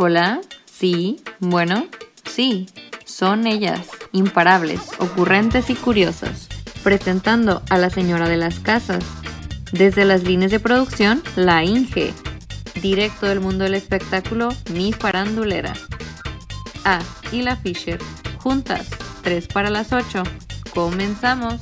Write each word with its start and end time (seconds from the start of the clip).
Hola, 0.00 0.40
sí, 0.64 1.20
bueno, 1.40 1.88
sí, 2.24 2.68
son 3.04 3.48
ellas, 3.48 3.88
imparables, 4.12 4.80
ocurrentes 5.00 5.70
y 5.70 5.74
curiosas, 5.74 6.46
presentando 6.84 7.62
a 7.68 7.78
la 7.78 7.90
señora 7.90 8.28
de 8.28 8.36
las 8.36 8.60
casas. 8.60 9.02
Desde 9.72 10.04
las 10.04 10.22
líneas 10.22 10.52
de 10.52 10.60
producción, 10.60 11.20
la 11.34 11.64
Inge. 11.64 12.14
Directo 12.80 13.26
del 13.26 13.40
mundo 13.40 13.64
del 13.64 13.74
espectáculo, 13.74 14.50
mi 14.70 14.92
farandulera. 14.92 15.72
Ah, 16.84 17.02
y 17.32 17.42
la 17.42 17.56
Fisher. 17.56 17.98
Juntas, 18.38 18.86
3 19.24 19.48
para 19.48 19.68
las 19.68 19.92
8. 19.92 20.22
Comenzamos. 20.76 21.60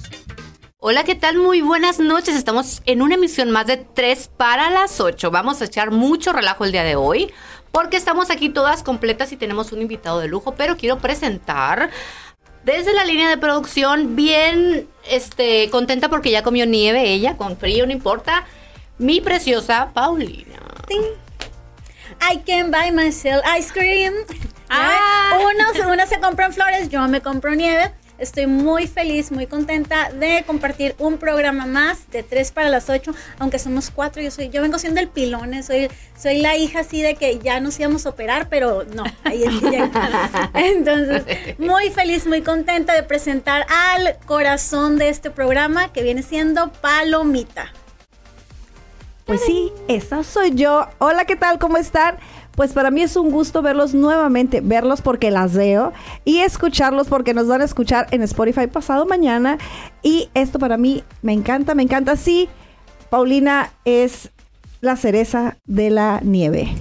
Hola, 0.79 1.05
¿qué 1.05 1.15
tal? 1.15 1.39
Muy 1.39 1.63
buenas 1.63 2.01
noches. 2.01 2.37
Estamos 2.37 2.83
en 2.85 3.01
una 3.01 3.15
emisión 3.15 3.51
más 3.51 3.67
de 3.67 3.79
3 3.79 4.31
para 4.37 4.69
las 4.69 5.01
8. 5.01 5.31
Vamos 5.31 5.63
a 5.63 5.65
echar 5.65 5.91
mucho 5.91 6.35
relajo 6.35 6.67
el 6.67 6.73
día 6.73 6.85
de 6.85 6.97
hoy 6.97 7.33
porque 7.77 7.99
estamos 7.99 8.31
aquí 8.31 8.49
todas 8.49 8.83
completas 8.83 9.33
y 9.33 9.37
tenemos 9.37 9.71
un 9.71 9.83
invitado 9.83 10.19
de 10.19 10.29
lujo, 10.29 10.55
pero 10.55 10.79
quiero 10.79 10.99
presentar 10.99 11.91
desde 12.65 12.95
la 12.95 13.05
línea 13.05 13.29
de 13.29 13.37
producción 13.37 14.17
bien 14.17 14.89
este 15.07 15.69
contenta 15.69 16.09
porque 16.09 16.31
ya 16.31 16.43
comió 16.43 16.65
nieve 16.65 17.13
ella, 17.13 17.37
con 17.37 17.59
frío 17.59 17.85
no 17.85 17.93
importa, 17.93 18.47
mi 18.97 19.21
preciosa 19.21 19.91
Paulina. 19.93 20.59
I 22.23 22.39
can 22.47 22.71
buy 22.71 22.91
myself 22.93 23.45
ice 23.59 23.71
cream. 23.71 24.15
Ah. 24.71 25.39
Uno, 25.39 25.93
uno 25.93 26.07
se 26.07 26.19
compran 26.19 26.55
flores, 26.55 26.89
yo 26.89 27.07
me 27.09 27.21
compro 27.21 27.55
nieve. 27.55 27.93
Estoy 28.19 28.47
muy 28.47 28.87
feliz, 28.87 29.31
muy 29.31 29.47
contenta 29.47 30.11
de 30.11 30.43
compartir 30.47 30.95
un 30.99 31.19
programa 31.19 31.67
más 31.67 32.11
de 32.11 32.23
3 32.23 32.51
para 32.53 32.71
las 32.71 32.89
8, 32.89 33.15
aunque 33.39 33.59
somos 33.59 33.91
cuatro. 33.91 34.23
Yo 34.23 34.31
soy, 34.31 34.49
yo 34.49 34.63
vengo 34.63 34.79
siendo 34.79 35.01
el 35.01 35.09
pilón, 35.09 35.53
eh, 35.53 35.63
soy, 35.63 35.89
soy 36.19 36.39
la 36.41 36.57
hija 36.57 36.81
así 36.81 37.03
de 37.03 37.15
que 37.17 37.39
ya 37.41 37.61
nos 37.61 37.79
íbamos 37.79 38.07
a 38.07 38.11
operar, 38.11 38.49
pero 38.49 38.85
no, 38.95 39.05
ahí 39.25 39.43
es 39.43 39.61
que 39.61 39.71
ya- 39.71 40.51
Entonces, 40.55 41.25
muy 41.59 41.91
feliz, 41.91 42.27
muy 42.27 42.41
contenta 42.43 42.95
de 42.95 43.03
presentar 43.03 43.67
al 43.69 44.17
corazón 44.25 44.97
de 44.97 45.11
este 45.11 45.31
programa 45.31 45.93
que 45.93 46.03
viene 46.03 46.23
siendo 46.23 46.73
Palomita. 46.73 47.71
Pues 49.27 49.41
sí, 49.45 49.73
esa 49.89 50.23
soy 50.23 50.55
yo. 50.55 50.87
Hola, 50.99 51.25
¿qué 51.25 51.35
tal? 51.35 51.59
¿Cómo 51.59 51.79
están? 51.79 52.17
Pues 52.57 52.73
para 52.73 52.91
mí 52.91 53.03
es 53.03 53.17
un 53.17 53.31
gusto 53.31 53.63
verlos 53.63 53.95
nuevamente, 53.95 54.63
verlos 54.63 55.03
porque 55.03 55.31
las 55.31 55.55
veo 55.55 55.93
y 56.25 56.39
escucharlos 56.39 57.07
porque 57.07 57.35
nos 57.35 57.47
van 57.47 57.61
a 57.61 57.65
escuchar 57.65 58.07
en 58.11 58.23
Spotify 58.23 58.67
pasado 58.67 59.07
mañana. 59.07 59.59
Y 60.03 60.31
esto 60.35 60.59
para 60.59 60.79
mí 60.79 61.05
me 61.23 61.35
encanta, 61.35 61.75
me 61.75 61.83
encanta. 61.83 62.17
Sí, 62.17 62.49
Paulina 63.11 63.71
es 63.85 64.31
la 64.81 64.97
cereza 64.97 65.59
de 65.67 65.91
la 65.91 66.21
nieve. 66.23 66.75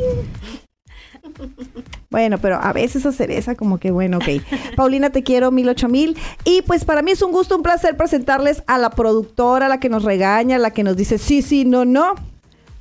Bueno, 2.10 2.38
pero 2.38 2.56
a 2.56 2.72
veces 2.72 2.98
esa 2.98 3.12
cereza 3.12 3.56
como 3.56 3.78
que 3.78 3.92
bueno, 3.92 4.18
ok. 4.18 4.42
Paulina, 4.78 5.10
te 5.10 5.24
quiero 5.24 5.52
mil 5.52 5.68
ocho 5.68 5.90
mil. 5.90 6.18
Y 6.46 6.62
pues 6.62 6.86
para 6.86 7.02
mí 7.02 7.12
es 7.12 7.22
un 7.22 7.34
gusto, 7.34 7.58
un 7.58 7.64
placer 7.64 7.98
presentarles 7.98 8.64
a 8.68 8.78
la 8.78 8.92
productora, 8.92 9.68
la 9.68 9.82
que 9.82 9.90
nos 9.90 10.04
regaña, 10.04 10.58
la 10.58 10.72
que 10.72 10.84
nos 10.84 10.96
dice 10.96 11.18
sí, 11.18 11.42
sí, 11.42 11.66
no, 11.66 11.84
no. 11.84 12.16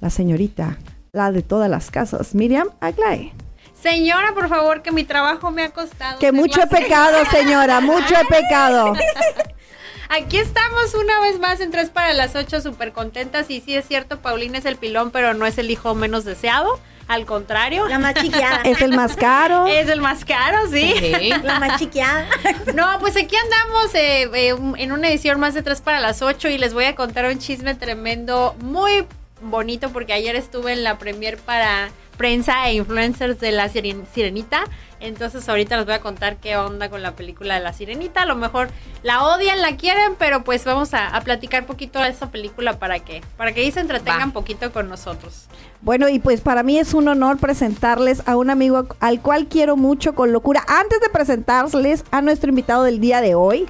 La 0.01 0.11
señorita, 0.11 0.79
la 1.15 1.33
de 1.33 1.43
todas 1.43 1.70
las 1.70 1.91
casas, 1.91 2.34
Miriam 2.34 2.69
Aglay. 2.81 3.33
Señora, 3.81 4.34
por 4.34 4.48
favor, 4.48 4.83
que 4.83 4.91
mi 4.93 5.05
trabajo 5.05 5.51
me 5.51 5.62
ha 5.62 5.70
costado. 5.70 6.19
Que 6.19 6.33
mucho 6.33 6.61
he 6.62 6.67
pecado, 6.67 7.19
señora, 7.31 7.81
mucho 7.81 8.15
he 8.15 8.25
pecado. 8.27 8.95
Aquí 10.09 10.39
estamos 10.39 10.95
una 10.95 11.20
vez 11.20 11.39
más 11.39 11.61
en 11.61 11.70
tres 11.70 11.91
para 11.91 12.12
las 12.12 12.35
ocho, 12.35 12.61
súper 12.61 12.92
contentas. 12.92 13.51
Y 13.51 13.61
sí 13.61 13.77
es 13.77 13.87
cierto, 13.87 14.20
Paulina 14.20 14.59
es 14.59 14.65
el 14.65 14.77
pilón, 14.77 15.11
pero 15.11 15.35
no 15.35 15.47
es 15.47 15.57
el 15.59 15.70
hijo 15.70 15.95
menos 15.95 16.25
deseado. 16.25 16.79
Al 17.07 17.27
contrario, 17.27 17.87
La 17.87 17.98
más 17.98 18.15
chiqueada. 18.15 18.61
Es 18.65 18.81
el 18.81 18.97
más 18.97 19.15
caro. 19.15 19.67
es 19.67 19.91
el 19.91 20.01
más 20.01 20.25
caro, 20.25 20.59
sí. 20.70 20.95
Sí. 20.98 21.33
La 21.42 21.61
más 21.61 21.79
chiqueada. 21.79 22.27
No, 22.75 22.98
pues 22.98 23.17
aquí 23.17 23.37
andamos 23.37 23.95
eh, 23.95 24.23
eh, 24.33 24.57
en 24.79 24.92
una 24.92 25.08
edición 25.11 25.39
más 25.39 25.53
de 25.53 25.63
tres 25.63 25.83
para 25.83 26.01
las 26.01 26.23
ocho 26.23 26.48
y 26.48 26.57
les 26.57 26.73
voy 26.73 26.86
a 26.86 26.95
contar 26.95 27.27
un 27.27 27.39
chisme 27.39 27.74
tremendo, 27.74 28.57
muy 28.61 29.07
bonito, 29.50 29.90
porque 29.90 30.12
ayer 30.12 30.36
estuve 30.36 30.72
en 30.72 30.82
la 30.84 30.98
premier 30.98 31.38
para 31.38 31.90
prensa 32.16 32.68
e 32.68 32.74
influencers 32.74 33.40
de 33.40 33.50
la 33.52 33.68
Siren- 33.68 34.05
Sirenita. 34.12 34.64
Entonces 35.00 35.46
ahorita 35.48 35.77
les 35.77 35.84
voy 35.84 35.94
a 35.94 36.00
contar 36.00 36.36
qué 36.36 36.56
onda 36.56 36.88
con 36.88 37.02
la 37.02 37.12
película 37.16 37.55
de 37.56 37.60
la 37.60 37.72
Sirenita. 37.72 38.22
A 38.22 38.27
lo 38.27 38.36
mejor 38.36 38.68
la 39.02 39.22
odian, 39.24 39.60
la 39.60 39.77
quieren, 39.77 40.14
pero 40.18 40.44
pues 40.44 40.64
vamos 40.64 40.94
a, 40.94 41.08
a 41.08 41.20
platicar 41.22 41.66
poquito 41.66 41.98
de 41.98 42.08
esa 42.08 42.30
película 42.30 42.78
para 42.78 43.00
que, 43.00 43.20
para 43.36 43.52
que 43.52 43.60
ahí 43.60 43.72
se 43.72 43.80
entretengan 43.80 44.20
Va. 44.20 44.24
un 44.27 44.32
poquito 44.32 44.72
con 44.72 44.88
nosotros. 44.88 45.46
Bueno, 45.82 46.08
y 46.08 46.20
pues 46.20 46.40
para 46.40 46.62
mí 46.62 46.78
es 46.78 46.94
un 46.94 47.08
honor 47.08 47.36
presentarles 47.38 48.22
a 48.26 48.36
un 48.36 48.48
amigo 48.48 48.86
al 49.00 49.20
cual 49.20 49.46
quiero 49.48 49.76
mucho 49.76 50.14
con 50.14 50.32
locura. 50.32 50.64
Antes 50.68 51.00
de 51.00 51.11
presentarles 51.11 52.05
a 52.11 52.22
nuestro 52.22 52.48
invitado 52.48 52.84
del 52.84 53.00
día 53.00 53.20
de 53.20 53.34
hoy, 53.34 53.66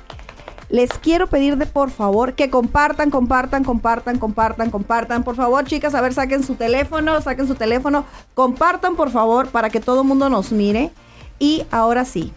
les 0.70 0.91
quiero 0.94 1.26
pedir 1.28 1.56
de 1.56 1.66
por 1.66 1.91
favor 1.91 2.34
que 2.34 2.50
compartan, 2.50 3.10
compartan, 3.10 3.64
compartan, 3.64 4.19
compartan, 4.19 4.70
compartan. 4.70 5.22
Por 5.25 5.36
favor, 5.36 5.64
chicas, 5.64 5.94
a 5.94 6.00
ver, 6.00 6.14
saquen 6.14 6.42
su 6.42 6.54
teléfono, 6.54 7.20
saquen 7.20 7.47
su 7.47 7.54
teléfono, 7.54 8.04
compartan 8.34 8.97
por 8.97 9.10
favor 9.10 9.48
para 9.48 9.70
que 9.70 9.80
todo 9.80 10.03
el 10.03 10.08
mundo 10.08 10.28
nos 10.28 10.53
mire. 10.53 10.91
Y 11.38 11.64
ahora 11.70 12.04
sí. 12.04 12.32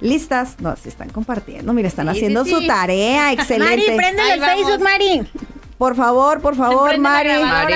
¿Listas? 0.00 0.56
No, 0.60 0.74
se 0.76 0.88
están 0.88 1.10
compartiendo. 1.10 1.72
Mira, 1.74 1.88
están 1.88 2.06
Sí, 2.06 2.12
haciendo 2.18 2.44
sí, 2.44 2.50
su 2.52 2.60
sí. 2.60 2.66
tarea. 2.66 3.22
Mari, 3.26 3.34
Excelente. 3.40 3.96
préndele 3.96 4.32
Ahí 4.32 4.38
el. 4.38 4.44
Facebook, 4.44 4.82
Mari. 4.82 5.28
Por 5.76 5.96
favor, 5.96 6.40
por 6.40 6.56
favor, 6.56 6.90
Prende 6.90 7.02
la 7.38 7.46
Mari. 7.46 7.74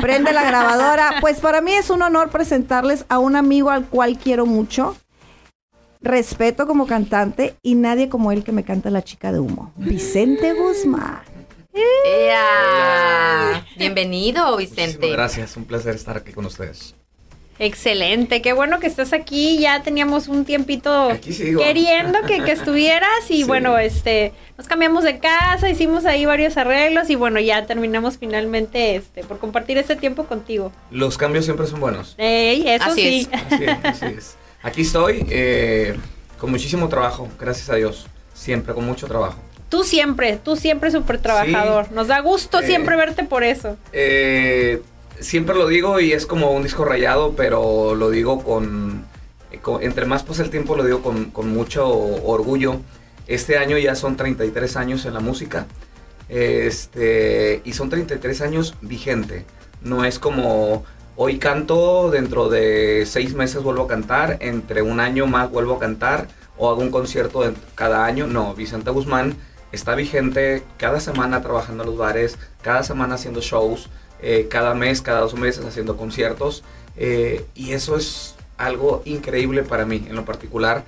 Prende 0.00 0.32
la 0.32 0.44
grabadora. 0.44 1.14
Pues 1.20 1.40
para 1.40 1.60
mí 1.60 1.72
es 1.72 1.88
un 1.90 2.02
honor 2.02 2.28
presentarles 2.30 3.04
a 3.08 3.18
un 3.18 3.34
amigo 3.36 3.70
al 3.70 3.86
cual 3.86 4.18
quiero 4.18 4.46
mucho. 4.46 4.94
Respeto 6.06 6.68
como 6.68 6.86
cantante 6.86 7.56
y 7.64 7.74
nadie 7.74 8.08
como 8.08 8.30
él 8.30 8.44
que 8.44 8.52
me 8.52 8.62
canta 8.62 8.90
La 8.90 9.02
chica 9.02 9.32
de 9.32 9.40
humo. 9.40 9.72
Vicente 9.76 10.52
Guzmán. 10.52 11.20
Bienvenido, 13.76 14.56
Vicente. 14.56 14.84
Muchísimas 14.84 15.10
gracias, 15.10 15.56
un 15.56 15.64
placer 15.64 15.96
estar 15.96 16.16
aquí 16.16 16.32
con 16.32 16.46
ustedes. 16.46 16.94
Excelente, 17.58 18.40
qué 18.40 18.52
bueno 18.52 18.78
que 18.78 18.86
estás 18.86 19.12
aquí. 19.12 19.58
Ya 19.58 19.82
teníamos 19.82 20.28
un 20.28 20.44
tiempito 20.44 21.08
queriendo 21.58 22.22
que, 22.22 22.40
que 22.44 22.52
estuvieras 22.52 23.28
y 23.28 23.38
Sí. 23.38 23.44
bueno, 23.44 23.76
este, 23.76 24.32
nos 24.56 24.68
cambiamos 24.68 25.02
de 25.02 25.18
casa, 25.18 25.68
hicimos 25.68 26.04
ahí 26.04 26.24
varios 26.24 26.56
arreglos 26.56 27.10
y 27.10 27.16
bueno, 27.16 27.40
ya 27.40 27.66
terminamos 27.66 28.18
finalmente 28.18 28.94
este 28.94 29.24
por 29.24 29.38
compartir 29.38 29.76
este 29.78 29.96
tiempo 29.96 30.24
contigo. 30.26 30.70
Los 30.92 31.18
cambios 31.18 31.46
siempre 31.46 31.66
son 31.66 31.80
buenos. 31.80 32.14
Ey, 32.16 32.68
eso 32.68 32.84
Así 32.84 33.02
sí. 33.24 33.28
es. 33.32 33.42
Así 33.52 33.64
es, 33.64 33.78
así 33.82 34.06
es. 34.16 34.36
Aquí 34.66 34.80
estoy 34.82 35.24
eh, 35.30 35.96
con 36.40 36.50
muchísimo 36.50 36.88
trabajo, 36.88 37.28
gracias 37.38 37.70
a 37.70 37.76
Dios. 37.76 38.08
Siempre 38.34 38.74
con 38.74 38.84
mucho 38.84 39.06
trabajo. 39.06 39.38
Tú 39.68 39.84
siempre, 39.84 40.38
tú 40.42 40.56
siempre 40.56 40.90
súper 40.90 41.18
trabajador. 41.18 41.92
Nos 41.92 42.08
da 42.08 42.18
gusto 42.18 42.58
Eh. 42.58 42.66
siempre 42.66 42.96
verte 42.96 43.22
por 43.22 43.44
eso. 43.44 43.76
Eh, 43.92 44.82
siempre 45.20 45.54
lo 45.54 45.68
digo 45.68 46.00
y 46.00 46.12
es 46.12 46.26
como 46.26 46.50
un 46.50 46.64
disco 46.64 46.84
rayado, 46.84 47.34
pero 47.36 47.94
lo 47.94 48.10
digo 48.10 48.42
con, 48.42 49.04
eh, 49.52 49.58
con- 49.58 49.84
entre 49.84 50.04
más 50.04 50.24
pasa 50.24 50.42
el 50.42 50.50
tiempo, 50.50 50.74
lo 50.74 50.82
digo 50.84 51.00
con, 51.00 51.26
con 51.30 51.48
mucho 51.48 51.86
orgullo. 51.88 52.80
Este 53.28 53.58
año 53.58 53.78
ya 53.78 53.94
son 53.94 54.16
33 54.16 54.76
años 54.76 55.04
en 55.06 55.14
la 55.14 55.20
música. 55.20 55.66
Este, 56.28 57.60
y 57.64 57.72
son 57.72 57.88
33 57.88 58.40
años 58.40 58.74
vigente. 58.80 59.44
No 59.80 60.04
es 60.04 60.18
como 60.18 60.84
hoy 61.16 61.38
canto, 61.38 62.10
dentro 62.10 62.48
de 62.48 63.04
seis 63.06 63.34
meses 63.34 63.62
vuelvo 63.62 63.84
a 63.84 63.88
cantar, 63.88 64.36
entre 64.40 64.82
un 64.82 65.00
año 65.00 65.26
más 65.26 65.50
vuelvo 65.50 65.74
a 65.74 65.78
cantar 65.78 66.28
o 66.58 66.70
hago 66.70 66.80
un 66.80 66.90
concierto 66.90 67.42
cada 67.74 68.04
año. 68.04 68.26
No, 68.26 68.54
Vicente 68.54 68.90
Guzmán 68.90 69.36
está 69.72 69.94
vigente 69.94 70.62
cada 70.76 71.00
semana 71.00 71.42
trabajando 71.42 71.82
en 71.82 71.90
los 71.90 71.98
bares, 71.98 72.38
cada 72.62 72.82
semana 72.82 73.14
haciendo 73.14 73.40
shows, 73.40 73.88
eh, 74.22 74.46
cada 74.50 74.74
mes, 74.74 75.02
cada 75.02 75.20
dos 75.20 75.34
meses 75.34 75.64
haciendo 75.64 75.96
conciertos. 75.96 76.62
eh, 76.98 77.44
y 77.54 77.72
eso 77.72 77.96
es 77.96 78.36
algo 78.56 79.02
increíble 79.04 79.62
para 79.62 79.84
mí 79.84 80.06
en 80.08 80.16
lo 80.16 80.24
particular. 80.24 80.84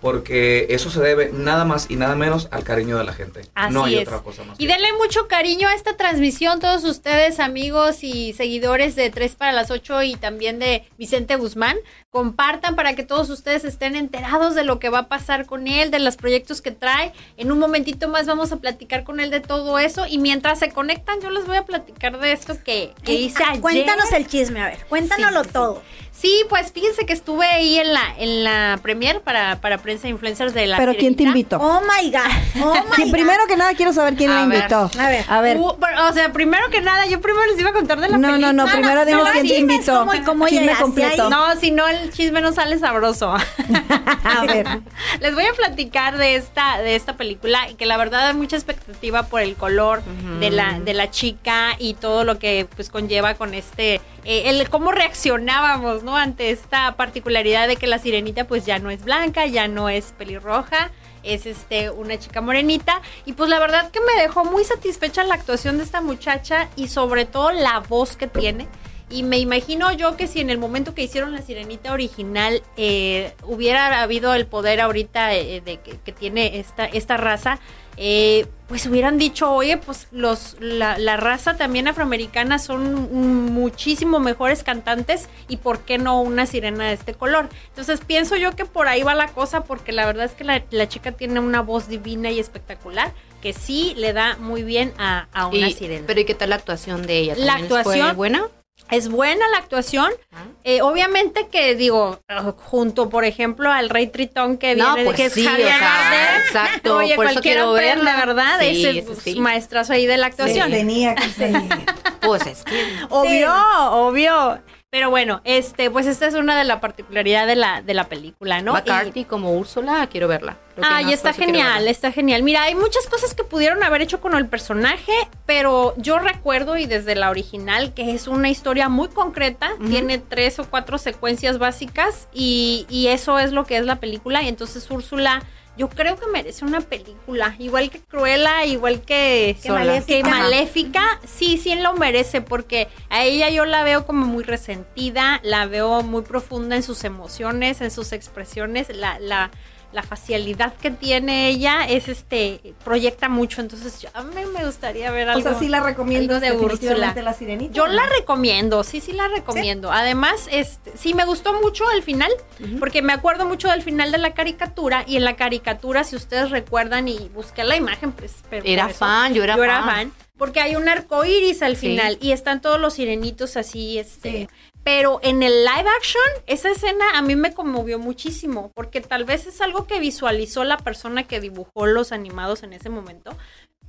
Porque 0.00 0.66
eso 0.70 0.90
se 0.90 1.00
debe 1.00 1.30
nada 1.32 1.64
más 1.64 1.90
y 1.90 1.96
nada 1.96 2.14
menos 2.16 2.48
al 2.50 2.64
cariño 2.64 2.96
de 2.98 3.04
la 3.04 3.12
gente. 3.12 3.42
Así 3.54 3.74
no 3.74 3.84
hay 3.84 3.96
es. 3.96 4.08
otra 4.08 4.20
cosa 4.20 4.44
más. 4.44 4.58
Y 4.58 4.66
denle 4.66 4.92
mucho 4.94 5.28
cariño 5.28 5.68
a 5.68 5.74
esta 5.74 5.96
transmisión, 5.96 6.60
todos 6.60 6.84
ustedes, 6.84 7.38
amigos 7.40 8.02
y 8.02 8.32
seguidores 8.32 8.96
de 8.96 9.10
3 9.10 9.34
para 9.34 9.52
las 9.52 9.70
8 9.70 10.02
y 10.02 10.16
también 10.16 10.58
de 10.58 10.84
Vicente 10.98 11.36
Guzmán. 11.36 11.76
Compartan 12.10 12.74
para 12.74 12.94
que 12.94 13.04
todos 13.04 13.30
ustedes 13.30 13.64
estén 13.64 13.94
enterados 13.94 14.54
de 14.54 14.64
lo 14.64 14.78
que 14.80 14.88
va 14.88 15.00
a 15.00 15.08
pasar 15.08 15.46
con 15.46 15.68
él, 15.68 15.90
de 15.90 16.00
los 16.00 16.16
proyectos 16.16 16.60
que 16.60 16.72
trae. 16.72 17.12
En 17.36 17.52
un 17.52 17.58
momentito 17.58 18.08
más 18.08 18.26
vamos 18.26 18.50
a 18.52 18.56
platicar 18.56 19.04
con 19.04 19.20
él 19.20 19.30
de 19.30 19.40
todo 19.40 19.78
eso. 19.78 20.06
Y 20.06 20.18
mientras 20.18 20.58
se 20.58 20.70
conectan, 20.70 21.20
yo 21.20 21.30
les 21.30 21.46
voy 21.46 21.56
a 21.56 21.64
platicar 21.64 22.18
de 22.18 22.32
esto 22.32 22.54
que, 22.64 22.92
que 23.04 23.14
hice 23.14 23.42
Ah, 23.44 23.50
ayer. 23.50 23.60
Cuéntanos 23.62 24.10
el 24.12 24.26
chisme, 24.26 24.60
a 24.60 24.66
ver. 24.66 24.78
Cuéntanoslo 24.88 25.44
Sí, 25.44 25.48
sí, 25.48 25.76
sí. 25.76 26.09
Sí, 26.12 26.44
pues 26.50 26.70
fíjense 26.72 27.06
que 27.06 27.12
estuve 27.14 27.46
ahí 27.46 27.78
en 27.78 27.94
la 27.94 28.02
en 28.18 28.44
la 28.44 28.78
premier 28.82 29.20
para, 29.22 29.60
para 29.60 29.78
prensa 29.78 30.06
e 30.06 30.10
influencers 30.10 30.52
de 30.52 30.66
la 30.66 30.76
Pero 30.76 30.94
¿quién 30.94 31.16
te 31.16 31.22
invitó? 31.22 31.56
Oh 31.58 31.80
my 31.80 32.10
God. 32.10 32.62
Oh 32.62 32.74
my 32.90 32.96
Sí, 32.96 33.04
God. 33.04 33.10
primero 33.12 33.46
que 33.46 33.56
nada 33.56 33.72
quiero 33.74 33.92
saber 33.94 34.14
quién 34.16 34.30
A 34.30 34.40
la 34.42 34.46
ver, 34.46 34.56
invitó. 34.58 34.90
a 35.00 35.08
ver. 35.08 35.24
A 35.28 35.40
ver. 35.40 35.56
Uh, 35.56 35.68
o 36.08 36.12
sea, 36.12 36.30
primero 36.32 36.68
que 36.70 36.80
nada, 36.82 37.06
yo 37.06 37.20
primero 37.20 37.46
les 37.46 37.58
iba 37.58 37.70
a 37.70 37.72
contar 37.72 38.00
de 38.00 38.08
la 38.08 38.18
No, 38.18 38.28
no, 38.28 38.34
película. 38.34 38.52
no, 38.52 38.66
primero 38.70 39.04
dinos 39.06 39.28
quién 39.32 39.46
te 39.48 39.58
invitó. 39.58 39.98
cómo 40.00 40.14
y 40.14 40.20
cómo 40.20 40.48
Chisme 40.48 40.74
completo. 40.76 41.30
No, 41.30 41.56
si 41.56 41.70
no, 41.70 41.88
el 41.88 42.12
chisme 42.12 42.40
no 42.42 42.52
sale 42.52 42.78
sabroso. 42.78 43.32
A 44.24 44.44
ver. 44.46 44.66
Les 45.20 45.34
voy 45.34 45.44
a 45.46 45.52
platicar 45.54 46.18
de 46.18 46.34
esta, 46.34 46.78
de 46.82 46.96
esta 46.96 47.16
película 47.16 47.68
y 47.70 47.74
que 47.74 47.86
la 47.86 47.96
verdad 47.96 48.28
hay 48.28 48.34
mucha 48.34 48.56
expectativa 48.56 49.22
por 49.24 49.40
el 49.40 49.54
color 49.54 50.02
de, 50.40 50.50
la, 50.50 50.80
de 50.80 50.92
la 50.92 51.10
chica 51.10 51.70
y 51.78 51.94
todo 51.94 52.24
lo 52.24 52.38
que 52.38 52.66
pues 52.76 52.90
conlleva 52.90 53.34
con 53.34 53.54
este, 53.54 53.94
eh, 54.24 54.42
el 54.46 54.68
cómo 54.68 54.92
reaccionábamos, 54.92 55.99
¿no? 56.02 56.16
Ante 56.16 56.50
esta 56.50 56.96
particularidad 56.96 57.68
de 57.68 57.76
que 57.76 57.86
la 57.86 57.98
sirenita 57.98 58.46
pues 58.46 58.66
ya 58.66 58.78
no 58.78 58.90
es 58.90 59.04
blanca, 59.04 59.46
ya 59.46 59.68
no 59.68 59.88
es 59.88 60.12
pelirroja, 60.16 60.90
es 61.22 61.46
este 61.46 61.90
una 61.90 62.18
chica 62.18 62.40
morenita 62.40 63.02
y 63.26 63.34
pues 63.34 63.50
la 63.50 63.58
verdad 63.58 63.90
que 63.90 64.00
me 64.00 64.20
dejó 64.20 64.44
muy 64.44 64.64
satisfecha 64.64 65.24
la 65.24 65.34
actuación 65.34 65.78
de 65.78 65.84
esta 65.84 66.00
muchacha 66.00 66.68
y 66.76 66.88
sobre 66.88 67.24
todo 67.24 67.52
la 67.52 67.80
voz 67.80 68.16
que 68.16 68.26
tiene. 68.26 68.66
Y 69.12 69.24
me 69.24 69.38
imagino 69.38 69.90
yo 69.90 70.16
que 70.16 70.28
si 70.28 70.40
en 70.40 70.50
el 70.50 70.58
momento 70.58 70.94
que 70.94 71.02
hicieron 71.02 71.32
la 71.32 71.42
sirenita 71.42 71.92
original 71.92 72.62
eh, 72.76 73.34
hubiera 73.42 74.02
habido 74.02 74.34
el 74.34 74.46
poder 74.46 74.80
ahorita 74.80 75.34
eh, 75.34 75.60
de 75.60 75.80
que, 75.80 75.98
que 75.98 76.12
tiene 76.12 76.60
esta, 76.60 76.84
esta 76.84 77.16
raza, 77.16 77.58
eh, 77.96 78.46
pues 78.68 78.86
hubieran 78.86 79.18
dicho, 79.18 79.50
oye, 79.52 79.76
pues 79.78 80.06
los, 80.12 80.56
la, 80.60 80.96
la 80.96 81.16
raza 81.16 81.56
también 81.56 81.88
afroamericana 81.88 82.58
son 82.60 83.12
muchísimo 83.52 84.20
mejores 84.20 84.62
cantantes 84.62 85.28
y 85.48 85.56
por 85.56 85.80
qué 85.80 85.98
no 85.98 86.20
una 86.22 86.46
sirena 86.46 86.86
de 86.86 86.92
este 86.94 87.14
color. 87.14 87.48
Entonces 87.68 88.00
pienso 88.06 88.36
yo 88.36 88.52
que 88.54 88.64
por 88.66 88.86
ahí 88.86 89.02
va 89.02 89.14
la 89.16 89.26
cosa 89.28 89.64
porque 89.64 89.90
la 89.92 90.06
verdad 90.06 90.26
es 90.26 90.32
que 90.32 90.44
la, 90.44 90.62
la 90.70 90.88
chica 90.88 91.12
tiene 91.12 91.40
una 91.40 91.62
voz 91.62 91.88
divina 91.88 92.30
y 92.30 92.38
espectacular 92.38 93.12
que 93.42 93.52
sí 93.52 93.94
le 93.96 94.12
da 94.12 94.36
muy 94.36 94.62
bien 94.62 94.92
a, 94.98 95.26
a 95.32 95.46
una 95.48 95.68
Y- 95.68 95.72
sirena. 95.72 96.04
Pero 96.06 96.20
¿y 96.20 96.24
qué 96.24 96.34
tal 96.34 96.50
la 96.50 96.56
actuación 96.56 97.06
de 97.06 97.18
ella? 97.18 97.34
La 97.38 97.54
¿También 97.54 97.68
fue 97.68 97.78
actuación- 97.80 98.16
buena? 98.16 98.44
Es 98.90 99.08
buena 99.08 99.46
la 99.52 99.58
actuación. 99.58 100.10
Ah. 100.32 100.44
Eh, 100.64 100.82
obviamente 100.82 101.48
que 101.48 101.74
digo, 101.74 102.18
uh, 102.28 102.50
junto 102.52 103.08
por 103.08 103.24
ejemplo 103.24 103.70
al 103.70 103.88
Rey 103.88 104.08
Tritón 104.08 104.58
que 104.58 104.74
No, 104.74 104.94
viene, 104.94 105.04
pues 105.04 105.16
que 105.16 105.26
es 105.26 105.32
sí, 105.32 105.44
Javier 105.44 105.68
o 105.68 105.78
sea, 105.78 105.80
Bardem. 105.80 106.42
exacto, 106.46 106.96
Oye, 106.96 107.14
por 107.14 107.24
eso 107.26 107.34
cualquiera 107.34 107.60
quiero 107.62 107.70
aprende, 107.72 108.04
verla. 108.04 108.16
¿verdad? 108.26 108.60
Sí, 108.60 108.86
Ese 108.86 109.02
pues, 109.02 109.18
sí. 109.18 109.40
maestrazo 109.40 109.92
ahí 109.92 110.06
de 110.06 110.16
la 110.16 110.26
actuación. 110.26 110.70
Tenía 110.70 111.14
que 111.14 111.28
ser. 111.28 111.52
Pues 112.20 112.46
es 112.46 112.64
que... 112.64 112.84
Obvio, 113.08 113.50
obvio. 113.92 114.58
Pero 114.92 115.08
bueno, 115.08 115.40
este, 115.44 115.88
pues 115.88 116.06
esta 116.08 116.26
es 116.26 116.34
una 116.34 116.58
de 116.58 116.64
las 116.64 116.80
particularidades 116.80 117.46
de 117.46 117.54
la, 117.54 117.80
de 117.80 117.94
la 117.94 118.08
película, 118.08 118.60
¿no? 118.60 118.72
McCarthy 118.72 119.24
como 119.24 119.52
Úrsula, 119.52 120.08
quiero 120.10 120.26
verla. 120.26 120.56
Creo 120.74 120.84
Ay, 120.90 121.04
más 121.04 121.14
está 121.14 121.32
genial, 121.32 121.86
está 121.86 122.10
genial. 122.10 122.42
Mira, 122.42 122.64
hay 122.64 122.74
muchas 122.74 123.06
cosas 123.06 123.32
que 123.32 123.44
pudieron 123.44 123.84
haber 123.84 124.02
hecho 124.02 124.20
con 124.20 124.34
el 124.34 124.48
personaje, 124.48 125.12
pero 125.46 125.94
yo 125.96 126.18
recuerdo 126.18 126.76
y 126.76 126.86
desde 126.86 127.14
la 127.14 127.30
original 127.30 127.94
que 127.94 128.12
es 128.12 128.26
una 128.26 128.50
historia 128.50 128.88
muy 128.88 129.06
concreta, 129.06 129.70
tiene 129.88 130.18
tres 130.18 130.58
o 130.58 130.68
cuatro 130.68 130.98
secuencias 130.98 131.58
básicas 131.58 132.26
y, 132.32 132.84
y 132.88 133.06
eso 133.08 133.38
es 133.38 133.52
lo 133.52 133.66
que 133.66 133.76
es 133.76 133.84
la 133.84 134.00
película. 134.00 134.42
Y 134.42 134.48
entonces 134.48 134.90
Úrsula, 134.90 135.44
yo 135.76 135.88
creo 135.88 136.16
que 136.16 136.26
merece 136.26 136.64
una 136.64 136.80
película, 136.80 137.54
igual 137.58 137.90
que 137.90 138.00
Cruella, 138.00 138.64
igual 138.66 139.00
que. 139.02 139.56
Maléfica. 139.68 140.22
que. 140.22 140.22
Maléfica, 140.22 141.20
sí, 141.26 141.56
sí 141.56 141.74
lo 141.74 141.94
merece, 141.94 142.40
porque 142.40 142.88
a 143.08 143.24
ella 143.24 143.48
yo 143.50 143.64
la 143.64 143.82
veo 143.84 144.04
como 144.04 144.26
muy 144.26 144.42
resentida, 144.42 145.40
la 145.42 145.66
veo 145.66 146.02
muy 146.02 146.22
profunda 146.22 146.76
en 146.76 146.82
sus 146.82 147.04
emociones, 147.04 147.80
en 147.80 147.90
sus 147.90 148.12
expresiones, 148.12 148.94
la, 148.94 149.18
la, 149.20 149.50
la 149.92 150.02
facialidad 150.02 150.74
que 150.74 150.90
tiene 150.90 151.48
ella 151.48 151.84
es 151.88 152.08
este, 152.08 152.74
proyecta 152.84 153.28
mucho, 153.28 153.60
entonces 153.60 154.00
yo- 154.00 154.08
a 154.14 154.22
mí 154.22 154.34
me 154.54 154.64
gustaría 154.64 155.10
ver 155.10 155.28
O 155.28 155.32
algo. 155.32 155.42
sea, 155.50 155.58
sí 155.58 155.68
la 155.68 155.80
recomiendo 155.80 156.38
de 156.40 156.52
Úrsula. 156.52 157.12
la 157.14 157.32
sirenita. 157.34 157.72
Yo 157.74 157.86
la 157.88 158.06
recomiendo, 158.06 158.84
sí, 158.84 159.00
sí 159.00 159.12
la 159.12 159.26
recomiendo. 159.28 159.90
Además, 159.92 160.48
este, 160.52 160.92
sí 160.96 161.14
me 161.14 161.24
gustó 161.24 161.52
mucho 161.60 161.90
el 161.90 162.02
final, 162.02 162.30
porque 162.78 163.02
me 163.02 163.12
acuerdo 163.12 163.46
mucho 163.46 163.68
del 163.68 163.82
final 163.82 164.12
de 164.12 164.18
la 164.18 164.32
caricatura 164.34 165.04
y 165.06 165.16
en 165.16 165.24
la 165.24 165.34
caricatura, 165.36 166.04
si 166.04 166.14
ustedes 166.16 166.50
recuerdan 166.50 167.08
y 167.08 167.28
busqué 167.34 167.64
la 167.64 167.76
imagen, 167.76 168.12
pues, 168.12 168.36
pero 168.48 168.64
Era 168.64 168.86
eso, 168.90 168.98
fan, 169.00 169.34
yo 169.34 169.42
era 169.42 169.56
fan. 169.56 169.84
fan. 169.84 170.12
Porque 170.38 170.60
hay 170.60 170.74
un 170.74 170.88
arco 170.88 171.24
iris 171.26 171.60
al 171.60 171.76
Sí. 171.76 171.88
final 171.88 172.16
y 172.22 172.32
están 172.32 172.62
todos 172.62 172.80
los 172.80 172.94
sirenitos 172.94 173.58
así, 173.58 173.98
este. 173.98 174.30
Sí. 174.30 174.48
Pero 174.82 175.20
en 175.22 175.42
el 175.42 175.64
live 175.64 175.88
action, 175.98 176.22
esa 176.46 176.70
escena 176.70 177.04
a 177.14 177.22
mí 177.22 177.36
me 177.36 177.52
conmovió 177.52 177.98
muchísimo, 177.98 178.72
porque 178.74 179.00
tal 179.00 179.24
vez 179.24 179.46
es 179.46 179.60
algo 179.60 179.86
que 179.86 180.00
visualizó 180.00 180.64
la 180.64 180.78
persona 180.78 181.26
que 181.26 181.40
dibujó 181.40 181.86
los 181.86 182.12
animados 182.12 182.62
en 182.62 182.72
ese 182.72 182.88
momento. 182.88 183.36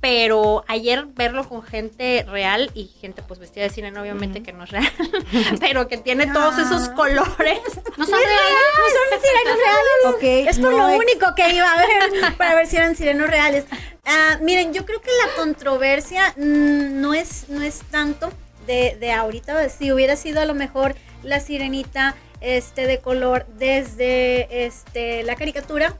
Pero 0.02 0.64
ayer 0.66 1.06
verlo 1.06 1.48
con 1.48 1.62
gente 1.62 2.26
real 2.28 2.72
y 2.74 2.88
gente 3.00 3.22
pues 3.22 3.38
vestida 3.38 3.62
de 3.62 3.70
sirena, 3.70 4.02
obviamente 4.02 4.42
que 4.42 4.52
no 4.52 4.64
es 4.64 4.70
real, 4.70 4.90
pero 5.60 5.86
que 5.86 5.96
tiene 5.96 6.26
todos 6.26 6.58
esos 6.58 6.88
colores. 6.90 7.60
No 7.96 8.06
son 8.06 8.18
reales. 8.18 8.54
No 8.78 9.10
son 9.10 9.20
sirenos 9.20 9.58
reales. 9.58 10.48
Es 10.48 10.58
por 10.58 10.72
no 10.72 10.78
lo 10.78 10.96
único 10.96 11.34
que 11.36 11.54
iba 11.54 11.70
a 11.70 11.76
ver 11.76 12.36
para 12.36 12.54
ver 12.54 12.66
si 12.66 12.76
eran 12.76 12.96
sirenos 12.96 13.28
reales. 13.28 13.64
Ah, 14.04 14.38
miren, 14.40 14.72
yo 14.72 14.84
creo 14.84 15.00
que 15.00 15.10
la 15.24 15.34
controversia 15.36 16.34
mm, 16.36 17.00
no 17.00 17.14
es 17.14 17.48
no 17.48 17.62
es 17.62 17.82
tanto 17.90 18.32
de, 18.66 18.96
de 18.98 19.12
ahorita. 19.12 19.68
Si 19.68 19.92
hubiera 19.92 20.16
sido 20.16 20.40
a 20.40 20.44
lo 20.44 20.54
mejor 20.54 20.94
la 21.22 21.40
sirenita 21.40 22.14
este 22.40 22.86
de 22.86 22.98
color 22.98 23.46
desde 23.58 24.66
este 24.66 25.22
la 25.22 25.36
caricatura, 25.36 25.98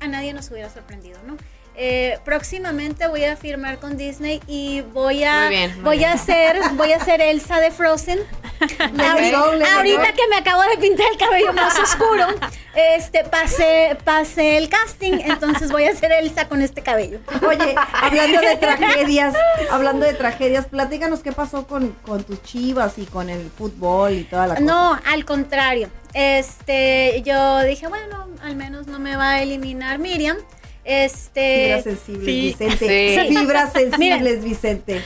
a 0.00 0.08
nadie 0.08 0.32
nos 0.32 0.50
hubiera 0.50 0.70
sorprendido, 0.70 1.18
¿no? 1.26 1.36
Eh, 1.74 2.18
próximamente 2.24 3.06
voy 3.08 3.24
a 3.24 3.36
firmar 3.36 3.78
con 3.78 3.96
Disney 3.96 4.42
y 4.46 4.82
voy 4.92 5.24
a 5.24 5.46
Muy 5.46 5.48
bien, 5.48 5.74
muy 5.76 5.84
voy 5.84 5.98
bien. 5.98 6.10
a 6.10 6.12
hacer 6.12 6.60
voy 6.74 6.92
a 6.92 6.96
hacer 6.96 7.20
Elsa 7.22 7.60
de 7.60 7.70
Frozen. 7.70 8.18
ahorita 8.60 10.12
que 10.12 10.28
me 10.28 10.36
acabo 10.36 10.62
de 10.62 10.76
pintar 10.78 11.06
el 11.10 11.18
cabello 11.18 11.52
más 11.52 11.76
oscuro, 11.78 12.26
este 12.74 13.24
pasé 13.24 13.96
pasé 14.04 14.56
el 14.58 14.68
casting, 14.68 15.14
entonces 15.24 15.72
voy 15.72 15.84
a 15.84 15.90
hacer 15.90 16.12
Elsa 16.12 16.48
con 16.48 16.62
este 16.62 16.82
cabello. 16.82 17.18
Oye, 17.48 17.74
hablando 17.92 18.40
de 18.40 18.56
tragedias, 18.60 19.34
hablando 19.70 20.06
de 20.06 20.14
tragedias, 20.14 20.66
platícanos 20.66 21.20
qué 21.20 21.32
pasó 21.32 21.66
con, 21.66 21.90
con 22.06 22.22
tus 22.24 22.42
chivas 22.42 22.98
y 22.98 23.06
con 23.06 23.30
el 23.30 23.50
fútbol 23.50 24.12
y 24.12 24.24
toda 24.24 24.46
la 24.46 24.54
cosa. 24.54 24.66
No, 24.66 24.98
al 25.10 25.24
contrario. 25.24 25.88
Este, 26.14 27.22
yo 27.24 27.62
dije, 27.62 27.86
bueno, 27.88 28.28
al 28.42 28.56
menos 28.56 28.86
no 28.86 28.98
me 28.98 29.16
va 29.16 29.30
a 29.30 29.42
eliminar 29.42 29.98
Miriam. 29.98 30.36
Este, 30.84 31.64
Fibras 31.66 31.84
sensibles, 31.84 32.24
sí, 32.24 32.40
Vicente. 32.66 33.22
sí. 33.28 33.28
Fibras 33.36 33.72
sensibles, 33.74 34.42
Vicente. 34.44 35.02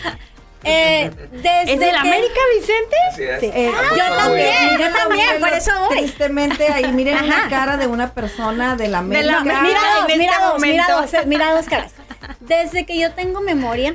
eh, 0.65 1.11
desde 1.33 1.73
¿Es 1.75 1.79
del 1.81 1.91
que- 1.91 1.97
América, 1.97 2.41
Vicente? 2.55 2.97
Sí, 3.41 3.47
eh, 3.55 3.71
yo 3.97 4.03
Ah, 4.05 4.17
también, 4.17 4.71
yo 4.79 4.79
la 4.79 4.93
también, 4.93 5.41
por 5.41 5.53
eso 5.53 5.71
voy. 5.89 5.99
Tristemente, 5.99 6.69
ahí 6.69 6.91
miren 6.93 7.17
Ajá. 7.19 7.49
cara 7.51 7.77
de 7.77 7.87
una 7.87 8.13
persona 8.13 8.75
de 8.77 8.89
la 8.89 8.99
De 9.03 9.05
América. 9.05 9.33
la 9.35 9.41
Mira 9.43 9.59
América. 9.61 9.81
dos, 9.81 10.05
en 10.05 10.11
este 10.11 10.19
mira 10.19 10.41
dos, 10.41 10.61
mira 10.63 10.87
dos, 10.89 11.27
mira 11.27 11.53
dos 11.55 11.67
caras. 11.67 11.93
Desde 12.41 12.87
que 12.87 12.99
yo 12.99 13.13
tengo 13.13 13.41
memoria, 13.43 13.95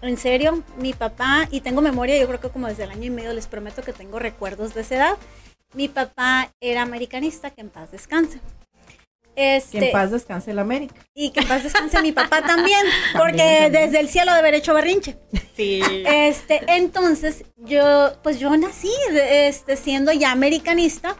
en 0.00 0.16
serio, 0.16 0.62
mi 0.78 0.92
papá, 0.92 1.48
y 1.50 1.60
tengo 1.60 1.80
memoria, 1.80 2.16
yo 2.18 2.26
creo 2.28 2.40
que 2.40 2.50
como 2.50 2.68
desde 2.68 2.84
el 2.84 2.90
año 2.90 3.04
y 3.04 3.10
medio, 3.10 3.32
les 3.32 3.46
prometo 3.46 3.82
que 3.82 3.92
tengo 3.92 4.18
recuerdos 4.18 4.74
de 4.74 4.82
esa 4.82 4.94
edad. 4.96 5.16
Mi 5.74 5.88
papá 5.88 6.50
era 6.60 6.82
americanista, 6.82 7.50
que 7.50 7.60
en 7.62 7.68
paz 7.70 7.90
descanse. 7.90 8.38
Este, 9.36 9.78
Que 9.78 9.86
en 9.86 9.92
paz 9.92 10.10
descanse 10.12 10.52
la 10.54 10.62
América. 10.62 10.94
Y 11.14 11.30
que 11.30 11.40
en 11.40 11.48
paz 11.48 11.62
descanse 11.64 12.00
mi 12.02 12.12
papá 12.12 12.42
también, 12.46 12.84
porque 13.12 13.36
también. 13.38 13.72
desde 13.72 14.00
el 14.00 14.08
cielo 14.08 14.32
de 14.32 14.38
haber 14.38 14.54
hecho 14.54 14.74
berrinche. 14.74 15.16
Sí. 15.56 15.80
Este, 16.06 16.62
entonces, 16.68 17.44
yo, 17.56 18.12
pues 18.22 18.38
yo 18.38 18.56
nací 18.56 18.92
de- 19.12 19.48
este, 19.48 19.76
siendo 19.76 20.12
ya 20.12 20.30
americanista. 20.32 21.16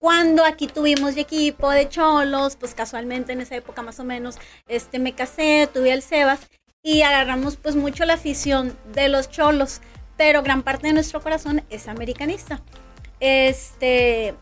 Cuando 0.00 0.44
aquí 0.44 0.68
tuvimos 0.68 1.16
ya 1.16 1.22
equipo 1.22 1.70
de 1.70 1.88
cholos, 1.88 2.54
pues 2.56 2.72
casualmente 2.74 3.32
en 3.32 3.40
esa 3.40 3.56
época 3.56 3.82
más 3.82 3.98
o 3.98 4.04
menos, 4.04 4.36
este, 4.68 4.98
me 5.00 5.12
casé, 5.14 5.68
tuve 5.72 5.92
al 5.92 6.02
Sebas 6.02 6.40
y 6.84 7.02
agarramos 7.02 7.56
pues 7.56 7.74
mucho 7.74 8.04
la 8.04 8.14
afición 8.14 8.78
de 8.94 9.08
los 9.08 9.28
cholos, 9.28 9.80
pero 10.16 10.42
gran 10.44 10.62
parte 10.62 10.86
de 10.86 10.92
nuestro 10.92 11.20
corazón 11.20 11.64
es 11.68 11.88
americanista. 11.88 12.62
Este, 13.18 14.34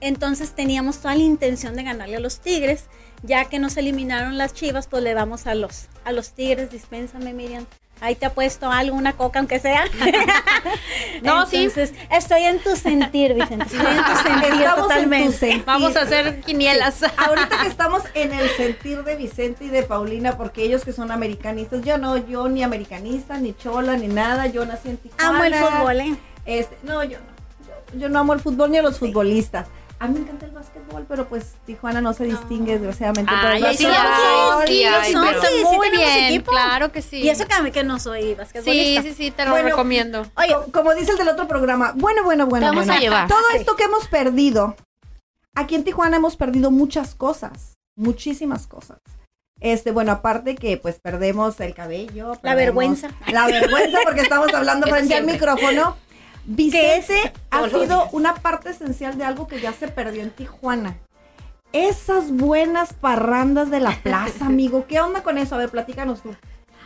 entonces 0.00 0.54
teníamos 0.54 0.98
toda 0.98 1.14
la 1.14 1.22
intención 1.22 1.76
de 1.76 1.82
ganarle 1.84 2.16
a 2.16 2.20
los 2.20 2.40
Tigres, 2.40 2.84
ya 3.22 3.46
que 3.46 3.58
nos 3.58 3.76
eliminaron 3.76 4.38
las 4.38 4.52
Chivas, 4.54 4.86
pues 4.86 5.02
le 5.02 5.14
vamos 5.14 5.46
a 5.46 5.54
los 5.54 5.86
a 6.04 6.12
los 6.12 6.30
Tigres, 6.32 6.70
dispénsame 6.70 7.32
Miriam. 7.32 7.66
Ahí 8.00 8.16
te 8.16 8.26
ha 8.26 8.34
puesto 8.34 8.70
algo, 8.70 8.96
una 8.96 9.14
coca 9.14 9.38
aunque 9.38 9.58
sea. 9.60 9.84
No, 11.22 11.46
sí. 11.46 11.56
Entonces, 11.56 11.94
estoy 12.10 12.42
en 12.42 12.58
tu 12.58 12.76
sentir, 12.76 13.34
Vicente. 13.34 13.64
Estoy 13.64 13.80
en 13.80 14.04
tu 14.04 14.16
sentir 14.22 14.52
Estamos 14.52 14.60
en 14.60 14.74
tu 14.74 14.82
totalmente. 14.82 15.32
sentir. 15.32 15.64
Vamos 15.64 15.96
a 15.96 16.02
hacer 16.02 16.40
quinielas. 16.40 17.02
Ahorita 17.16 17.60
que 17.62 17.68
estamos 17.68 18.02
en 18.14 18.32
el 18.32 18.48
sentir 18.50 19.04
de 19.04 19.16
Vicente 19.16 19.64
y 19.64 19.68
de 19.68 19.84
Paulina, 19.84 20.36
porque 20.36 20.64
ellos 20.64 20.84
que 20.84 20.92
son 20.92 21.10
americanistas, 21.10 21.82
yo 21.82 21.96
no, 21.96 22.16
yo 22.16 22.48
ni 22.48 22.62
americanista, 22.62 23.38
ni 23.38 23.54
chola, 23.54 23.96
ni 23.96 24.08
nada, 24.08 24.48
yo 24.48 24.66
nací 24.66 24.90
en 24.90 24.96
Tijuana. 24.98 25.28
Amo 25.28 25.44
el 25.44 25.54
fútbol, 25.54 26.00
¿eh? 26.00 26.16
Este, 26.44 26.76
no, 26.82 27.04
yo 27.04 27.18
no. 27.20 27.98
yo 27.98 28.08
no 28.08 28.18
amo 28.18 28.34
el 28.34 28.40
fútbol 28.40 28.70
ni 28.70 28.78
a 28.78 28.82
los 28.82 28.98
futbolistas. 28.98 29.66
A 30.04 30.08
mí 30.08 30.14
me 30.14 30.20
encanta 30.20 30.46
el 30.46 30.52
básquetbol, 30.52 31.06
pero 31.08 31.26
pues 31.28 31.54
Tijuana 31.66 32.00
no 32.00 32.12
se 32.12 32.24
distingue 32.24 32.74
desgraciadamente 32.74 33.32
por 33.32 33.50
el 33.52 33.64
Ay, 33.64 33.76
sí, 33.76 33.84
básquetbol. 33.86 33.94
ay, 34.60 34.66
sí, 34.68 34.84
ay, 34.84 35.12
no, 35.14 35.22
pero- 35.24 35.40
sí, 35.40 35.46
sí 35.58 35.76
muy 35.76 35.90
tenemos 35.90 36.14
bien, 36.14 36.24
equipo. 36.26 36.50
claro 36.52 36.92
que 36.92 37.02
sí. 37.02 37.16
Y 37.22 37.28
eso 37.30 37.46
que 37.46 37.54
a 37.54 37.62
mí 37.62 37.70
que 37.70 37.84
no 37.84 37.98
soy 37.98 38.22
Sí, 38.22 38.34
basquetbolista. 38.34 39.02
sí, 39.02 39.14
sí, 39.14 39.30
te 39.30 39.44
lo 39.44 39.50
Bueno, 39.52 39.68
recomiendo. 39.70 40.26
Oye, 40.36 40.54
Co- 40.54 40.72
Como 40.72 40.94
dice 40.94 41.12
el 41.12 41.18
del 41.18 41.28
otro 41.28 41.48
programa, 41.48 41.92
bueno, 41.96 42.22
bueno, 42.24 42.46
bueno. 42.46 42.66
Te 42.66 42.70
vamos 42.70 42.86
bueno. 42.86 42.98
a 42.98 43.02
llevar. 43.02 43.28
Todo 43.28 43.42
Sí. 43.52 43.58
esto 43.58 43.76
que 43.76 43.84
hemos 43.84 44.06
perdido, 44.08 44.76
aquí 45.54 45.74
en 45.74 45.84
Tijuana 45.84 46.16
hemos 46.16 46.36
perdido 46.36 46.70
muchas 46.70 47.14
cosas, 47.14 47.76
muchísimas 47.96 48.66
cosas. 48.66 48.98
Este, 49.60 49.92
bueno, 49.92 50.12
aparte 50.12 50.56
que 50.56 50.76
pues 50.76 50.98
perdemos 51.00 51.58
el 51.60 51.74
cabello. 51.74 52.38
La 52.42 52.54
vergüenza. 52.54 53.08
La 53.28 53.46
vergüenza 53.46 53.98
porque 54.04 54.20
estamos 54.20 54.52
hablando 54.52 54.86
frente 54.88 55.14
al 55.14 55.24
micrófono. 55.24 55.96
Vicente 56.46 57.32
ha 57.50 57.68
sido 57.68 58.08
una 58.12 58.34
parte 58.34 58.70
esencial 58.70 59.16
de 59.16 59.24
algo 59.24 59.46
que 59.46 59.60
ya 59.60 59.72
se 59.72 59.88
perdió 59.88 60.22
en 60.22 60.30
Tijuana. 60.30 60.98
Esas 61.72 62.30
buenas 62.30 62.92
parrandas 62.92 63.70
de 63.70 63.80
la 63.80 63.98
plaza, 64.02 64.46
amigo. 64.46 64.86
¿Qué 64.86 65.00
onda 65.00 65.22
con 65.22 65.38
eso? 65.38 65.54
A 65.54 65.58
ver, 65.58 65.70
platícanos 65.70 66.22
tú. 66.22 66.34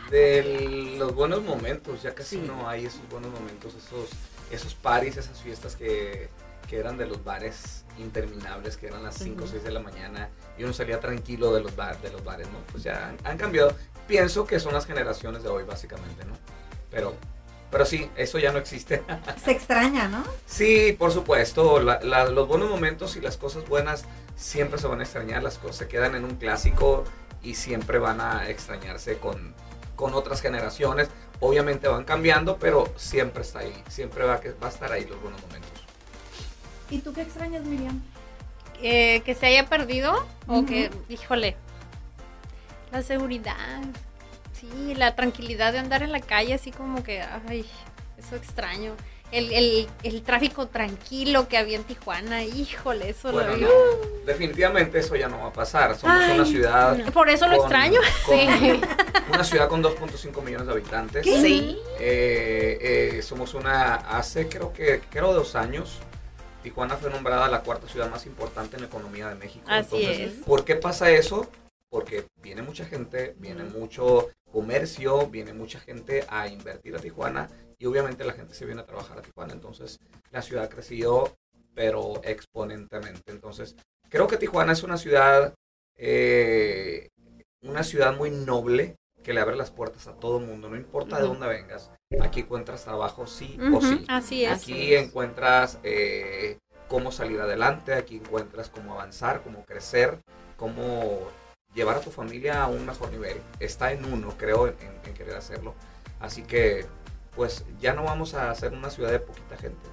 De 0.09 0.95
los 0.97 1.13
buenos 1.13 1.43
momentos, 1.43 2.01
ya 2.01 2.15
casi 2.15 2.37
no 2.37 2.67
hay 2.67 2.85
esos 2.85 3.07
buenos 3.09 3.31
momentos, 3.31 3.75
esos, 3.75 4.09
esos 4.49 4.73
paris, 4.73 5.17
esas 5.17 5.39
fiestas 5.41 5.75
que, 5.75 6.29
que 6.67 6.77
eran 6.79 6.97
de 6.97 7.05
los 7.05 7.23
bares 7.23 7.85
interminables, 7.99 8.75
que 8.77 8.87
eran 8.87 9.03
las 9.03 9.15
5 9.15 9.43
o 9.43 9.47
6 9.47 9.63
de 9.63 9.69
la 9.71 9.81
mañana 9.81 10.29
y 10.57 10.63
uno 10.63 10.73
salía 10.73 10.99
tranquilo 10.99 11.53
de 11.53 11.61
los, 11.61 11.75
bar- 11.75 12.01
de 12.01 12.11
los 12.11 12.23
bares, 12.23 12.47
¿no? 12.47 12.57
Pues 12.71 12.81
ya 12.83 13.09
han, 13.09 13.17
han 13.23 13.37
cambiado. 13.37 13.75
Pienso 14.07 14.47
que 14.47 14.59
son 14.59 14.73
las 14.73 14.87
generaciones 14.87 15.43
de 15.43 15.49
hoy, 15.49 15.63
básicamente, 15.63 16.25
¿no? 16.25 16.33
Pero, 16.89 17.13
pero 17.71 17.85
sí, 17.85 18.09
eso 18.15 18.39
ya 18.39 18.51
no 18.51 18.57
existe. 18.59 19.03
Se 19.43 19.51
extraña, 19.51 20.07
¿no? 20.07 20.23
Sí, 20.45 20.95
por 20.97 21.11
supuesto. 21.11 21.79
la- 21.79 21.99
la- 22.01 22.25
los 22.29 22.47
buenos 22.47 22.69
momentos 22.69 23.15
y 23.15 23.21
las 23.21 23.37
cosas 23.37 23.67
buenas 23.67 24.05
siempre 24.35 24.79
se 24.79 24.87
van 24.87 24.99
a 24.99 25.03
extrañar. 25.03 25.43
Las 25.43 25.57
cosas 25.57 25.77
se 25.77 25.87
quedan 25.87 26.15
en 26.15 26.23
un 26.25 26.35
clásico 26.35 27.03
y 27.43 27.55
siempre 27.55 27.99
van 27.99 28.21
a 28.21 28.49
extrañarse 28.49 29.17
con, 29.17 29.53
con 29.95 30.13
otras 30.13 30.41
generaciones. 30.41 31.09
Obviamente 31.41 31.87
van 31.87 32.03
cambiando, 32.03 32.57
pero 32.57 32.91
siempre 32.97 33.43
está 33.43 33.59
ahí. 33.59 33.83
Siempre 33.89 34.23
va, 34.25 34.35
a 34.35 34.39
que- 34.41 34.51
va 34.53 34.67
a 34.67 34.71
estar 34.71 34.91
ahí 34.91 35.05
los 35.05 35.21
buenos 35.21 35.41
momentos. 35.43 35.69
¿Y 36.89 36.99
tú 36.99 37.13
qué 37.13 37.21
extrañas, 37.21 37.63
Miriam? 37.63 38.01
Eh, 38.81 39.21
que 39.25 39.35
se 39.35 39.45
haya 39.45 39.67
perdido 39.67 40.25
o 40.47 40.65
que, 40.65 40.89
híjole, 41.09 41.55
la 42.91 43.03
seguridad, 43.03 43.55
sí, 44.59 44.95
la 44.95 45.15
tranquilidad 45.15 45.73
de 45.73 45.79
andar 45.79 46.03
en 46.03 46.11
la 46.11 46.19
calle 46.21 46.53
así 46.53 46.71
como 46.71 47.03
que, 47.03 47.21
ay, 47.21 47.65
eso 48.17 48.35
extraño. 48.35 48.95
El, 49.31 49.53
el, 49.53 49.87
el 50.01 50.23
tráfico 50.23 50.67
tranquilo 50.69 51.47
que 51.47 51.59
había 51.59 51.75
en 51.77 51.83
Tijuana, 51.83 52.43
híjole, 52.43 53.09
eso 53.09 53.31
Bueno, 53.31 53.55
lo 53.57 53.67
no, 53.67 53.71
definitivamente 54.25 54.97
eso 54.97 55.15
ya 55.15 55.27
no 55.27 55.37
va 55.41 55.47
a 55.49 55.53
pasar. 55.53 55.95
Somos 55.95 56.17
Ay, 56.19 56.35
una 56.39 56.45
ciudad. 56.45 57.11
Por 57.13 57.29
eso 57.29 57.47
lo 57.47 57.57
extraño. 57.57 57.99
con- 58.25 59.29
Una 59.31 59.43
ciudad 59.43 59.69
con 59.69 59.83
2.5 59.83 60.41
millones 60.41 60.65
de 60.65 60.73
habitantes. 60.73 61.23
Sí. 61.25 61.77
Eh, 61.99 63.17
eh, 63.17 63.21
somos 63.21 63.53
una, 63.53 63.93
hace 63.95 64.49
creo 64.49 64.73
que, 64.73 65.01
creo 65.11 65.31
dos 65.31 65.55
años, 65.55 65.99
Tijuana 66.63 66.97
fue 66.97 67.11
nombrada 67.11 67.47
la 67.49 67.61
cuarta 67.61 67.87
ciudad 67.87 68.09
más 68.09 68.25
importante 68.25 68.77
en 68.77 68.81
la 68.81 68.87
economía 68.87 69.29
de 69.29 69.35
México. 69.35 69.63
Así 69.67 70.03
es. 70.05 70.33
¿Por 70.43 70.65
qué 70.65 70.75
pasa 70.75 71.11
eso? 71.11 71.47
Porque 71.91 72.25
viene 72.41 72.63
mucha 72.63 72.83
gente, 72.85 73.35
viene 73.37 73.63
mucho 73.63 74.27
comercio, 74.51 75.27
viene 75.27 75.53
mucha 75.53 75.79
gente 75.79 76.25
a 76.29 76.47
invertir 76.47 76.95
a 76.95 76.99
Tijuana 76.99 77.49
y 77.77 77.85
obviamente 77.85 78.23
la 78.23 78.33
gente 78.33 78.53
se 78.53 78.65
viene 78.65 78.81
a 78.81 78.85
trabajar 78.85 79.17
a 79.19 79.21
Tijuana. 79.21 79.53
Entonces 79.53 79.99
la 80.31 80.41
ciudad 80.41 80.65
ha 80.65 80.69
crecido, 80.69 81.35
pero 81.73 82.21
exponentemente. 82.23 83.31
Entonces 83.31 83.75
creo 84.09 84.27
que 84.27 84.37
Tijuana 84.37 84.73
es 84.73 84.83
una 84.83 84.97
ciudad, 84.97 85.53
eh, 85.97 87.09
una 87.61 87.83
ciudad 87.83 88.15
muy 88.15 88.31
noble 88.31 88.95
que 89.23 89.33
le 89.33 89.41
abre 89.41 89.55
las 89.55 89.71
puertas 89.71 90.07
a 90.07 90.13
todo 90.13 90.39
el 90.39 90.45
mundo, 90.45 90.69
no 90.69 90.77
importa 90.77 91.17
de 91.17 91.27
dónde 91.27 91.47
vengas. 91.47 91.91
Aquí 92.21 92.41
encuentras 92.41 92.83
trabajo 92.83 93.27
sí 93.27 93.57
o 93.73 93.81
sí. 93.81 94.05
Así 94.07 94.45
es. 94.45 94.51
Aquí 94.51 94.95
encuentras 94.95 95.77
eh, 95.83 96.57
cómo 96.87 97.11
salir 97.11 97.39
adelante, 97.39 97.93
aquí 97.93 98.17
encuentras 98.17 98.69
cómo 98.69 98.93
avanzar, 98.93 99.41
cómo 99.43 99.63
crecer, 99.65 100.19
cómo 100.57 101.19
llevar 101.79 101.97
a 101.97 102.01
tu 102.01 102.11
familia 102.11 102.63
a 102.63 102.67
un 102.67 102.85
mejor 102.85 103.11
nivel. 103.11 103.41
Está 103.59 103.91
en 103.91 104.05
uno, 104.05 104.35
creo, 104.37 104.67
en, 104.67 104.75
en- 105.05 105.13
querer 105.13 105.35
hacerlo. 105.35 105.73
Así 106.19 106.43
que, 106.43 106.85
pues 107.35 107.65
ya 107.81 107.93
no 107.93 108.03
vamos 108.03 108.33
a 108.35 108.53
ser 108.55 108.71
una 108.73 108.89
ciudad 108.89 109.11
de 109.11 109.19
poquita 109.19 109.57
gente. 109.57 109.87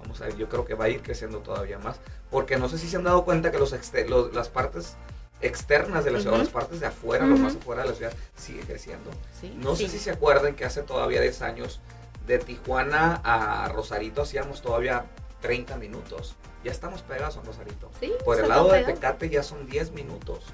Vamos 0.00 0.20
a 0.20 0.26
ver, 0.26 0.36
yo 0.36 0.48
creo 0.48 0.64
que 0.64 0.74
va 0.74 0.84
a 0.86 0.88
ir 0.88 1.02
creciendo 1.02 1.38
todavía 1.40 1.78
más. 1.78 1.98
Porque 2.30 2.56
no 2.56 2.68
sé 2.68 2.78
si 2.78 2.88
se 2.88 2.96
han 2.96 3.04
dado 3.04 3.24
cuenta 3.24 3.50
que 3.50 3.58
los, 3.58 3.74
los- 4.08 4.32
las 4.34 4.48
partes 4.48 4.96
externas 5.40 6.04
de 6.04 6.12
la 6.12 6.18
ciudad, 6.20 6.34
Ujú. 6.34 6.44
las 6.44 6.52
partes 6.52 6.80
de 6.80 6.86
afuera, 6.86 7.26
lo 7.26 7.34
Ujú. 7.34 7.44
más 7.44 7.56
afuera 7.56 7.82
de 7.82 7.88
la 7.90 7.94
ciudad, 7.94 8.12
sigue 8.36 8.60
creciendo. 8.60 9.10
Sí. 9.40 9.54
No 9.60 9.74
sé 9.76 9.88
si 9.88 9.98
se 9.98 10.10
acuerdan 10.12 10.54
que 10.54 10.64
hace 10.64 10.82
todavía 10.82 11.20
10 11.20 11.42
años 11.42 11.80
de 12.26 12.38
Tijuana 12.38 13.20
a 13.24 13.68
Rosarito 13.68 14.22
hacíamos 14.22 14.62
todavía 14.62 15.04
30 15.42 15.76
minutos. 15.76 16.36
Ya 16.64 16.70
estamos 16.70 17.02
pegados 17.02 17.36
a 17.36 17.42
Rosarito. 17.42 17.90
Sí, 18.00 18.12
Por 18.24 18.40
el 18.40 18.48
lado 18.48 18.72
de. 18.72 18.84
Tecate 18.84 19.28
ya 19.28 19.42
son 19.42 19.66
10 19.66 19.92
minutos. 19.92 20.44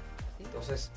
Entonces, 0.51 0.91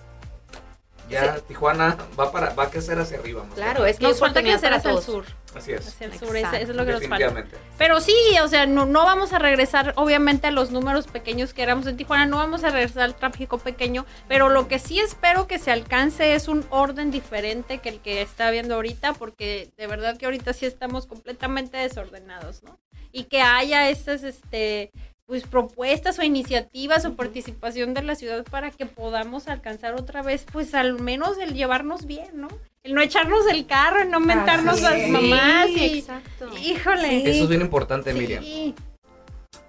ya 1.08 1.36
Tijuana 1.40 1.96
va 2.18 2.32
para 2.32 2.54
va 2.54 2.64
a 2.64 2.70
crecer 2.70 2.98
hacia 2.98 3.18
arriba. 3.18 3.44
más 3.44 3.54
Claro, 3.54 3.84
que 3.84 3.90
es 3.90 3.98
que 3.98 4.04
Nos 4.04 4.18
falta 4.18 4.42
crecer 4.42 4.72
hacia 4.72 4.90
el 4.90 5.00
sur. 5.00 5.24
Así 5.54 5.72
es. 5.72 5.86
Hacia 5.86 6.06
el 6.06 6.18
sur, 6.18 6.36
eso 6.36 6.56
es 6.56 6.68
lo 6.70 6.84
que 6.84 6.92
nos 6.92 7.06
falta. 7.06 7.44
Pero 7.78 8.00
sí, 8.00 8.14
o 8.42 8.48
sea, 8.48 8.66
no, 8.66 8.86
no 8.86 9.04
vamos 9.04 9.32
a 9.32 9.38
regresar, 9.38 9.92
obviamente, 9.96 10.48
a 10.48 10.50
los 10.50 10.70
números 10.70 11.06
pequeños 11.06 11.54
que 11.54 11.62
éramos 11.62 11.86
en 11.86 11.96
Tijuana, 11.96 12.26
no 12.26 12.38
vamos 12.38 12.64
a 12.64 12.70
regresar 12.70 13.02
al 13.02 13.14
tráfico 13.14 13.58
pequeño, 13.58 14.06
pero 14.26 14.48
lo 14.48 14.66
que 14.66 14.78
sí 14.78 14.98
espero 14.98 15.46
que 15.46 15.58
se 15.58 15.70
alcance 15.70 16.34
es 16.34 16.48
un 16.48 16.66
orden 16.70 17.10
diferente 17.10 17.78
que 17.78 17.90
el 17.90 18.00
que 18.00 18.22
está 18.22 18.50
viendo 18.50 18.74
ahorita, 18.74 19.12
porque 19.12 19.70
de 19.76 19.86
verdad 19.86 20.16
que 20.16 20.24
ahorita 20.24 20.52
sí 20.52 20.66
estamos 20.66 21.06
completamente 21.06 21.76
desordenados, 21.76 22.62
¿no? 22.62 22.80
Y 23.12 23.24
que 23.24 23.42
haya 23.42 23.90
estas, 23.90 24.24
este, 24.24 24.90
pues 25.26 25.44
propuestas 25.44 26.18
o 26.18 26.22
iniciativas 26.22 27.04
o 27.06 27.14
participación 27.14 27.94
de 27.94 28.02
la 28.02 28.14
ciudad 28.14 28.44
para 28.44 28.70
que 28.70 28.86
podamos 28.86 29.48
alcanzar 29.48 29.94
otra 29.94 30.22
vez, 30.22 30.44
pues 30.52 30.74
al 30.74 31.00
menos 31.00 31.38
el 31.38 31.54
llevarnos 31.54 32.06
bien, 32.06 32.28
¿no? 32.34 32.48
El 32.82 32.94
no 32.94 33.00
echarnos 33.00 33.46
el 33.50 33.66
carro, 33.66 34.02
el 34.02 34.10
no 34.10 34.20
mentarnos 34.20 34.82
las 34.82 35.08
mamás 35.08 35.66
Sí, 35.68 35.80
y... 35.80 35.98
exacto. 36.00 36.50
Híjole. 36.58 37.08
Sí. 37.22 37.30
Eso 37.30 37.42
es 37.44 37.48
bien 37.48 37.62
importante, 37.62 38.12
Sí, 38.12 38.18
Miriam. 38.18 38.44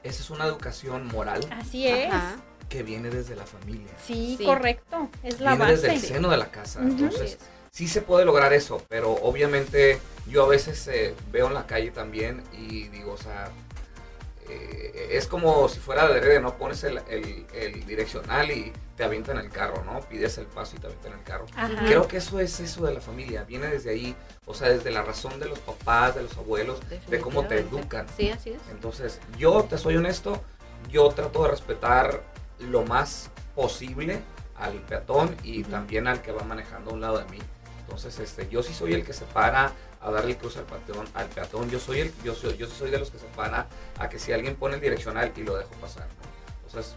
Esa 0.04 0.22
es 0.22 0.30
una 0.30 0.46
educación 0.46 1.08
moral 1.08 1.46
así 1.52 1.88
es. 1.88 2.12
Ajá. 2.12 2.36
que 2.70 2.84
viene 2.84 3.10
desde 3.10 3.36
la 3.36 3.46
familia. 3.46 3.92
Sí, 4.04 4.36
Sí. 4.38 4.44
correcto. 4.46 5.10
Es 5.24 5.40
la 5.40 5.56
viene 5.56 5.72
desde 5.72 5.94
el 5.94 6.00
seno 6.02 6.30
de 6.30 6.38
la 6.38 6.52
casa. 6.52 6.82
Entonces, 6.82 7.38
sí 7.72 7.88
se 7.88 8.02
puede 8.02 8.26
lograr 8.26 8.52
eso, 8.54 8.84
pero 8.90 9.14
obviamente 9.14 10.00
yo 10.28 10.44
a 10.44 10.48
veces 10.48 10.86
eh, 10.90 11.14
veo 11.32 11.48
en 11.48 11.54
la 11.54 11.66
calle 11.66 11.92
también 11.92 12.44
y 12.52 12.88
digo, 12.90 13.14
o 13.14 13.18
sea, 13.18 13.50
eh, 14.50 15.10
es 15.12 15.28
como 15.28 15.68
si 15.70 15.80
fuera 15.80 16.08
de 16.08 16.16
adrede, 16.20 16.40
¿no? 16.40 16.58
Pones 16.58 16.84
el, 16.84 17.00
el- 17.10 17.46
el 17.54 17.86
direccional 17.86 18.50
y 18.52 18.72
te 18.98 19.04
avientan 19.04 19.38
el 19.38 19.50
carro, 19.50 19.84
¿no? 19.84 20.00
Pides 20.02 20.38
el 20.38 20.46
paso 20.46 20.76
y 20.76 20.80
te 20.80 20.88
avientan 20.88 21.14
el 21.14 21.24
carro. 21.24 21.46
Ajá. 21.56 21.86
Creo 21.86 22.08
que 22.08 22.18
eso 22.18 22.40
es 22.40 22.60
eso 22.60 22.86
de 22.86 22.94
la 22.94 23.02
familia, 23.02 23.44
viene 23.44 23.68
desde 23.68 23.90
ahí, 23.92 24.16
o 24.46 24.54
sea, 24.54 24.70
desde 24.70 24.92
la 24.92 25.04
razón 25.04 25.40
de 25.40 25.48
los 25.48 25.60
papás, 25.60 26.16
de 26.16 26.24
los 26.24 26.38
abuelos, 26.38 26.80
de 27.08 27.20
cómo 27.20 27.46
te 27.46 27.60
educan. 27.60 28.06
Sí, 28.16 28.30
así 28.30 28.52
es. 28.52 28.62
Entonces, 28.72 29.20
yo 29.38 29.64
te 29.64 29.78
soy 29.78 29.98
honesto, 29.98 30.42
yo 30.90 31.10
trato 31.10 31.44
de 31.44 31.50
respetar 31.52 32.22
lo 32.60 32.84
más 32.84 33.30
posible 33.56 34.22
al 34.58 34.74
peatón 34.84 35.36
y 35.44 35.64
también 35.64 36.08
al 36.08 36.22
que 36.22 36.32
va 36.32 36.44
manejando 36.44 36.92
a 36.92 36.94
un 36.94 37.02
lado 37.02 37.18
de 37.18 37.26
mí. 37.26 37.40
Entonces, 37.82 38.18
este, 38.20 38.48
yo 38.50 38.64
sí 38.64 38.74
soy 38.74 38.94
el 38.94 39.04
que 39.06 39.14
se 39.14 39.26
para 39.26 39.72
a 40.06 40.12
darle 40.12 40.32
el 40.32 40.38
cruce 40.38 40.60
al 40.60 40.66
peatón, 40.66 41.08
al 41.14 41.28
peatón. 41.28 41.70
Yo 41.70 41.80
soy 41.80 42.00
el, 42.02 42.14
yo 42.24 42.36
soy, 42.36 42.56
yo 42.58 42.68
soy 42.68 42.92
de 42.92 43.00
los 43.00 43.10
que 43.12 43.18
se 43.18 43.26
para 43.28 43.68
a 44.00 44.08
que 44.10 44.20
si 44.20 44.32
alguien 44.32 44.56
pone 44.56 44.76
el 44.76 44.82
direccional 44.82 45.32
y 45.36 45.42
lo 45.42 45.58
dejo 45.58 45.72
pasar. 45.82 46.04
¿no? 46.04 46.68
Entonces, 46.68 46.94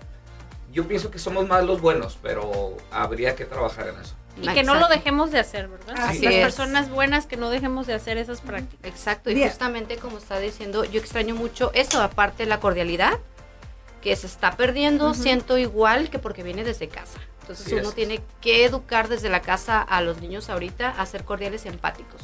yo 0.72 0.86
pienso 0.86 1.10
que 1.10 1.18
somos 1.18 1.48
más 1.48 1.64
los 1.64 1.80
buenos, 1.80 2.18
pero 2.22 2.76
habría 2.90 3.34
que 3.34 3.46
trabajar 3.46 3.88
en 3.88 3.98
eso. 4.00 4.14
Y 4.40 4.46
que 4.52 4.62
no 4.62 4.74
lo 4.74 4.80
Exacto. 4.82 4.94
dejemos 4.98 5.30
de 5.32 5.38
hacer, 5.40 5.66
¿verdad? 5.68 5.94
Así 5.98 6.20
Las 6.22 6.34
es. 6.34 6.40
personas 6.44 6.90
buenas 6.90 7.26
que 7.26 7.36
no 7.36 7.50
dejemos 7.50 7.86
de 7.88 7.94
hacer 7.94 8.18
esas 8.18 8.40
prácticas. 8.40 8.86
Exacto, 8.88 9.30
y 9.30 9.34
Bien. 9.34 9.48
justamente 9.48 9.96
como 9.96 10.18
está 10.18 10.38
diciendo, 10.38 10.84
yo 10.84 11.00
extraño 11.00 11.34
mucho 11.34 11.72
eso, 11.74 12.00
aparte 12.02 12.44
de 12.44 12.48
la 12.48 12.60
cordialidad, 12.60 13.14
que 14.02 14.14
se 14.14 14.28
está 14.28 14.56
perdiendo, 14.56 15.14
siento 15.14 15.58
igual 15.58 16.08
que 16.08 16.20
porque 16.20 16.44
viene 16.44 16.62
desde 16.62 16.88
casa. 16.88 17.18
Entonces 17.40 17.66
Así 17.66 17.74
uno 17.76 17.88
es. 17.88 17.94
tiene 17.96 18.20
que 18.40 18.64
educar 18.64 19.08
desde 19.08 19.28
la 19.28 19.40
casa 19.40 19.80
a 19.80 20.02
los 20.02 20.20
niños 20.20 20.50
ahorita 20.50 20.90
a 20.90 21.06
ser 21.06 21.24
cordiales 21.24 21.64
y 21.64 21.68
empáticos. 21.68 22.20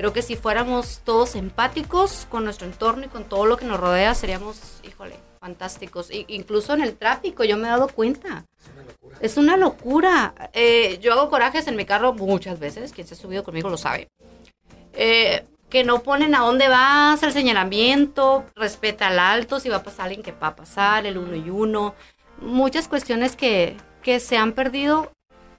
Creo 0.00 0.14
que 0.14 0.22
si 0.22 0.34
fuéramos 0.34 1.02
todos 1.04 1.34
empáticos 1.34 2.26
con 2.30 2.44
nuestro 2.44 2.66
entorno 2.66 3.04
y 3.04 3.08
con 3.08 3.24
todo 3.24 3.44
lo 3.44 3.58
que 3.58 3.66
nos 3.66 3.78
rodea, 3.78 4.14
seríamos, 4.14 4.58
híjole, 4.82 5.14
fantásticos. 5.40 6.10
I- 6.10 6.24
incluso 6.28 6.72
en 6.72 6.80
el 6.80 6.96
tráfico, 6.96 7.44
yo 7.44 7.58
me 7.58 7.68
he 7.68 7.70
dado 7.70 7.86
cuenta. 7.86 8.46
Es 8.56 8.66
una 8.66 8.82
locura. 8.86 9.18
Es 9.20 9.36
una 9.36 9.56
locura. 9.58 10.34
Eh, 10.54 10.98
yo 11.02 11.12
hago 11.12 11.28
corajes 11.28 11.66
en 11.66 11.76
mi 11.76 11.84
carro 11.84 12.14
muchas 12.14 12.58
veces. 12.58 12.94
Quien 12.94 13.06
se 13.06 13.12
ha 13.12 13.16
subido 13.18 13.44
conmigo 13.44 13.68
lo 13.68 13.76
sabe. 13.76 14.08
Eh, 14.94 15.44
que 15.68 15.84
no 15.84 16.02
ponen 16.02 16.34
a 16.34 16.38
dónde 16.46 16.68
vas, 16.68 17.22
el 17.22 17.34
señalamiento, 17.34 18.46
respeta 18.56 19.08
al 19.08 19.18
alto, 19.18 19.60
si 19.60 19.68
va 19.68 19.76
a 19.76 19.82
pasar 19.82 20.06
alguien 20.06 20.22
que 20.22 20.32
va 20.32 20.46
a 20.46 20.56
pasar, 20.56 21.04
el 21.04 21.18
uno 21.18 21.36
y 21.36 21.50
uno. 21.50 21.94
Muchas 22.40 22.88
cuestiones 22.88 23.36
que, 23.36 23.76
que 24.02 24.18
se 24.18 24.38
han 24.38 24.54
perdido, 24.54 25.12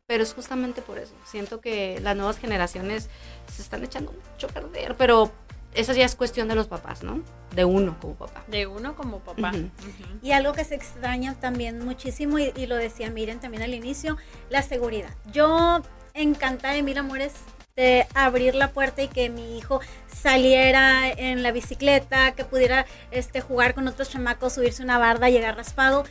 pero 0.07 0.23
es 0.23 0.33
justamente 0.33 0.81
por 0.81 0.97
eso. 0.97 1.13
Siento 1.25 1.61
que 1.61 1.99
las 2.01 2.15
nuevas 2.17 2.39
generaciones 2.39 3.07
se 3.51 3.61
están 3.61 3.83
echando 3.83 4.11
mucho 4.11 4.47
a 4.47 4.49
perder, 4.49 4.95
pero 4.97 5.31
eso 5.73 5.93
ya 5.93 6.05
es 6.05 6.15
cuestión 6.15 6.47
de 6.47 6.55
los 6.55 6.67
papás, 6.67 7.03
¿no? 7.03 7.21
De 7.55 7.65
uno 7.65 7.97
como 7.99 8.15
papá. 8.15 8.43
De 8.47 8.67
uno 8.67 8.95
como 8.95 9.19
papá. 9.19 9.49
Ujú. 9.49 9.59
Ujú. 9.59 10.19
Y 10.21 10.31
algo 10.31 10.53
que 10.53 10.65
se 10.65 10.75
extraña 10.75 11.35
también 11.35 11.83
muchísimo, 11.83 12.39
y, 12.39 12.51
y 12.55 12.65
lo 12.65 12.75
decía 12.75 13.09
Miren 13.09 13.39
también 13.39 13.63
al 13.63 13.73
inicio, 13.73 14.17
la 14.49 14.61
seguridad. 14.61 15.09
Yo 15.31 15.81
encantada 16.13 16.73
de 16.73 16.83
mil 16.83 16.97
amores 16.97 17.33
de 17.75 18.05
abrir 18.13 18.53
la 18.53 18.71
puerta 18.71 19.01
y 19.01 19.07
que 19.07 19.29
mi 19.29 19.57
hijo 19.57 19.79
saliera 20.13 21.09
en 21.09 21.41
la 21.41 21.51
bicicleta, 21.51 22.33
que 22.33 22.43
pudiera 22.43 22.85
este, 23.11 23.39
jugar 23.39 23.73
con 23.73 23.87
otros 23.87 24.09
chamacos, 24.09 24.53
subirse 24.53 24.83
una 24.83 24.97
barda, 24.97 25.29
llegar 25.29 25.55
raspado, 25.55 26.03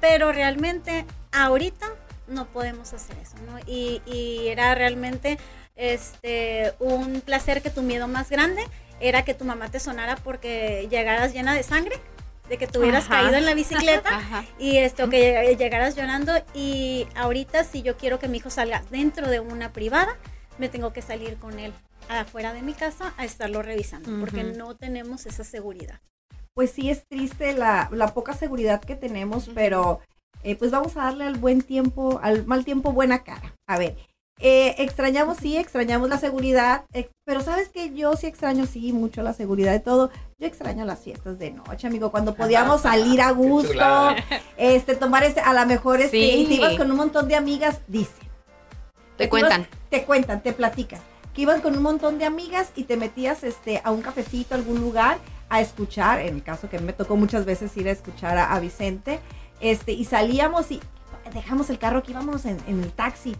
pero 0.00 0.32
realmente 0.32 1.04
ahorita 1.32 1.86
no 2.28 2.46
podemos 2.46 2.94
hacer 2.94 3.16
eso, 3.18 3.36
¿no? 3.46 3.58
Y, 3.66 4.00
y 4.06 4.48
era 4.48 4.74
realmente 4.74 5.38
este, 5.76 6.72
un 6.80 7.20
placer 7.20 7.62
que 7.62 7.70
tu 7.70 7.82
miedo 7.82 8.08
más 8.08 8.30
grande 8.30 8.62
era 9.00 9.24
que 9.24 9.34
tu 9.34 9.44
mamá 9.44 9.68
te 9.68 9.80
sonara 9.80 10.16
porque 10.16 10.86
llegaras 10.90 11.32
llena 11.32 11.54
de 11.54 11.62
sangre, 11.62 11.96
de 12.48 12.58
que 12.58 12.66
te 12.66 12.78
hubieras 12.78 13.04
Ajá. 13.06 13.22
caído 13.22 13.36
en 13.36 13.46
la 13.46 13.54
bicicleta 13.54 14.08
Ajá. 14.18 14.44
y 14.58 14.76
esto 14.78 15.08
que 15.10 15.34
lleg- 15.52 15.56
llegaras 15.58 15.96
llorando 15.96 16.32
y 16.54 17.06
ahorita 17.16 17.64
si 17.64 17.82
yo 17.82 17.96
quiero 17.96 18.18
que 18.18 18.28
mi 18.28 18.38
hijo 18.38 18.50
salga 18.50 18.82
dentro 18.90 19.28
de 19.28 19.40
una 19.40 19.72
privada, 19.72 20.16
me 20.58 20.68
tengo 20.68 20.92
que 20.92 21.02
salir 21.02 21.36
con 21.36 21.58
él 21.58 21.72
afuera 22.08 22.52
de 22.52 22.62
mi 22.62 22.74
casa 22.74 23.14
a 23.16 23.24
estarlo 23.24 23.62
revisando 23.62 24.10
porque 24.20 24.42
no 24.44 24.76
tenemos 24.76 25.24
esa 25.26 25.44
seguridad. 25.44 26.00
Pues 26.54 26.72
sí 26.72 26.90
es 26.90 27.06
triste 27.08 27.54
la, 27.54 27.88
la 27.92 28.12
poca 28.12 28.34
seguridad 28.34 28.82
que 28.82 28.94
tenemos, 28.96 29.48
pero 29.54 30.00
eh, 30.42 30.54
pues 30.56 30.70
vamos 30.70 30.96
a 30.96 31.04
darle 31.04 31.24
al 31.24 31.36
buen 31.38 31.62
tiempo, 31.62 32.20
al 32.22 32.44
mal 32.44 32.64
tiempo 32.64 32.92
buena 32.92 33.24
cara. 33.24 33.54
A 33.66 33.78
ver, 33.78 33.96
eh, 34.42 34.74
extrañamos, 34.78 35.38
sí, 35.38 35.56
extrañamos 35.56 36.08
la 36.10 36.18
seguridad, 36.18 36.84
ex- 36.92 37.10
pero 37.24 37.40
sabes 37.40 37.68
que 37.68 37.94
yo 37.94 38.14
sí 38.16 38.26
extraño, 38.26 38.66
sí, 38.66 38.92
mucho 38.92 39.22
la 39.22 39.32
seguridad 39.32 39.74
y 39.74 39.80
todo. 39.80 40.10
Yo 40.38 40.46
extraño 40.48 40.84
las 40.84 40.98
fiestas 41.00 41.38
de 41.38 41.52
noche, 41.52 41.86
amigo, 41.86 42.10
cuando 42.10 42.34
podíamos 42.34 42.82
salir 42.82 43.20
a 43.22 43.30
gusto, 43.30 44.14
este, 44.56 44.96
tomar 44.96 45.22
este, 45.24 45.40
a 45.40 45.54
lo 45.54 45.64
mejor 45.66 46.00
este, 46.00 46.18
Sí. 46.18 46.30
y 46.42 46.46
te 46.46 46.54
ibas 46.54 46.74
con 46.76 46.90
un 46.90 46.96
montón 46.96 47.28
de 47.28 47.36
amigas, 47.36 47.80
dice. 47.86 48.12
Te 49.16 49.28
cuentan. 49.28 49.66
te 49.90 50.04
cuentan, 50.04 50.42
te 50.42 50.52
platican. 50.52 51.00
Que 51.34 51.42
ibas 51.42 51.60
con 51.60 51.76
un 51.76 51.82
montón 51.82 52.18
de 52.18 52.24
amigas 52.24 52.72
y 52.76 52.84
te 52.84 52.96
metías 52.96 53.44
este, 53.44 53.80
a 53.84 53.90
un 53.90 54.02
cafecito, 54.02 54.54
a 54.54 54.58
algún 54.58 54.80
lugar, 54.80 55.18
a 55.48 55.60
escuchar, 55.60 56.20
en 56.20 56.34
el 56.34 56.42
caso 56.42 56.68
que 56.68 56.78
me 56.78 56.92
tocó 56.92 57.14
muchas 57.16 57.44
veces 57.44 57.76
ir 57.76 57.88
a 57.88 57.92
escuchar 57.92 58.36
a, 58.38 58.52
a 58.52 58.58
Vicente, 58.60 59.20
este, 59.60 59.92
y 59.92 60.04
salíamos 60.04 60.70
y 60.72 60.80
dejamos 61.32 61.70
el 61.70 61.78
carro 61.78 61.98
aquí, 62.00 62.12
vámonos 62.12 62.44
en, 62.46 62.58
en 62.66 62.82
el 62.82 62.90
taxi. 62.92 63.36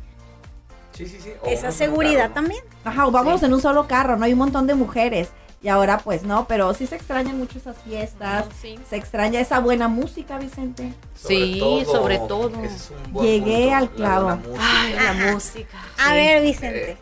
Sí, 0.92 1.06
sí, 1.06 1.18
sí. 1.22 1.30
Esa 1.46 1.68
O 1.68 1.72
seguridad 1.72 2.14
carro, 2.22 2.28
¿no? 2.28 2.34
también. 2.34 2.64
Ajá, 2.84 3.06
o 3.06 3.10
vámonos 3.10 3.40
Sí. 3.40 3.46
en 3.46 3.54
un 3.54 3.60
solo 3.62 3.86
carro, 3.86 4.16
¿no? 4.16 4.24
Hay 4.24 4.32
un 4.32 4.38
montón 4.38 4.66
de 4.66 4.74
mujeres. 4.74 5.28
Y 5.64 5.68
ahora 5.68 5.98
pues 5.98 6.24
no, 6.24 6.48
pero 6.48 6.74
sí 6.74 6.88
se 6.88 6.96
extrañan 6.96 7.38
mucho 7.38 7.58
esas 7.58 7.76
fiestas. 7.84 8.46
Sí. 8.60 8.76
Se 8.90 8.96
extraña 8.96 9.38
esa 9.38 9.60
buena 9.60 9.86
música, 9.86 10.36
Vicente. 10.36 10.92
Sí, 11.14 11.60
sobre 11.86 12.18
todo. 12.18 12.50
ese 12.64 12.74
es 12.74 12.90
un 13.06 13.12
buen 13.12 13.26
Llegué 13.26 13.60
punto, 13.70 13.76
al 13.76 13.84
la 13.84 13.90
clavo. 13.90 14.38
Ay, 14.58 14.92
la 14.94 15.10
Ajá. 15.10 15.32
música. 15.34 15.78
A 15.98 16.08
sí. 16.08 16.14
ver, 16.14 16.42
Vicente. 16.42 16.96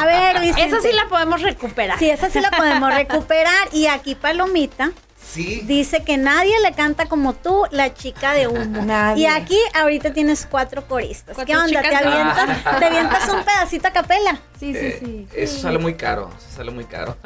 A 0.00 0.04
ver, 0.04 0.40
Vicente. 0.40 0.62
Esa 0.76 0.80
sí 0.86 0.94
la 0.94 1.08
podemos 1.08 1.40
recuperar. 1.40 1.98
Sí, 1.98 2.10
esa 2.10 2.28
sí 2.28 2.38
la 2.40 2.50
podemos 2.50 2.94
recuperar. 2.94 3.68
Y 3.72 3.86
aquí 3.86 4.14
Palomita 4.14 4.92
Sí. 5.28 5.62
dice 5.66 6.04
que 6.04 6.16
nadie 6.16 6.54
le 6.62 6.72
canta 6.72 7.06
como 7.06 7.34
tú, 7.34 7.64
la 7.70 7.92
chica 7.92 8.32
de 8.32 8.46
humo. 8.46 8.82
Nadie. 8.84 9.24
Y 9.24 9.26
aquí 9.26 9.58
ahorita 9.74 10.12
tienes 10.12 10.46
cuatro 10.48 10.86
coristas. 10.86 11.34
Cuatro 11.34 11.52
¿Qué 11.52 11.56
onda? 11.58 11.82
¿Te 11.82 11.94
avientas, 11.96 12.78
te 12.78 12.84
avientas 12.84 13.28
un 13.28 13.44
pedacito 13.44 13.88
a 13.88 13.92
capela? 13.92 14.40
Sí, 14.58 14.72
sí, 14.72 14.78
Eh, 14.78 14.96
sí. 15.00 15.28
Eso 15.34 15.58
sale 15.60 15.78
muy 15.78 15.94
caro, 15.94 16.30
eso 16.38 16.56
sale 16.56 16.70
muy 16.70 16.84
caro. 16.84 17.16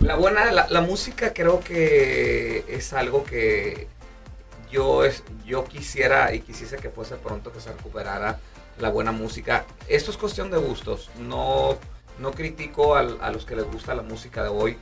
la 0.00 0.14
buena, 0.16 0.50
la, 0.52 0.66
la 0.70 0.80
música 0.80 1.32
creo 1.34 1.60
que 1.60 2.64
es 2.68 2.92
algo 2.92 3.24
que 3.24 3.88
yo, 4.70 5.04
es, 5.04 5.22
yo 5.44 5.64
quisiera 5.64 6.32
y 6.34 6.40
quisiese 6.40 6.76
que 6.76 6.90
fuese 6.90 7.16
pronto 7.16 7.52
que 7.52 7.60
se 7.60 7.70
recuperara 7.72 8.38
la 8.78 8.88
buena 8.88 9.12
música. 9.12 9.64
Esto 9.88 10.10
es 10.10 10.16
cuestión 10.16 10.50
de 10.50 10.58
gustos, 10.58 11.10
no, 11.18 11.76
no 12.18 12.30
critico 12.30 12.94
al- 12.94 13.18
a 13.20 13.30
los 13.30 13.44
que 13.44 13.56
les 13.56 13.66
gusta 13.66 13.94
la 13.94 14.02
música 14.02 14.42
de 14.42 14.48
hoy, 14.48 14.78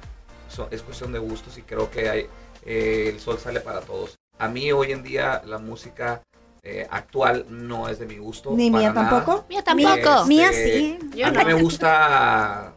so- 0.49 0.69
es 0.71 0.83
cuestión 0.83 1.13
de 1.13 1.19
gustos 1.19 1.57
y 1.59 1.63
creo 1.63 1.91
que 1.91 2.09
hay, 2.09 2.27
eh, 2.65 3.11
el 3.13 3.21
sol 3.21 3.39
sale 3.39 3.61
para 3.61 3.81
todos. 3.81 4.19
A 4.39 4.49
mí 4.49 4.71
hoy 4.73 4.93
en 4.93 5.03
día 5.03 5.43
la 5.45 5.59
música 5.59 6.23
eh, 6.63 6.87
actual 6.91 7.47
no 7.49 7.89
es 7.89 7.99
de 7.99 8.07
mi 8.07 8.19
gusto. 8.19 8.53
Ni 8.55 8.71
para 8.71 8.81
mía 8.83 8.93
nada. 8.93 9.11
tampoco. 9.11 9.47
Mía 9.49 9.63
tampoco. 9.63 9.95
Este, 9.95 10.29
Mía 10.29 10.53
sí. 10.53 10.99
Yo 11.15 11.27
a 11.27 11.31
mí 11.31 11.37
no. 11.37 11.45
me 11.45 11.55
gusta 11.55 12.75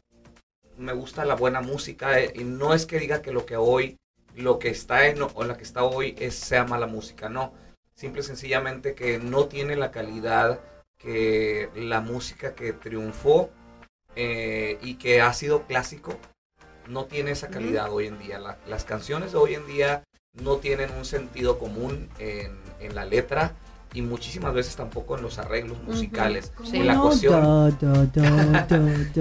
me 0.77 0.93
gusta 0.93 1.25
la 1.25 1.35
buena 1.35 1.61
música 1.61 2.19
eh, 2.19 2.33
y 2.35 2.43
no 2.43 2.73
es 2.73 2.85
que 2.85 2.99
diga 2.99 3.21
que 3.21 3.31
lo 3.31 3.45
que 3.45 3.55
hoy 3.55 3.97
lo 4.35 4.59
que 4.59 4.69
está 4.69 5.07
en 5.07 5.21
o 5.21 5.43
la 5.43 5.57
que 5.57 5.63
está 5.63 5.83
hoy 5.83 6.15
es 6.17 6.35
sea 6.35 6.63
mala 6.63 6.87
música 6.87 7.29
no 7.29 7.53
simple 7.93 8.21
y 8.21 8.23
sencillamente 8.23 8.95
que 8.95 9.19
no 9.19 9.45
tiene 9.45 9.75
la 9.75 9.91
calidad 9.91 10.59
que 10.97 11.69
la 11.75 12.01
música 12.01 12.55
que 12.55 12.73
triunfó 12.73 13.51
eh, 14.15 14.79
y 14.81 14.95
que 14.95 15.21
ha 15.21 15.33
sido 15.33 15.67
clásico 15.67 16.17
no 16.87 17.05
tiene 17.05 17.31
esa 17.31 17.47
calidad 17.49 17.91
hoy 17.91 18.07
en 18.07 18.19
día 18.19 18.39
La- 18.39 18.57
las 18.67 18.83
canciones 18.83 19.31
de 19.31 19.37
hoy 19.37 19.55
en 19.55 19.65
día 19.67 20.03
no 20.41 20.57
tienen 20.57 20.89
un 20.97 21.05
sentido 21.05 21.59
común 21.59 22.09
en, 22.19 22.51
en 22.79 22.95
la 22.95 23.05
letra 23.05 23.53
y 23.93 24.01
muchísimas 24.01 24.53
veces 24.53 24.75
tampoco 24.77 25.17
en 25.17 25.23
los 25.23 25.37
arreglos 25.37 25.77
musicales 25.83 26.53
Sí. 26.63 26.77
en 26.77 26.87
la 26.87 26.97
cuestión 26.99 27.41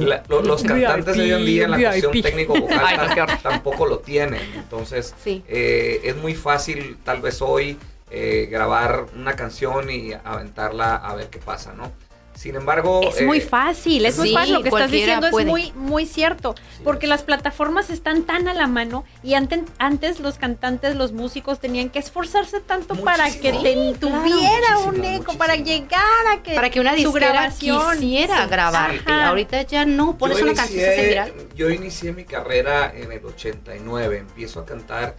la- 0.08 0.22
lo- 0.28 0.42
los 0.42 0.62
cantantes 0.62 1.16
de 1.16 1.22
hoy 1.22 1.40
en 1.40 1.44
día 1.46 1.64
en 1.64 1.70
la 1.72 1.78
cuestión 1.90 2.12
técnico 2.22 2.54
vocal 2.60 2.80
Ay, 2.84 2.96
no, 2.96 3.14
qué 3.14 3.20
horror. 3.22 3.38
tampoco 3.42 3.86
lo 3.86 3.98
tienen. 3.98 4.40
Entonces, 4.54 5.14
Sí. 5.22 5.44
eh, 5.48 6.00
es 6.04 6.16
muy 6.16 6.34
fácil 6.34 6.98
tal 7.04 7.20
vez 7.20 7.42
hoy 7.42 7.78
eh, 8.12 8.48
grabar 8.50 9.06
una 9.16 9.36
canción 9.36 9.88
y 9.90 10.12
aventarla 10.12 10.96
a 10.96 11.14
ver 11.14 11.28
qué 11.30 11.38
pasa, 11.38 11.72
¿no? 11.74 11.92
Sin 12.40 12.56
embargo, 12.56 13.02
Es 13.02 13.20
eh, 13.20 13.26
muy 13.26 13.42
fácil, 13.42 14.06
es 14.06 14.16
muy 14.16 14.32
fácil. 14.32 14.54
Lo 14.54 14.62
que 14.62 14.70
estás 14.70 14.90
diciendo 14.90 15.26
es 15.26 15.44
muy, 15.46 15.72
muy 15.72 16.06
cierto. 16.06 16.54
Sí, 16.74 16.80
Porque 16.82 17.04
es. 17.04 17.10
las 17.10 17.22
plataformas 17.22 17.90
están 17.90 18.22
tan 18.22 18.48
a 18.48 18.54
la 18.54 18.66
mano 18.66 19.04
y 19.22 19.34
antes, 19.34 19.60
antes 19.78 20.20
los 20.20 20.38
cantantes, 20.38 20.96
los 20.96 21.12
músicos 21.12 21.60
tenían 21.60 21.90
que 21.90 21.98
esforzarse 21.98 22.60
tanto 22.60 22.94
para 22.96 23.30
que 23.30 23.52
te- 23.52 23.94
tuviera 24.00 24.78
un 24.78 24.96
Muchísimo, 24.96 25.20
eco, 25.20 25.36
para 25.36 25.56
llegar 25.56 26.00
a 26.32 26.42
que 26.42 26.54
Para 26.54 26.70
que 26.70 26.80
una 26.80 26.92
su 26.92 26.96
disquera 26.96 27.28
grabación 27.28 27.92
quisiera 27.98 28.44
Sí. 28.44 28.50
grabarte. 28.50 29.02
Ajá. 29.04 29.28
Ahorita 29.28 29.60
ya 29.62 29.84
no. 29.84 30.16
Pones 30.16 30.38
yo 30.38 30.44
una 30.44 30.54
canción 30.54 30.78
y 30.78 30.82
se 30.82 30.90
hace 30.94 31.08
viral. 31.08 31.32
Yo 31.54 31.68
inicié 31.68 32.12
mi 32.14 32.24
carrera 32.24 32.90
en 32.96 33.12
el 33.12 33.22
89. 33.22 34.16
Empiezo 34.16 34.60
a 34.60 34.64
cantar 34.64 35.14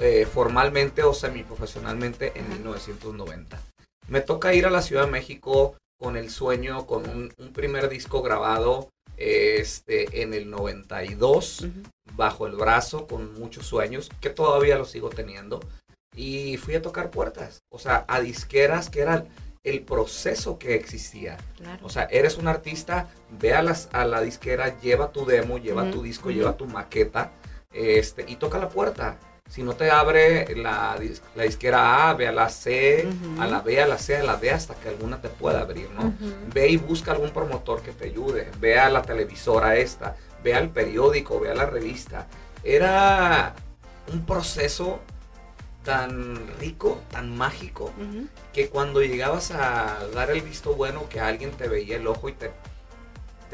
eh, 0.00 0.26
formalmente 0.34 1.04
o 1.04 1.14
semiprofesionalmente 1.14 2.32
en 2.34 2.48
1990. 2.48 3.56
Me 4.08 4.20
toca 4.20 4.52
ir 4.52 4.66
a 4.66 4.70
la 4.70 4.82
Ciudad 4.82 5.04
de 5.04 5.12
México 5.12 5.76
con 5.98 6.16
el 6.16 6.30
sueño, 6.30 6.86
con 6.86 7.08
un, 7.08 7.32
un 7.38 7.52
primer 7.52 7.88
disco 7.88 8.22
grabado 8.22 8.90
este, 9.16 10.22
en 10.22 10.34
el 10.34 10.50
92, 10.50 11.60
Ujú. 11.62 11.70
bajo 12.16 12.46
el 12.46 12.56
brazo, 12.56 13.06
con 13.06 13.34
muchos 13.34 13.66
sueños, 13.66 14.10
que 14.20 14.30
todavía 14.30 14.78
los 14.78 14.90
sigo 14.90 15.10
teniendo. 15.10 15.60
Y 16.16 16.56
fui 16.58 16.74
a 16.74 16.82
tocar 16.82 17.10
puertas, 17.10 17.62
o 17.70 17.78
sea, 17.78 18.04
a 18.06 18.20
disqueras 18.20 18.88
que 18.88 19.00
era 19.00 19.24
el 19.64 19.82
proceso 19.82 20.58
que 20.58 20.74
existía. 20.74 21.38
Claro. 21.56 21.84
O 21.84 21.88
sea, 21.88 22.04
eres 22.04 22.36
un 22.36 22.46
artista, 22.48 23.08
ve 23.30 23.54
a, 23.54 23.62
las, 23.62 23.88
a 23.92 24.04
la 24.04 24.20
disquera, 24.20 24.78
lleva 24.80 25.10
tu 25.10 25.24
demo, 25.24 25.58
lleva 25.58 25.90
tu 25.90 26.02
disco, 26.02 26.30
lleva 26.30 26.56
tu 26.56 26.66
maqueta, 26.66 27.32
este, 27.72 28.24
y 28.28 28.36
toca 28.36 28.58
la 28.58 28.68
puerta. 28.68 29.18
Si 29.48 29.62
no 29.62 29.74
te 29.74 29.90
abre 29.90 30.56
la, 30.56 30.98
la 31.36 31.42
disquera 31.44 32.08
A, 32.08 32.14
ve 32.14 32.26
a 32.26 32.32
la 32.32 32.48
C, 32.48 33.06
a 33.38 33.46
la 33.46 33.60
B, 33.60 33.80
a 33.80 33.86
la 33.86 33.98
C, 33.98 34.16
a 34.16 34.24
la 34.24 34.36
D, 34.36 34.50
hasta 34.50 34.74
que 34.74 34.88
alguna 34.88 35.20
te 35.20 35.28
pueda 35.28 35.60
abrir, 35.60 35.88
¿no? 35.90 36.12
Ve 36.52 36.68
y 36.68 36.76
busca 36.76 37.12
algún 37.12 37.30
promotor 37.30 37.80
que 37.82 37.92
te 37.92 38.06
ayude, 38.06 38.50
ve 38.58 38.80
a 38.80 38.88
la 38.88 39.02
televisora 39.02 39.76
esta, 39.76 40.16
ve 40.42 40.54
al 40.54 40.70
periódico, 40.70 41.38
ve 41.38 41.50
a 41.50 41.54
la 41.54 41.66
revista. 41.66 42.26
Era 42.64 43.54
un 44.12 44.26
proceso 44.26 45.00
tan 45.84 46.48
rico, 46.58 47.00
tan 47.12 47.36
mágico, 47.36 47.92
que 48.52 48.70
cuando 48.70 49.02
llegabas 49.02 49.52
a 49.52 49.98
dar 50.14 50.30
el 50.30 50.40
visto 50.40 50.74
bueno, 50.74 51.08
que 51.08 51.20
alguien 51.20 51.52
te 51.52 51.68
veía 51.68 51.96
el 51.96 52.06
ojo 52.08 52.28
y 52.28 52.32
te, 52.32 52.50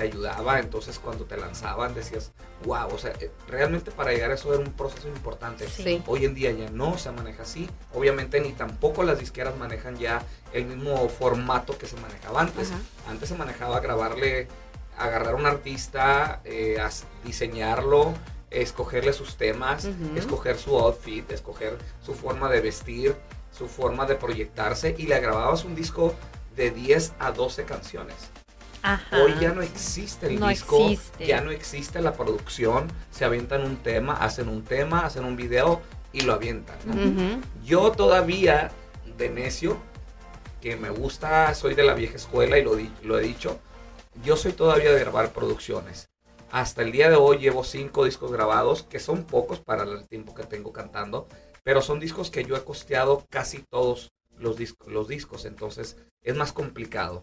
te 0.00 0.06
ayudaba, 0.06 0.58
entonces 0.60 0.98
cuando 0.98 1.26
te 1.26 1.36
lanzaban 1.36 1.94
decías, 1.94 2.32
wow, 2.64 2.88
o 2.90 2.96
sea, 2.96 3.12
eh, 3.20 3.30
realmente 3.46 3.90
para 3.90 4.12
llegar 4.12 4.30
a 4.30 4.34
eso 4.34 4.54
era 4.54 4.62
un 4.62 4.72
proceso 4.72 5.08
importante. 5.08 5.68
Sí. 5.68 6.02
Hoy 6.06 6.24
en 6.24 6.34
día 6.34 6.50
ya 6.52 6.70
no 6.70 6.96
se 6.96 7.10
maneja 7.12 7.42
así, 7.42 7.68
obviamente 7.92 8.40
ni 8.40 8.52
tampoco 8.52 9.02
las 9.02 9.18
disqueras 9.18 9.58
manejan 9.58 9.98
ya 9.98 10.22
el 10.54 10.64
mismo 10.64 11.06
formato 11.10 11.76
que 11.76 11.86
se 11.86 11.96
manejaba 11.96 12.40
antes. 12.40 12.70
Ajá. 12.70 12.80
Antes 13.08 13.28
se 13.28 13.34
manejaba 13.34 13.80
grabarle 13.80 14.48
agarrar 14.96 15.34
a 15.34 15.36
un 15.36 15.44
artista, 15.44 16.40
eh, 16.44 16.78
diseñarlo, 17.22 18.14
escogerle 18.50 19.12
sus 19.12 19.36
temas, 19.36 19.86
escoger 20.16 20.56
su 20.56 20.78
outfit, 20.78 21.30
escoger 21.30 21.76
su 22.02 22.14
forma 22.14 22.48
de 22.48 22.62
vestir, 22.62 23.16
su 23.52 23.68
forma 23.68 24.06
de 24.06 24.14
proyectarse 24.14 24.94
y 24.96 25.06
le 25.06 25.20
grababas 25.20 25.64
un 25.64 25.74
disco 25.74 26.14
de 26.56 26.70
10 26.70 27.12
a 27.18 27.32
12 27.32 27.64
canciones. 27.64 28.16
Ajá. 28.82 29.22
Hoy 29.22 29.34
ya 29.40 29.52
no 29.52 29.62
existe 29.62 30.26
el 30.28 30.40
No 30.40 30.48
disco, 30.48 30.78
existe. 30.90 31.26
ya 31.26 31.40
no 31.40 31.50
existe 31.50 32.00
la 32.00 32.14
producción, 32.14 32.88
se 33.10 33.24
avientan 33.24 33.62
un 33.64 33.76
tema, 33.76 34.14
hacen 34.14 34.48
un 34.48 34.62
tema, 34.64 35.04
hacen 35.04 35.24
un 35.24 35.36
video 35.36 35.82
y 36.12 36.22
lo 36.22 36.32
avientan. 36.32 36.78
Yo 37.64 37.92
todavía, 37.92 38.70
de 39.18 39.28
necio, 39.28 39.76
que 40.60 40.76
me 40.76 40.90
gusta, 40.90 41.54
soy 41.54 41.74
de 41.74 41.84
la 41.84 41.94
vieja 41.94 42.16
escuela 42.16 42.58
y 42.58 42.64
lo, 42.64 42.74
di- 42.76 42.92
lo 43.02 43.18
he 43.18 43.22
dicho, 43.22 43.58
yo 44.24 44.36
soy 44.36 44.52
todavía 44.52 44.92
de 44.92 45.00
grabar 45.00 45.32
producciones. 45.32 46.08
Hasta 46.50 46.82
el 46.82 46.90
día 46.90 47.08
de 47.08 47.16
hoy 47.16 47.38
llevo 47.38 47.62
cinco 47.64 48.04
discos 48.04 48.32
grabados, 48.32 48.82
que 48.82 48.98
son 48.98 49.24
pocos 49.24 49.60
para 49.60 49.84
el 49.84 50.06
tiempo 50.08 50.34
que 50.34 50.42
tengo 50.42 50.72
cantando, 50.72 51.28
pero 51.62 51.80
son 51.80 52.00
discos 52.00 52.30
que 52.30 52.44
yo 52.44 52.56
he 52.56 52.64
costeado 52.64 53.24
casi 53.30 53.62
todos 53.70 54.10
los, 54.36 54.56
discos 54.56 54.88
los 54.88 55.06
discos, 55.06 55.44
entonces 55.44 55.96
es 56.22 56.34
más 56.34 56.52
complicado. 56.52 57.22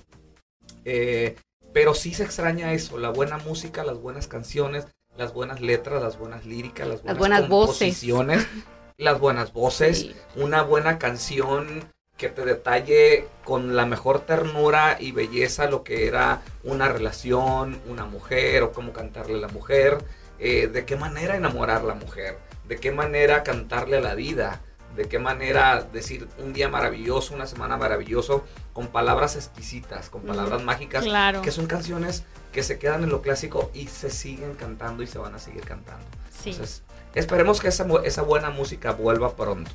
Eh, 0.85 1.35
pero 1.73 1.93
sí 1.93 2.13
se 2.13 2.23
extraña 2.23 2.73
eso, 2.73 2.97
la 2.97 3.09
buena 3.09 3.37
música, 3.37 3.83
las 3.83 3.99
buenas 3.99 4.27
canciones, 4.27 4.87
las 5.17 5.33
buenas 5.33 5.61
letras, 5.61 6.01
las 6.01 6.17
buenas 6.17 6.45
líricas, 6.45 6.87
las 6.87 7.01
buenas, 7.03 7.17
buenas 7.19 7.49
voces. 7.49 7.77
composiciones, 7.79 8.47
las 8.97 9.19
buenas 9.19 9.53
voces, 9.53 9.99
Sí. 9.99 10.15
una 10.35 10.61
buena 10.63 10.97
canción 10.99 11.91
que 12.17 12.29
te 12.29 12.43
detalle 12.45 13.27
con 13.43 13.75
la 13.75 13.85
mejor 13.85 14.21
ternura 14.21 14.97
y 14.99 15.11
belleza 15.11 15.69
lo 15.69 15.83
que 15.83 16.07
era 16.07 16.41
una 16.63 16.87
relación, 16.89 17.79
una 17.87 18.05
mujer 18.05 18.63
o 18.63 18.71
cómo 18.71 18.91
cantarle 18.91 19.35
a 19.35 19.41
la 19.41 19.47
mujer, 19.49 19.99
eh, 20.39 20.67
de 20.67 20.85
qué 20.85 20.95
manera 20.95 21.35
enamorar 21.35 21.81
a 21.81 21.85
la 21.85 21.93
mujer, 21.93 22.39
de 22.67 22.77
qué 22.77 22.91
manera 22.91 23.43
cantarle 23.43 23.97
a 23.97 24.01
la 24.01 24.15
vida, 24.15 24.61
de 24.97 25.07
qué 25.07 25.19
manera 25.19 25.87
decir 25.93 26.27
un 26.39 26.51
día 26.51 26.67
maravilloso, 26.67 27.33
una 27.35 27.45
semana 27.47 27.77
maravilloso, 27.77 28.43
con 28.73 28.87
palabras 28.87 29.35
exquisitas, 29.35 30.09
con 30.09 30.23
palabras 30.23 30.63
mágicas, 30.63 31.03
Claro. 31.05 31.41
que 31.41 31.51
son 31.51 31.67
canciones 31.67 32.23
que 32.51 32.63
se 32.63 32.77
quedan 32.79 33.03
en 33.03 33.09
lo 33.09 33.21
clásico 33.21 33.71
y 33.73 33.87
se 33.87 34.09
siguen 34.09 34.55
cantando 34.55 35.03
y 35.03 35.07
se 35.07 35.19
van 35.19 35.35
a 35.35 35.39
seguir 35.39 35.61
cantando. 35.61 36.03
Sí. 36.31 36.49
Entonces, 36.49 36.83
esperemos 37.15 37.61
que 37.61 37.67
esa, 37.69 37.85
esa 38.03 38.21
buena 38.23 38.49
música 38.49 38.91
vuelva 38.91 39.35
pronto. 39.35 39.71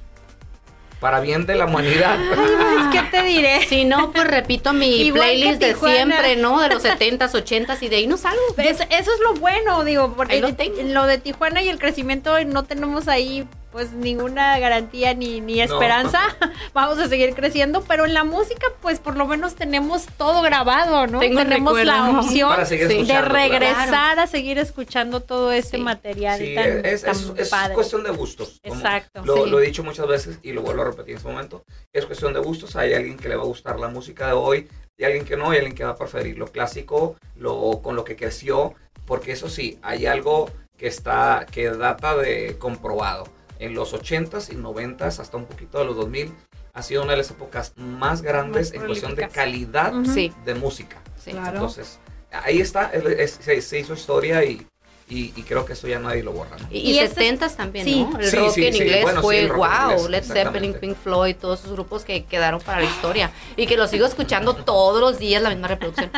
Para 1.01 1.19
bien 1.19 1.47
de 1.47 1.55
la 1.57 1.65
humanidad. 1.67 2.17
Pues, 2.83 2.87
¿qué 2.93 3.03
te 3.11 3.23
diré? 3.23 3.67
Si 3.69 3.85
no, 3.85 4.13
pues 4.13 4.27
repito 4.27 4.73
mi 4.73 4.87
Igual 5.03 5.23
playlist 5.23 5.61
de 5.61 5.69
Tijuana. 5.75 5.95
siempre, 5.97 6.37
¿no? 6.37 6.61
De 6.61 6.69
los 6.71 6.83
70s, 6.85 7.31
80s 7.33 7.79
y 7.83 7.89
de 7.89 7.97
ahí 7.97 8.07
no 8.07 8.17
salgo. 8.17 8.41
Es- 8.57 8.81
eso 8.81 9.13
es 9.13 9.21
lo 9.23 9.35
bueno, 9.35 9.85
digo, 9.85 10.15
porque 10.17 10.41
lo 10.41 11.07
de 11.07 11.19
Tijuana 11.19 11.63
y 11.63 11.69
el 11.69 11.79
crecimiento 11.79 12.43
no 12.45 12.65
tenemos 12.65 13.09
ahí 13.09 13.47
pues 13.73 13.93
ninguna 13.93 14.59
garantía 14.59 15.15
ni, 15.15 15.41
ni 15.41 15.57
No. 15.57 15.65
esperanza. 15.65 16.21
Vamos 16.75 16.99
a 16.99 17.09
seguir 17.09 17.35
creciendo, 17.35 17.83
pero 17.83 18.05
en 18.05 18.15
la 18.15 18.23
música 18.25 18.67
pues 18.83 19.01
por 19.01 19.17
lo 19.17 19.27
menos 19.27 19.55
tenemos 19.55 20.07
todo 20.19 20.43
grabado, 20.43 21.07
¿no? 21.07 21.19
Tengo 21.19 21.39
tenemos 21.39 21.83
la 21.85 22.11
opción 22.21 22.67
Sí. 22.67 22.77
de 22.77 23.05
claro. 23.05 23.29
regresar 23.33 24.19
a 24.19 24.27
seguir 24.27 24.59
escuchando 24.59 25.21
todo 25.21 25.51
este 25.53 25.79
Sí. 25.79 25.83
material 25.83 26.39
Sí, 26.39 26.55
tan, 26.55 26.85
es, 26.87 27.03
tan 27.03 27.11
es- 27.13 27.33
es 27.39 27.51
cuestión 27.75 28.03
de 28.05 28.11
gustos. 28.11 28.61
Exacto, 28.63 29.23
Lo, 29.25 29.45
sí. 29.45 29.51
lo 29.51 29.61
he 29.61 29.67
dicho 29.67 29.83
muchas 29.83 30.07
veces 30.07 30.39
y 30.43 30.53
lo 30.53 30.63
vuelvo 30.63 30.83
a 30.83 30.85
repetir 30.87 31.13
en 31.13 31.17
este 31.17 31.29
momento. 31.29 31.65
Es 31.93 32.05
cuestión 32.07 32.33
de 32.35 32.41
gustos. 32.41 32.77
Hay 32.77 32.93
alguien 32.93 33.17
que 33.17 33.29
le 33.29 33.37
va 33.37 33.43
a 33.43 33.47
gustar 33.47 33.81
la 33.81 33.89
música 33.89 34.27
de 34.27 34.33
hoy 34.35 34.69
y 34.99 35.05
alguien 35.05 35.25
que 35.25 35.37
no. 35.37 35.51
Hay 35.51 35.57
alguien 35.59 35.75
que 35.75 35.85
va 35.85 35.91
a 35.93 35.97
preferir 35.97 36.37
lo 36.39 36.47
clásico, 36.49 37.17
lo 37.37 37.81
con 37.83 37.97
lo 37.97 38.05
que 38.05 38.17
creció. 38.17 38.75
Porque 39.07 39.33
eso 39.33 39.49
sí, 39.49 39.79
hay 39.83 40.07
algo 40.07 40.49
que 40.79 40.87
está 40.87 41.47
que 41.51 41.71
data 41.71 42.17
de 42.17 42.57
comprobado. 42.59 43.25
En 43.63 43.75
los 43.75 43.95
80s 43.95 44.53
y 44.53 44.57
90s, 44.57 45.21
hasta 45.21 45.37
un 45.37 45.47
poquito 45.47 45.79
de 45.79 45.85
los 45.85 45.95
2000, 45.97 46.35
ha 46.75 46.83
sido 46.83 47.03
una 47.05 47.13
de 47.13 47.19
las 47.19 47.31
épocas 47.31 47.73
más 47.77 48.21
grandes 48.21 48.73
Más 48.73 48.81
en 48.81 48.87
cuestión 48.89 49.15
de 49.15 49.29
calidad 49.29 49.95
Ujú. 49.95 50.13
Sí, 50.13 50.33
de 50.45 50.55
música. 50.57 51.01
sí. 51.17 51.31
Claro. 51.31 51.51
Entonces, 51.59 52.01
ahí 52.33 52.61
está, 52.61 52.91
es- 52.93 53.05
es- 53.05 53.39
se, 53.41 53.63
se 53.63 53.79
hizo 53.79 53.95
historia 53.95 54.43
y, 54.45 54.67
y- 55.09 55.33
y 55.37 55.43
creo 55.45 55.65
que 55.65 55.75
eso 55.75 55.87
ya 55.87 56.01
nadie 56.01 56.25
lo 56.25 56.33
borra. 56.33 56.57
¿no? 56.59 56.67
Y, 56.73 56.79
Y 56.79 56.93
y 56.95 56.99
este- 56.99 57.21
70s 57.31 57.55
también, 57.55 57.85
sí. 57.85 58.03
¿no? 58.11 58.19
El 58.19 58.27
Sí, 58.31 58.37
rock 58.37 58.51
sí, 58.51 58.67
en 58.67 58.73
sí. 58.73 58.79
inglés 58.83 59.03
Bueno, 59.05 59.23
fue 59.23 59.43
en 59.43 59.49
wow, 59.57 59.91
inglés, 59.93 60.09
Led 60.09 60.25
Zeppelin. 60.25 60.75
Pink 60.75 60.97
Floyd, 60.97 61.37
todos 61.41 61.61
esos 61.61 61.73
grupos 61.73 62.05
que 62.05 62.25
quedaron 62.25 62.61
para 62.61 62.81
la 62.81 62.87
historia 62.87 63.31
y 63.57 63.67
que 63.69 63.77
los 63.77 63.91
sigo 63.91 64.07
escuchando 64.07 64.55
todos 64.65 65.01
los 65.01 65.19
días 65.21 65.41
la 65.41 65.51
misma 65.51 65.69
reproducción. 65.69 66.11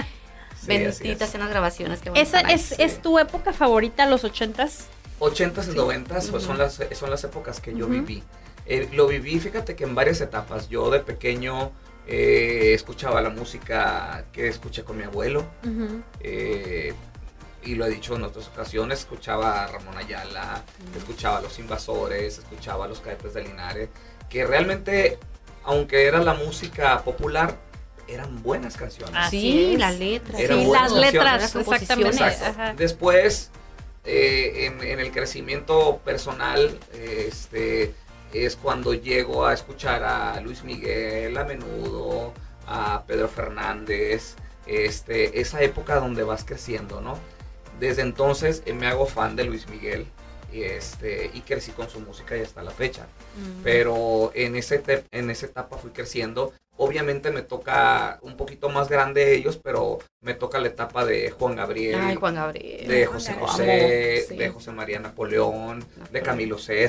Benditas 0.63 1.29
sean 1.29 1.43
las 1.43 1.51
grabaciones 1.51 2.01
que 2.01 2.09
van 2.09 2.19
¿Esa 2.19 2.39
a 2.39 2.53
es, 2.53 2.79
es 2.79 3.03
tu 3.03 3.19
época 3.19 3.53
favorita, 3.53 4.07
los 4.07 4.25
ochentas? 4.25 4.87
80s 5.25 5.73
y 5.73 5.77
90s 5.77 6.31
pues, 6.31 6.43
son, 6.43 6.59
las, 6.59 6.81
son 6.93 7.11
las 7.11 7.25
épocas 7.25 7.61
que 7.61 7.75
yo 7.75 7.87
viví. 7.87 8.23
Eh, 8.67 8.89
lo 8.93 9.07
viví, 9.07 9.39
fíjate 9.41 9.77
que 9.77 9.85
en 9.85 9.95
varias 9.95 10.21
etapas. 10.21 10.69
Yo 10.69 10.91
de 10.91 11.01
pequeño 11.01 11.71
eh, 12.07 12.73
escuchaba 12.75 13.21
la 13.21 13.31
música 13.31 14.25
que 14.33 14.49
escuché 14.49 14.85
con 14.85 14.97
mi 14.97 15.05
abuelo. 15.05 15.45
eh, 16.21 16.95
y 17.67 17.77
lo 17.77 17.87
he 17.87 17.91
dicho 17.91 18.15
en 18.17 18.23
otras 18.25 18.49
ocasiones, 18.49 19.01
escuchaba 19.01 19.65
a 19.65 19.67
Ramón 19.69 19.97
Ayala, 19.97 20.63
escuchaba 20.97 21.39
a 21.39 21.41
Los 21.41 21.59
Invasores, 21.59 22.37
escuchaba 22.39 22.85
a 22.85 22.89
Los 22.89 23.01
Cadetes 23.01 23.33
de 23.33 23.43
Linares, 23.43 23.89
que 24.29 24.45
realmente, 24.47 25.19
aunque 25.65 26.05
era 26.07 26.23
la 26.23 26.35
música 26.35 27.03
popular, 27.03 27.57
eran 28.07 28.43
buenas 28.43 28.77
canciones. 28.77 29.15
Así 29.17 29.41
Sí, 29.41 29.77
las 29.79 29.99
letras. 29.99 30.39
Sí, 30.43 30.47
buenas 30.67 30.93
las 30.93 31.01
letras, 31.13 31.53
canciones. 31.53 31.69
exactamente. 31.73 32.19
Composiciones. 32.19 32.43
ajá. 32.59 32.75
Después, 32.75 33.51
eh, 34.05 34.67
en, 34.67 35.01
el 35.01 35.11
crecimiento 35.13 36.01
personal, 36.05 36.79
este, 36.93 37.95
es 38.33 38.57
cuando 38.57 38.95
llego 38.95 39.47
a 39.47 39.55
escuchar 39.55 40.03
a 40.03 40.41
Luis 40.41 40.65
Miguel, 40.65 41.37
a 41.37 41.45
Menudo, 41.45 42.33
a 42.67 43.05
Pedro 43.07 43.29
Fernández, 43.29 44.37
este, 44.67 45.41
esa 45.41 45.63
época 45.63 45.97
donde 45.97 46.23
vas 46.23 46.45
creciendo, 46.45 47.01
¿no? 47.01 47.19
Desde 47.81 48.03
entonces 48.03 48.63
eh, 48.67 48.73
me 48.73 48.87
hago 48.87 49.07
fan 49.07 49.37
de 49.37 49.45
Luis 49.45 49.69
Miguel 49.69 50.07
y, 50.55 50.63
este, 50.63 51.31
y 51.35 51.41
crecí 51.41 51.73
con 51.73 51.91
su 51.91 51.99
música 52.01 52.37
y 52.37 52.41
hasta 52.43 52.63
la 52.63 52.71
fecha. 52.71 53.07
Pero 53.63 54.31
en, 54.35 54.57
ese 54.57 54.83
en 55.11 55.31
esa 55.31 55.47
etapa 55.47 55.77
fui 55.79 55.91
creciendo. 55.91 56.53
Obviamente 56.77 57.31
me 57.31 57.43
toca 57.43 58.19
un 58.23 58.37
poquito 58.37 58.69
más 58.69 58.89
grande 58.89 59.35
ellos, 59.35 59.61
pero 59.63 60.01
me 60.21 60.35
toca 60.35 60.59
la 60.59 60.67
etapa 60.67 61.05
de 61.05 61.31
Juan 61.31 61.55
Gabriel, 61.55 62.01
Ay, 62.03 62.17
Juan 62.17 62.35
Gabriel. 62.35 62.89
de 62.89 63.07
José. 63.07 63.35
José, 63.35 64.25
sí. 64.29 64.37
de 64.37 64.49
José 64.49 64.73
María 64.73 64.99
Napoleón, 64.99 65.85
de 66.11 66.21
Camilo 66.23 66.57
VI. 66.57 66.89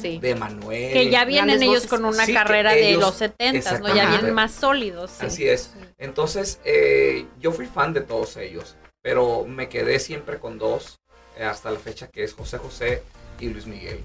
Sí. 0.00 0.18
de 0.18 0.34
Manuel. 0.34 0.92
Que 0.94 1.10
ya 1.10 1.26
vienen 1.26 1.58
Grandes 1.58 1.68
ellos 1.68 1.86
con 1.86 1.98
con 2.02 2.14
una 2.14 2.24
Sí, 2.24 2.32
carrera 2.32 2.72
de 2.72 2.88
ellos- 2.90 3.00
los 3.02 3.14
setentas, 3.16 3.80
¿no? 3.80 3.94
Ya 3.94 4.08
vienen 4.08 4.32
más 4.34 4.52
sólidos. 4.52 5.10
sí. 5.10 5.26
Así 5.26 5.48
es. 5.48 5.74
Entonces, 5.98 6.60
eh, 6.64 7.26
yo 7.38 7.52
fui 7.52 7.66
fan 7.66 7.92
de 7.92 8.00
todos 8.00 8.36
ellos, 8.38 8.76
pero 9.02 9.44
me 9.44 9.68
quedé 9.68 9.98
siempre 10.00 10.38
con 10.38 10.56
dos, 10.58 11.00
hasta 11.44 11.70
la 11.70 11.78
fecha, 11.78 12.08
que 12.08 12.24
es 12.24 12.34
José 12.34 12.58
José 12.58 13.02
y 13.40 13.48
Luis 13.48 13.66
Miguel. 13.66 14.04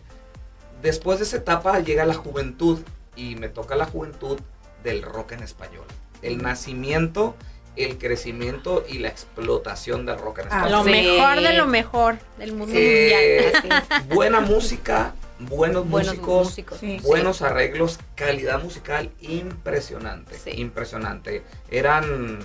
Después 0.81 1.19
de 1.19 1.25
esa 1.25 1.37
etapa 1.37 1.79
llega 1.79 2.05
la 2.05 2.13
juventud 2.13 2.79
y 3.15 3.35
me 3.35 3.49
toca 3.49 3.75
la 3.75 3.85
juventud 3.85 4.39
del 4.83 5.01
rock 5.01 5.33
en 5.33 5.43
español. 5.43 5.85
El 6.21 6.41
nacimiento, 6.41 7.35
el 7.75 7.97
crecimiento 7.97 8.85
y 8.87 8.99
la 8.99 9.07
explotación 9.09 10.05
del 10.05 10.17
rock 10.19 10.39
en 10.39 10.45
Ah, 10.51 10.67
español. 10.67 10.71
Lo 10.71 10.83
Sí. 10.83 10.89
mejor 10.91 11.41
de 11.41 11.53
lo 11.53 11.67
mejor 11.67 12.17
del 12.37 12.53
mundo 12.53 12.73
Eh, 12.77 13.51
mundial. 13.53 13.79
Así 13.85 13.95
es. 14.03 14.07
buena 14.15 14.39
música, 14.41 15.13
buenos, 15.39 15.87
Buenos 15.89 16.09
músicos, 16.13 16.45
músicos. 16.47 16.77
Sí. 16.79 16.99
buenos 17.03 17.41
arreglos, 17.41 17.99
calidad 18.15 18.61
musical 18.61 19.09
impresionante, 19.21 20.37
Sí. 20.37 20.51
impresionante. 20.55 21.43
Eran 21.71 22.39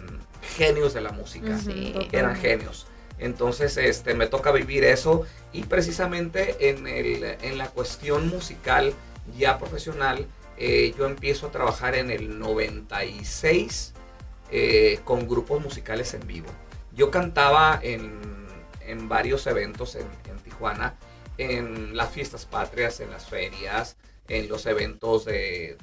genios 0.57 0.94
de 0.94 1.01
la 1.03 1.12
música, 1.12 1.59
Sí. 1.59 1.94
eran 2.12 2.37
genios. 2.37 2.87
Entonces, 3.18 3.76
este, 3.76 4.14
me 4.14 4.26
toca 4.26 4.52
vivir 4.52 4.85
eso 4.85 5.26
y 5.52 5.64
precisamente 5.64 6.70
en, 6.70 6.87
el, 6.87 7.24
en 7.24 7.59
la 7.59 7.68
cuestión 7.68 8.28
musical 8.28 8.94
ya 9.37 9.59
profesional, 9.59 10.26
eh, 10.57 10.94
yo 10.96 11.07
empiezo 11.07 11.48
a 11.48 11.50
trabajar 11.50 11.94
en 11.94 12.11
el 12.11 12.38
96 12.38 13.94
eh, 14.50 15.00
con 15.04 15.28
grupos 15.28 15.62
musicales 15.62 16.14
en 16.14 16.26
vivo. 16.26 16.48
Yo 16.92 17.11
cantaba 17.11 17.78
en, 17.83 18.18
en 18.81 19.09
varios 19.09 19.46
eventos 19.46 19.94
en, 19.94 20.07
en 20.28 20.38
Tijuana, 20.38 20.96
en 21.37 21.96
las 21.96 22.11
fiestas 22.11 22.46
patrias, 22.46 23.00
en 23.00 23.11
las 23.11 23.26
ferias, 23.26 23.96
en 24.26 24.48
los 24.48 24.66
eventos 24.66 25.24
de, 25.24 25.76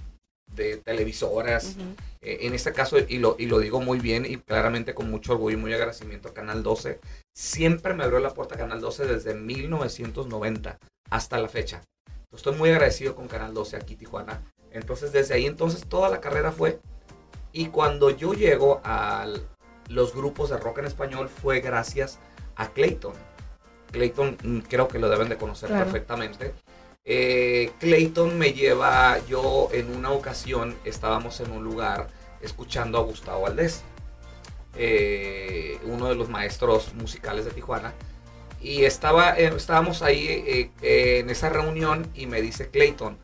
de 0.48 0.78
televisoras. 0.78 1.76
Eh, 2.22 2.40
en 2.42 2.54
este 2.54 2.74
caso, 2.74 2.98
y 2.98 3.20
lo, 3.20 3.36
y 3.40 3.46
lo 3.46 3.60
digo 3.60 3.82
muy 3.82 4.00
bien 4.00 4.26
y 4.26 4.38
claramente 4.38 4.94
con 4.94 5.10
mucho 5.10 5.34
orgullo 5.34 5.58
y 5.58 5.62
muy 5.62 5.74
agradecimiento 5.74 6.30
a 6.30 6.34
Canal 6.34 6.64
12, 6.64 7.00
siempre 7.36 7.94
me 7.94 8.04
abrió 8.04 8.20
la 8.20 8.34
puerta 8.34 8.56
a 8.56 8.58
Canal 8.58 8.80
12 8.82 9.06
desde 9.06 9.34
1990 9.36 10.78
hasta 11.10 11.38
la 11.38 11.50
fecha. 11.50 11.82
Estoy 12.34 12.56
muy 12.56 12.70
agradecido 12.70 13.16
con 13.16 13.28
Canal 13.28 13.54
12 13.54 13.76
aquí 13.78 13.96
Tijuana. 13.96 14.42
Entonces, 14.72 15.12
desde 15.12 15.36
ahí 15.36 15.46
entonces 15.46 15.86
toda 15.88 16.10
la 16.10 16.20
carrera 16.20 16.52
fue. 16.52 16.80
Y 17.54 17.68
cuando 17.68 18.10
yo 18.10 18.34
llego 18.34 18.82
al, 18.84 19.48
los 19.88 20.14
grupos 20.14 20.50
de 20.50 20.58
rock 20.58 20.80
en 20.80 20.86
español 20.86 21.30
fue 21.30 21.62
gracias 21.62 22.20
a 22.56 22.70
Clayton. 22.70 23.14
Clayton 23.92 24.38
mm, 24.44 24.60
creo 24.68 24.88
que 24.88 25.00
lo 25.00 25.08
deben 25.10 25.30
de 25.30 25.38
conocer 25.38 25.70
Claro. 25.70 25.86
perfectamente. 25.86 26.54
Eh, 27.06 27.72
Clayton 27.80 28.38
me 28.38 28.52
lleva, 28.52 29.20
yo 29.28 29.70
en 29.72 29.96
una 29.96 30.12
ocasión 30.12 30.76
estábamos 30.84 31.40
en 31.40 31.52
un 31.52 31.64
lugar 31.64 32.08
escuchando 32.42 32.98
a 32.98 33.02
Gustavo 33.04 33.44
Valdés, 33.44 33.84
eh, 34.78 35.80
uno 35.86 36.08
de 36.08 36.16
los 36.16 36.30
maestros 36.30 36.94
musicales 36.94 37.46
de 37.46 37.52
Tijuana. 37.52 37.94
Y 38.62 38.86
estaba, 38.86 39.38
eh, 39.38 39.54
estábamos 39.56 40.02
ahí 40.02 40.28
eh, 40.28 40.72
eh, 40.82 41.20
en 41.20 41.30
esa 41.30 41.50
reunión 41.50 42.10
y 42.16 42.26
me 42.26 42.42
dice 42.42 42.70
Clayton, 42.70 43.18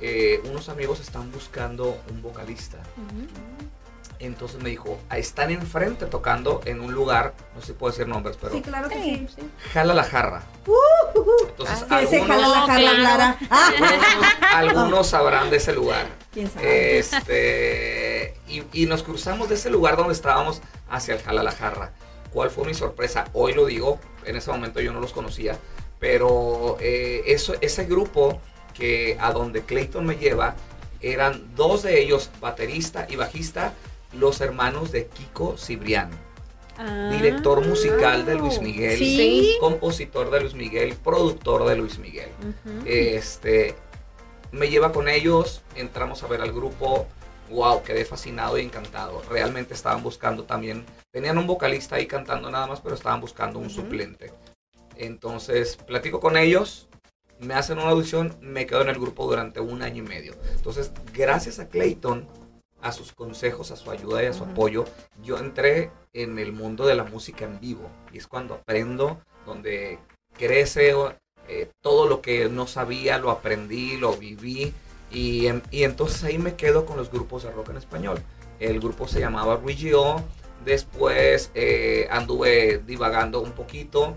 eh, 0.00 0.40
unos 0.44 0.68
amigos 0.68 1.00
están 1.00 1.30
buscando 1.32 1.98
un 2.10 2.20
vocalista. 2.22 2.78
Entonces 4.18 4.62
me 4.62 4.70
dijo, 4.70 4.98
"Ah, 5.10 5.18
están 5.18 5.50
enfrente 5.50 6.06
tocando 6.06 6.62
en 6.64 6.80
un 6.80 6.94
lugar, 6.94 7.34
no 7.54 7.60
sé 7.60 7.68
si 7.68 7.72
puedo 7.74 7.92
decir 7.92 8.08
nombres, 8.08 8.38
pero 8.40 8.54
Sí, 8.54 8.62
claro 8.62 8.88
que 8.88 8.94
sí. 8.94 9.26
jala 9.74 9.92
la 9.92 10.04
jarra. 10.04 10.42
Entonces, 11.48 11.78
Sí, 11.80 11.84
ese 11.84 12.16
algunos, 12.16 12.26
jala 12.26 12.48
la 12.48 12.56
No, 12.60 12.66
jarra, 12.66 12.78
claro. 12.80 13.02
Lara. 13.02 13.38
Ah, 13.50 13.68
algunos- 13.68 14.26
algunos 14.54 15.06
sabrán 15.06 15.50
de 15.50 15.56
ese 15.58 15.72
lugar. 15.74 16.06
quién 16.32 16.50
sabe. 16.50 16.98
Este, 16.98 18.15
y, 18.48 18.62
y 18.72 18.86
nos 18.86 19.02
cruzamos 19.02 19.48
de 19.48 19.54
ese 19.56 19.70
lugar 19.70 19.96
donde 19.96 20.12
estábamos 20.12 20.60
hacia 20.88 21.14
el 21.14 21.22
Jala 21.22 21.42
la 21.42 21.52
Jarra. 21.52 21.92
¿Cuál 22.32 22.50
fue 22.50 22.64
mi 22.66 22.74
sorpresa? 22.74 23.24
Hoy 23.32 23.54
lo 23.54 23.64
digo, 23.66 23.98
en 24.24 24.36
ese 24.36 24.50
momento 24.50 24.80
yo 24.80 24.92
no 24.92 25.00
los 25.00 25.12
conocía, 25.12 25.58
pero 25.98 26.76
eh, 26.80 27.22
eso, 27.26 27.54
ese 27.60 27.84
grupo 27.86 28.40
que 28.74 29.16
a 29.20 29.32
donde 29.32 29.62
Clayton 29.62 30.04
me 30.04 30.16
lleva, 30.16 30.54
eran 31.00 31.54
dos 31.56 31.82
de 31.82 32.00
ellos, 32.00 32.30
baterista 32.40 33.06
y 33.08 33.16
bajista, 33.16 33.72
los 34.12 34.40
hermanos 34.40 34.92
de 34.92 35.06
Kiko 35.06 35.56
Cibrián, 35.56 36.10
director 37.10 37.64
musical 37.66 38.26
de 38.26 38.34
Luis 38.34 38.60
Miguel, 38.60 38.98
Sí. 38.98 39.56
compositor 39.60 40.30
de 40.30 40.40
Luis 40.42 40.54
Miguel, 40.54 40.94
productor 41.02 41.66
de 41.66 41.76
Luis 41.76 41.98
Miguel. 41.98 42.28
Ujú. 42.40 42.82
Este, 42.86 43.74
me 44.52 44.68
lleva 44.68 44.92
con 44.92 45.08
ellos, 45.08 45.62
entramos 45.74 46.22
a 46.22 46.26
ver 46.26 46.42
al 46.42 46.52
grupo, 46.52 47.06
wow, 47.50 47.82
quedé 47.82 48.04
fascinado 48.04 48.58
y 48.58 48.62
encantado. 48.62 49.22
Realmente 49.28 49.74
estaban 49.74 50.02
buscando 50.02 50.44
también, 50.44 50.84
tenían 51.10 51.38
un 51.38 51.46
vocalista 51.46 51.96
ahí 51.96 52.06
cantando 52.06 52.50
nada 52.50 52.66
más, 52.66 52.80
pero 52.80 52.94
estaban 52.94 53.20
buscando 53.20 53.58
un 53.58 53.70
suplente. 53.70 54.32
Entonces, 54.96 55.76
platico 55.76 56.20
con 56.20 56.36
ellos, 56.36 56.88
me 57.38 57.54
hacen 57.54 57.78
una 57.78 57.90
audición, 57.90 58.36
me 58.40 58.66
quedo 58.66 58.82
en 58.82 58.88
el 58.88 58.98
grupo 58.98 59.26
durante 59.26 59.60
un 59.60 59.82
año 59.82 60.02
y 60.02 60.06
medio. 60.06 60.34
Entonces, 60.54 60.92
gracias 61.12 61.58
a 61.58 61.68
Clayton, 61.68 62.26
a 62.80 62.92
sus 62.92 63.12
consejos, 63.12 63.70
a 63.70 63.76
su 63.76 63.90
ayuda 63.90 64.22
y 64.22 64.26
a 64.26 64.32
su 64.32 64.44
apoyo, 64.44 64.84
yo 65.22 65.38
entré 65.38 65.90
en 66.12 66.38
el 66.38 66.52
mundo 66.52 66.86
de 66.86 66.94
la 66.94 67.04
música 67.04 67.44
en 67.44 67.60
vivo. 67.60 67.90
Y 68.12 68.18
es 68.18 68.26
cuando 68.26 68.54
aprendo, 68.54 69.20
donde 69.44 69.98
crece 70.32 70.94
eh, 71.48 71.70
todo 71.80 72.06
lo 72.08 72.22
que 72.22 72.48
no 72.48 72.66
sabía, 72.66 73.18
lo 73.18 73.30
aprendí, 73.30 73.96
lo 73.96 74.16
viví. 74.16 74.72
Y, 75.10 75.46
en- 75.46 75.62
y 75.70 75.84
entonces 75.84 76.22
ahí 76.24 76.38
me 76.38 76.54
quedo 76.56 76.84
con 76.86 76.96
los 76.96 77.10
grupos 77.10 77.42
de 77.44 77.50
rock 77.52 77.70
en 77.70 77.76
español. 77.76 78.20
El 78.60 78.80
grupo 78.80 79.06
se 79.08 79.20
llamaba 79.20 79.60
Regio. 79.64 80.22
Después 80.64 81.50
eh, 81.54 82.08
anduve 82.10 82.82
divagando 82.86 83.40
un 83.40 83.52
poquito. 83.52 84.14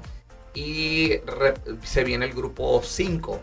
Y 0.53 1.17
re- 1.25 1.53
se 1.83 2.03
viene 2.03 2.25
el 2.25 2.33
grupo 2.33 2.81
5 2.83 3.39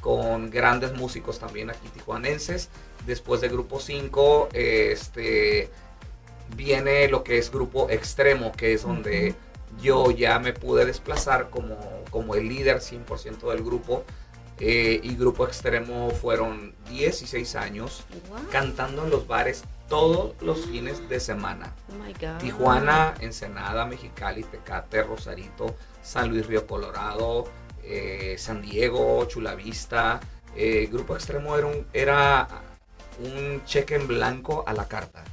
con 0.00 0.50
grandes 0.50 0.92
músicos 0.94 1.38
también 1.40 1.70
aquí 1.70 1.88
tijuanenses. 1.88 2.68
Después 3.06 3.40
de 3.40 3.48
grupo 3.48 3.80
5, 3.80 4.50
este, 4.52 5.68
viene 6.56 7.08
lo 7.08 7.24
que 7.24 7.38
es 7.38 7.50
grupo 7.50 7.90
extremo, 7.90 8.52
que 8.52 8.72
es 8.74 8.82
donde 8.82 9.34
yo 9.82 10.10
ya 10.10 10.38
me 10.38 10.52
pude 10.52 10.84
desplazar 10.86 11.50
como, 11.50 11.76
como 12.10 12.34
el 12.34 12.48
líder 12.48 12.80
100% 12.80 13.50
del 13.50 13.62
grupo. 13.64 14.04
Eh, 14.60 15.00
y 15.02 15.14
grupo 15.14 15.46
extremo 15.46 16.10
fueron 16.10 16.74
16 16.90 17.54
años 17.54 18.04
cantando 18.50 19.04
en 19.04 19.10
los 19.10 19.26
bares 19.28 19.62
todos 19.88 20.34
los 20.42 20.66
fines 20.66 21.08
de 21.08 21.20
semana. 21.20 21.74
Oh. 21.88 22.38
Tijuana, 22.38 23.14
Ensenada, 23.20 23.86
Mexicali, 23.86 24.42
Tecate, 24.42 25.02
Rosarito, 25.02 25.76
San 26.02 26.28
Luis 26.28 26.46
Río 26.46 26.66
Colorado, 26.66 27.46
eh, 27.84 28.36
San 28.38 28.62
Diego, 28.62 29.24
Chulavista. 29.26 30.20
Eh, 30.56 30.88
Grupo 30.90 31.14
Extremo 31.14 31.56
era 31.56 31.66
un, 31.66 31.86
era 31.92 32.48
un 33.20 33.64
cheque 33.64 33.94
en 33.94 34.08
blanco 34.08 34.64
a 34.66 34.72
la 34.72 34.88
carta. 34.88 35.24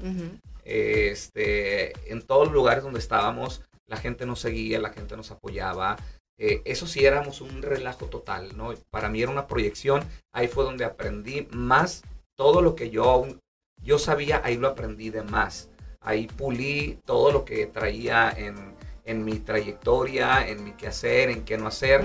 Este, 0.63 1.93
en 2.11 2.21
todos 2.21 2.45
los 2.45 2.53
lugares 2.53 2.83
donde 2.83 2.99
estábamos, 2.99 3.61
la 3.87 3.97
gente 3.97 4.25
nos 4.25 4.39
seguía, 4.39 4.79
la 4.79 4.91
gente 4.91 5.15
nos 5.15 5.31
apoyaba. 5.31 5.97
Eh, 6.37 6.61
eso 6.65 6.85
sí 6.87 7.05
éramos 7.05 7.39
un 7.41 7.61
relajo 7.61 8.07
total, 8.07 8.57
¿no? 8.57 8.73
Para 8.89 9.09
mí 9.09 9.21
era 9.21 9.31
una 9.31 9.47
proyección. 9.47 10.03
Ahí 10.33 10.47
fue 10.47 10.63
donde 10.65 10.83
aprendí 10.85 11.47
más 11.51 12.03
todo 12.35 12.61
lo 12.61 12.75
que 12.75 12.89
yo 12.89 13.03
aún- 13.05 13.39
yo 13.81 13.99
sabía, 13.99 14.41
ahí 14.43 14.57
lo 14.57 14.67
aprendí 14.67 15.09
de 15.09 15.23
más. 15.23 15.69
Ahí 16.01 16.27
pulí 16.27 16.99
todo 17.05 17.31
lo 17.31 17.45
que 17.45 17.65
traía 17.67 18.31
en, 18.35 18.75
en 19.05 19.23
mi 19.23 19.39
trayectoria, 19.39 20.47
en 20.47 20.63
mi 20.63 20.71
qué 20.73 20.87
hacer, 20.87 21.29
en 21.29 21.45
qué 21.45 21.57
no 21.57 21.67
hacer. 21.67 22.03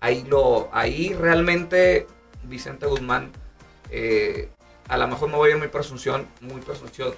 Ahí 0.00 0.24
lo, 0.28 0.68
ahí 0.72 1.12
realmente 1.14 2.06
Vicente 2.44 2.86
Guzmán, 2.86 3.32
eh, 3.90 4.48
a 4.88 4.96
lo 4.96 5.08
mejor 5.08 5.28
me 5.28 5.36
voy 5.36 5.50
a 5.50 5.52
ir 5.54 5.58
muy 5.58 5.68
presunción, 5.68 6.26
muy 6.40 6.60
presunción. 6.60 7.14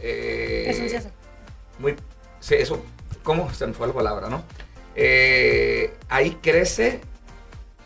Eh, 0.00 0.62
Presuncioso. 0.66 1.10
muy, 1.78 1.94
sí, 2.40 2.54
eso, 2.54 2.82
¿cómo 3.22 3.52
se 3.52 3.66
me 3.66 3.72
fue 3.74 3.86
la 3.86 3.92
palabra, 3.92 4.28
no? 4.28 4.42
Eh, 4.96 5.94
ahí 6.08 6.38
crece 6.42 7.00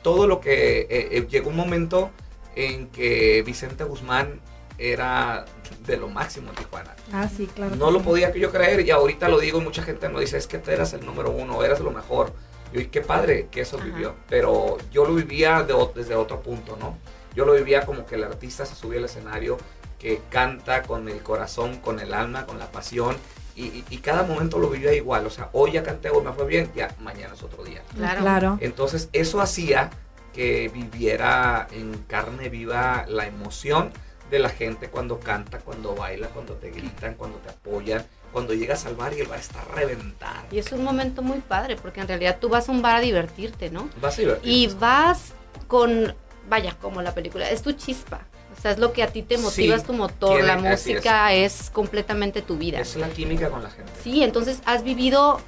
todo 0.03 0.27
lo 0.27 0.40
que 0.40 0.81
eh, 0.81 0.87
eh, 0.90 1.27
llegó 1.29 1.51
un 1.51 1.57
momento 1.57 2.11
en 2.57 2.88
que 2.88 3.43
Vicente 3.43 3.85
Guzmán 3.85 4.40
era 4.79 5.45
de 5.87 5.97
lo 5.97 6.09
máximo 6.09 6.51
en 6.51 6.57
Tijuana. 6.57 6.95
Ah, 7.12 7.29
sí, 7.29 7.47
claro. 7.47 7.77
No 7.77 7.90
lo 7.90 8.03
podía 8.03 8.33
que 8.33 8.40
yo 8.40 8.51
creer 8.51 8.81
y 8.81 8.90
ahorita 8.90 9.29
lo 9.29 9.38
digo 9.38 9.61
y 9.61 9.64
mucha 9.64 9.83
gente 9.83 10.09
me 10.09 10.21
dice, 10.21 10.37
es 10.37 10.47
que 10.47 10.59
tú 10.59 10.71
eras 10.71 10.93
el 10.93 11.05
número 11.07 11.31
uno, 11.31 11.62
eras 11.62 11.81
lo 11.81 11.90
mejor. 11.90 12.33
Y 12.73 12.87
qué 12.87 13.01
padre 13.01 13.49
que 13.51 13.61
eso 13.61 13.77
Ajá. 13.77 13.87
vivió, 13.87 14.17
pero 14.29 14.79
yo 14.90 15.05
lo 15.05 15.14
vivía 15.14 15.62
de 15.62 15.75
desde 15.95 16.17
otro 16.17 16.43
punto, 16.43 16.77
¿no? 16.79 16.99
Yo 17.35 17.45
lo 17.45 17.55
vivía 17.55 17.87
como 17.87 18.05
que 18.05 18.17
el 18.17 18.25
artista 18.25 18.67
se 18.67 18.75
subía 18.75 18.99
al 18.99 19.05
escenario, 19.05 19.59
que 19.99 20.21
canta 20.29 20.83
con 20.83 21.09
el 21.09 21.23
corazón, 21.23 21.79
con 21.79 22.01
el 22.01 22.12
alma, 22.12 22.47
con 22.47 22.59
la 22.59 22.71
pasión, 22.71 23.17
y, 23.57 23.64
y- 23.67 23.85
y 23.90 23.99
cada 23.99 24.23
momento 24.25 24.59
lo 24.59 24.69
vivía 24.71 24.93
igual. 24.95 25.27
O 25.27 25.31
sea, 25.31 25.51
hoy 25.53 25.73
ya 25.73 25.83
canté, 25.83 26.11
hoy 26.11 26.25
me 26.25 26.33
fue 26.33 26.47
bien, 26.47 26.71
ya 26.75 26.95
mañana 27.01 27.35
es 27.35 27.43
otro 27.43 27.64
día. 27.64 27.83
Claro. 27.97 28.21
Claro. 28.21 28.59
Entonces, 28.61 29.09
eso 29.12 29.40
hacía 29.40 29.90
que 30.33 30.69
viviera 30.73 31.69
en 31.71 31.95
carne 32.09 32.49
viva 32.49 33.05
la 33.09 33.27
emoción 33.27 33.93
de 34.31 34.38
la 34.40 34.49
gente 34.49 34.88
cuando 34.88 35.21
canta, 35.21 35.59
cuando 35.61 35.95
baila, 35.95 36.29
cuando 36.29 36.55
te 36.55 36.71
gritan, 36.71 37.14
cuando 37.14 37.38
te 37.38 37.51
apoyan, 37.51 38.05
cuando 38.33 38.53
llegas 38.55 38.85
al 38.87 38.97
bar 38.97 39.12
y 39.14 39.21
el 39.21 39.29
bar 39.29 39.38
está 39.38 39.61
a 39.61 39.64
reventar. 39.77 40.45
Y 40.51 40.59
es 40.59 40.73
un 40.73 40.83
momento 40.83 41.23
muy 41.23 41.38
padre, 41.40 41.77
porque 41.77 42.01
en 42.01 42.09
realidad 42.09 42.38
tú 42.40 42.49
vas 42.49 42.69
a 42.69 42.73
un 42.73 42.83
bar 42.83 42.97
a 42.97 43.01
divertirte, 43.01 43.71
¿no? 43.71 43.88
Vas 44.01 44.19
a 44.19 44.23
divertirte. 44.23 44.51
Y 44.51 44.67
vas 44.75 45.35
con, 45.69 46.14
vaya, 46.49 46.77
como 46.81 47.01
la 47.03 47.14
película, 47.14 47.49
es 47.51 47.62
tu 47.62 47.73
chispa. 47.73 48.23
O 48.57 48.61
sea, 48.62 48.71
es 48.71 48.79
lo 48.79 48.93
que 48.93 49.03
a 49.03 49.09
ti 49.09 49.23
te 49.23 49.37
motiva, 49.37 49.53
Sí, 49.77 49.81
es 49.81 49.85
tu 49.85 49.93
motor. 49.93 50.31
tiene- 50.31 50.47
la 50.47 50.57
música 50.57 51.33
es. 51.33 51.71
completamente 51.71 52.40
tu 52.43 52.57
vida. 52.57 52.79
Es 52.81 52.97
la 52.97 53.09
química 53.11 53.51
con 53.51 53.62
la 53.62 53.71
gente. 53.71 53.93
Sí, 54.03 54.23
entonces 54.23 54.61
has 54.64 54.83
vivido 54.85 55.40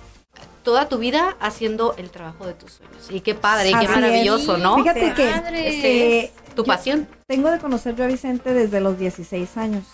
toda 0.62 0.88
tu 0.88 0.99
vida 0.99 1.37
haciendo 1.40 1.95
el 1.97 2.11
trabajo 2.11 2.47
de 2.47 2.53
tus 2.55 2.73
sueños. 2.73 3.07
Y 3.11 3.21
qué 3.21 3.35
padre, 3.35 3.71
y 3.71 3.75
qué 3.75 3.85
es. 3.85 3.90
maravilloso, 3.90 4.59
¿no? 4.59 4.77
Fíjate 4.77 5.14
que 5.14 5.27
Padre. 5.31 5.69
Ese 5.69 6.19
eh, 6.19 6.33
es 6.49 6.55
tu 6.55 6.64
pasión. 6.64 7.09
tengo 7.27 7.51
de 7.51 7.59
conocer 7.59 7.95
yo 7.95 8.05
a 8.05 8.07
Vicente 8.09 8.53
desde 8.53 8.81
los 8.81 8.99
16 8.99 9.57
años. 9.57 9.85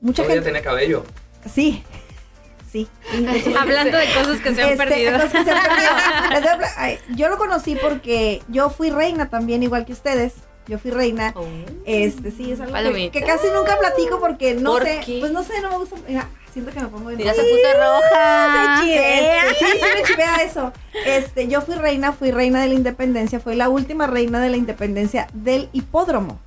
Mucha 0.00 0.22
Todavía 0.22 0.36
gente. 0.42 0.50
tiene 0.50 0.62
cabello. 0.64 1.04
Sí. 1.52 1.82
Sí. 2.72 2.86
Hablando 3.58 3.96
de 3.98 4.06
cosas 4.14 4.40
que 4.40 4.54
se 4.54 4.62
han 4.62 4.70
Este, 4.70 4.76
perdido. 4.86 5.12
cosas 5.12 5.32
que 5.32 5.44
se 5.44 5.50
han 5.50 5.62
perdido. 5.66 5.90
Les 6.30 6.40
voy 6.42 6.50
a 6.52 6.56
pla- 6.58 6.72
ay, 6.76 6.98
Yo 7.16 7.28
lo 7.28 7.38
conocí 7.38 7.76
porque 7.76 8.42
yo 8.48 8.68
fui 8.70 8.90
reina 8.90 9.30
también, 9.30 9.62
igual 9.62 9.84
que 9.86 9.92
ustedes. 9.92 10.34
Yo 10.68 10.78
fui 10.78 10.90
reina. 10.90 11.32
Oh. 11.34 11.44
Este, 11.86 12.30
sí, 12.30 12.52
es 12.52 12.60
algo 12.60 12.74
que, 13.10 13.22
casi 13.22 13.48
nunca 13.54 13.78
platico 13.78 14.20
porque 14.20 14.54
no 14.54 14.72
¿Por 14.72 14.84
sé. 14.84 15.00
qué? 15.04 15.18
Pues 15.20 15.32
no 15.32 15.42
sé, 15.42 15.60
no 15.62 15.70
me 15.70 15.78
gusta. 15.78 15.96
Mira, 16.06 16.28
siento 16.52 16.70
que 16.72 16.80
me 16.80 16.88
pongo 16.88 17.08
bien 17.08 17.20
Ya 17.20 17.32
se 17.34 17.40
puso 17.40 17.54
roja. 17.74 18.84
Este, 18.84 19.54
sí, 19.58 19.64
sí 19.72 19.86
me 19.96 20.02
chivea 20.06 20.36
eso. 20.36 20.72
Este, 21.06 21.48
yo 21.48 21.62
fui 21.62 21.74
reina, 21.76 22.12
fui 22.12 22.30
reina 22.30 22.60
de 22.62 22.68
la 22.68 22.74
independencia, 22.74 23.40
fui 23.40 23.56
la 23.56 23.68
última 23.70 24.06
reina 24.06 24.40
de 24.40 24.50
la 24.50 24.56
independencia 24.58 25.26
del 25.32 25.70
hipódromo. 25.72 26.38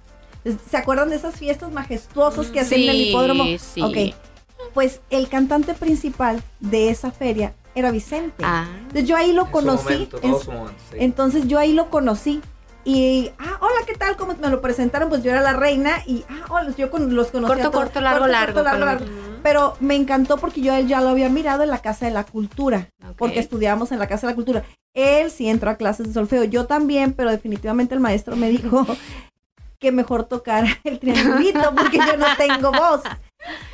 ¿Se 0.70 0.78
acuerdan 0.78 1.10
de 1.10 1.16
esas 1.16 1.36
fiestas 1.36 1.72
majestuosas 1.72 2.48
que 2.48 2.60
hacen 2.60 2.82
en 2.82 2.90
el 2.90 3.02
hipódromo? 3.02 3.44
sí. 3.60 3.82
Ok. 3.82 4.16
Pues 4.76 5.02
el 5.10 5.28
cantante 5.28 5.74
principal 5.74 6.42
de 6.60 6.90
esa 6.92 7.12
feria 7.12 7.54
era 7.76 7.92
Vicente. 7.92 8.44
Ah. 8.46 8.68
Entonces 8.84 9.06
yo 9.08 9.18
ahí 9.18 9.34
lo 9.34 9.42
En 9.42 9.48
su 9.48 9.52
conocí. 9.52 9.84
momento, 9.84 10.18
en 10.18 10.22
todo 10.32 10.40
su- 10.40 10.46
su 10.46 10.52
momento, 10.52 10.82
sí. 10.92 10.98
entonces 11.00 11.48
yo 11.48 11.58
ahí 11.60 11.74
lo 11.74 11.90
conocí. 11.90 12.42
Y, 12.84 13.32
ah, 13.38 13.58
hola, 13.62 13.86
¿qué 13.86 13.94
tal? 13.94 14.18
¿Cómo 14.18 14.34
me 14.36 14.50
lo 14.50 14.62
presentaron? 14.62 15.10
Pues 15.10 15.24
yo 15.24 15.32
era 15.32 15.42
la 15.42 15.54
reina 15.54 16.02
y, 16.08 16.24
ah, 16.30 16.46
hola, 16.50 16.74
yo 16.76 16.90
con, 16.90 17.14
los 17.16 17.28
conocía. 17.28 17.56
Corto, 17.56 17.72
todos. 17.72 17.84
corto, 17.84 18.02
largo, 18.02 18.28
largo, 18.28 18.62
largo, 18.62 18.86
palomita. 18.86 19.06
largo. 19.06 19.40
pero 19.44 19.76
me 19.80 19.96
encantó 19.96 20.38
porque 20.38 20.62
yo 20.62 20.74
a 20.74 20.80
él 20.80 20.88
ya 20.88 21.02
lo 21.02 21.10
había 21.10 21.30
mirado 21.30 21.64
en 21.64 21.70
la 21.70 21.80
Casa 21.80 22.06
de 22.06 22.12
la 22.12 22.24
Cultura, 22.24 22.90
porque 23.18 23.40
estudiábamos 23.40 23.92
en 23.92 24.00
la 24.00 24.08
Casa 24.08 24.26
de 24.26 24.32
la 24.32 24.36
Cultura. 24.36 24.64
Él 24.96 25.30
sí 25.30 25.48
entró 25.48 25.70
a 25.70 25.76
clases 25.76 26.08
de 26.08 26.14
solfeo, 26.14 26.44
yo 26.44 26.66
también, 26.66 27.14
pero 27.14 27.30
definitivamente 27.30 27.94
el 27.94 28.02
maestro 28.02 28.36
me 28.36 28.50
dijo 28.50 28.86
que 29.80 29.92
mejor 29.92 30.24
tocara 30.24 30.68
el 30.84 31.00
triangulito 31.00 31.74
porque 31.76 31.98
yo 31.98 32.18
no 32.18 32.26
tengo 32.38 32.72
voz. 32.72 33.02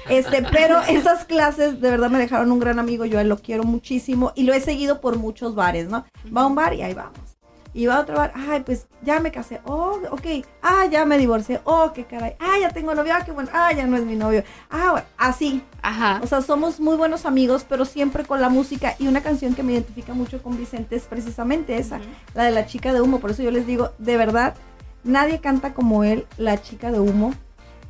Este, 0.10 0.44
pero 0.44 0.82
esas 0.82 1.26
clases 1.26 1.82
de 1.82 1.90
verdad 1.90 2.10
me 2.10 2.20
dejaron 2.20 2.52
un 2.52 2.60
gran 2.60 2.80
amigo, 2.80 3.06
yo 3.06 3.20
a 3.20 3.22
él 3.22 3.30
lo 3.30 3.38
quiero 3.38 3.64
muchísimo 3.64 4.32
y 4.36 4.44
lo 4.44 4.54
he 4.54 4.60
seguido 4.60 5.02
por 5.02 5.18
muchos 5.18 5.56
bares, 5.56 5.88
¿no? 5.90 6.06
Va 6.36 6.42
a 6.42 6.46
un 6.46 6.56
bar 6.56 6.74
y 6.74 6.82
ahí 6.82 6.94
vamos. 6.94 7.37
Y 7.74 7.86
va 7.86 7.98
a 7.98 8.00
otro 8.02 8.16
bar, 8.16 8.34
ay, 8.36 8.62
pues 8.62 8.88
ya 9.04 9.20
me 9.20 9.32
casé, 9.32 9.62
oh, 9.66 10.00
ok, 10.12 10.46
ah, 10.62 10.86
ya 10.90 11.06
me 11.06 11.18
divorcié, 11.18 11.62
oh, 11.64 11.92
qué 11.94 12.06
caray, 12.06 12.36
ah, 12.40 12.58
ya 12.60 12.70
tengo 12.70 12.96
novio, 12.96 13.14
ah, 13.16 13.24
qué 13.24 13.32
bueno, 13.32 13.50
ah, 13.54 13.72
ya 13.74 13.86
no 13.86 13.98
es 13.98 14.04
mi 14.04 14.16
novio, 14.16 14.44
ah, 14.70 14.92
bueno, 14.92 15.08
así. 15.18 15.62
Ajá. 15.82 16.20
O 16.24 16.28
sea, 16.28 16.42
somos 16.42 16.80
muy 16.80 16.98
buenos 16.98 17.26
amigos, 17.26 17.66
pero 17.68 17.86
siempre 17.86 18.26
con 18.26 18.42
la 18.42 18.50
música 18.50 18.96
y 19.00 19.08
una 19.08 19.22
canción 19.22 19.54
que 19.54 19.64
me 19.64 19.74
identifica 19.74 20.14
mucho 20.14 20.42
con 20.42 20.58
Vicente 20.58 20.96
es 20.96 21.04
precisamente 21.04 21.78
esa, 21.78 22.00
la 22.34 22.44
de 22.44 22.52
la 22.52 22.66
chica 22.66 22.94
de 22.94 23.02
humo, 23.02 23.20
por 23.20 23.32
eso 23.32 23.44
yo 23.44 23.52
les 23.52 23.68
digo, 23.68 23.92
de 23.98 24.18
verdad, 24.18 24.56
nadie 25.04 25.40
canta 25.40 25.74
como 25.74 26.04
él, 26.04 26.26
la 26.38 26.62
chica 26.62 26.92
de 26.92 27.00
humo. 27.00 27.34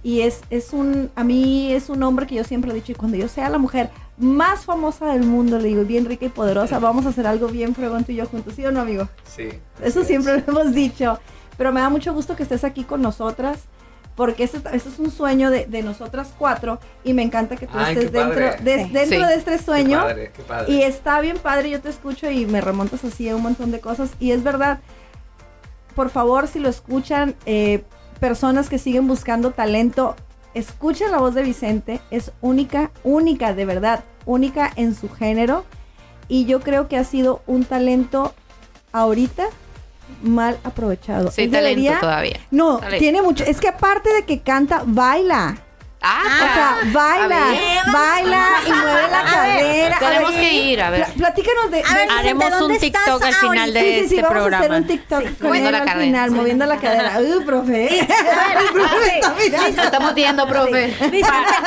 Y 0.04 0.22
es, 0.22 0.42
es 0.52 0.74
un, 0.74 1.12
a 1.16 1.24
mí 1.24 1.74
es 1.74 1.90
un 1.90 2.02
hombre 2.04 2.28
que 2.28 2.36
yo 2.36 2.44
siempre 2.44 2.72
he 2.72 2.74
dicho, 2.74 2.92
y 2.92 2.96
cuando 2.96 3.18
yo 3.18 3.28
sea 3.28 3.50
la 3.50 3.58
mujer 3.58 3.90
más 4.18 4.66
famosa 4.66 5.08
del 5.14 5.24
mundo, 5.24 5.60
le 5.60 5.68
digo, 5.70 5.84
bien 5.84 6.06
rica 6.06 6.26
y 6.26 6.30
poderosa, 6.30 6.80
vamos 6.80 7.06
a 7.06 7.10
hacer 7.10 7.28
algo 7.28 7.48
bien 7.48 7.76
fregón 7.76 8.04
tú 8.04 8.12
y 8.12 8.16
yo 8.16 8.26
juntos, 8.26 8.54
¿sí 8.56 8.66
o 8.66 8.72
no, 8.72 8.82
amigo? 8.82 9.08
Sí. 9.36 9.50
Eso 9.82 10.04
siempre 10.04 10.38
lo 10.42 10.44
hemos 10.60 10.74
dicho. 10.74 11.20
Pero 11.58 11.72
me 11.72 11.82
da 11.82 11.90
mucho 11.90 12.14
gusto 12.14 12.36
que 12.36 12.44
estés 12.44 12.64
aquí 12.64 12.84
con 12.84 13.02
nosotras, 13.02 13.60
porque 14.16 14.44
este, 14.44 14.58
este 14.74 14.90
es 14.90 15.00
un 15.00 15.12
sueño 15.12 15.50
de, 15.52 15.66
de 15.68 15.84
nosotras 15.84 16.34
cuatro, 16.38 16.80
y 17.04 17.14
me 17.14 17.22
encanta 17.22 17.56
que 17.56 17.68
tú 17.68 17.74
Ay, 17.78 17.94
estés 17.96 18.12
qué 18.12 18.18
dentro, 18.18 18.64
de, 18.64 18.86
Sí. 18.86 18.90
dentro 18.92 19.20
Sí. 19.20 19.26
de 19.26 19.34
este 19.36 19.52
Qué 19.52 19.64
sueño. 19.64 20.00
padre, 20.02 20.32
qué 20.36 20.42
padre. 20.44 20.72
Y 20.74 20.82
está 20.82 21.20
bien 21.22 21.38
padre, 21.38 21.70
yo 21.70 21.80
te 21.82 21.90
escucho 21.90 22.30
y 22.30 22.46
me 22.48 22.62
remontas 22.62 23.04
así 23.04 23.30
a 23.30 23.36
un 23.36 23.44
montón 23.44 23.72
de 23.72 23.80
cosas. 23.80 24.10
Y 24.20 24.32
es 24.32 24.44
verdad, 24.44 24.80
por 25.96 26.10
favor, 26.10 26.48
si 26.48 26.60
lo 26.60 26.70
escuchan, 26.70 27.36
eh, 27.46 27.84
personas 28.20 28.70
que 28.70 28.80
siguen 28.80 29.08
buscando 29.08 29.52
talento, 29.52 30.16
escuchen 30.58 31.12
la 31.12 31.20
voz 31.20 31.34
de 31.36 31.44
Vicente. 31.44 32.00
Es 32.12 32.32
única, 32.42 32.92
única, 33.04 33.54
de 33.54 33.66
verdad, 33.66 34.04
única 34.26 34.72
en 34.76 34.96
su 34.96 35.10
género. 35.10 35.66
Y 36.28 36.46
yo 36.46 36.60
creo 36.60 36.88
que 36.88 36.98
ha 36.98 37.04
sido 37.04 37.42
un 37.48 37.64
talento 37.66 38.34
ahorita 38.92 39.46
mal 40.24 40.58
aprovechado. 40.64 41.30
Sí, 41.32 41.48
talento 41.48 41.58
debería- 41.82 42.00
todavía. 42.00 42.40
No, 42.52 42.78
Talento. 42.80 43.00
tiene 43.00 43.22
mucho. 43.22 43.44
Es 43.44 43.60
que 43.60 43.68
aparte 43.68 44.12
de 44.14 44.26
que 44.26 44.42
canta, 44.42 44.84
baila. 44.86 45.58
Ah, 46.10 46.24
O 46.26 46.54
sea, 46.54 46.78
baila, 46.94 47.24
A 47.24 47.52
ver. 47.52 47.92
baila 47.92 48.48
y 48.66 48.72
mueve 48.72 49.08
la 49.12 49.24
cadera. 49.24 49.96
A 49.98 50.00
Tenemos 50.00 50.32
que 50.32 50.54
ir, 50.54 50.82
a 50.82 50.90
ver. 50.90 51.04
pla- 51.06 51.14
platícanos 51.16 51.72
de, 51.72 51.84
A 51.84 51.94
ver, 51.94 52.10
Haremos 52.12 52.44
¿de 52.46 52.50
dónde 52.52 52.74
un 52.76 52.80
TikTok 52.80 53.24
al 53.24 53.34
final 53.36 53.74
de 53.74 53.80
Sí, 53.80 53.86
sí, 53.88 53.96
sí, 53.98 54.04
este 54.04 54.16
vamos 54.22 54.30
a 54.30 54.34
programa. 54.40 54.66
hacer 54.66 54.82
un 54.82 54.88
TikTok 54.88 55.24
con 55.38 55.48
moviendo 55.48 55.70
él 55.70 55.74
la 55.74 55.80
al 55.80 55.86
cadera. 55.86 56.06
final, 56.06 56.32
moviendo 56.32 56.66
la 56.66 56.78
cadera. 56.78 57.20
Uh, 57.20 57.46
profe. 57.46 58.00
El 58.00 58.08
profe 58.74 59.20
está 59.20 59.34
mirando. 59.34 59.82
estamos 59.84 60.14
viendo, 60.16 60.48
profe. 60.48 60.96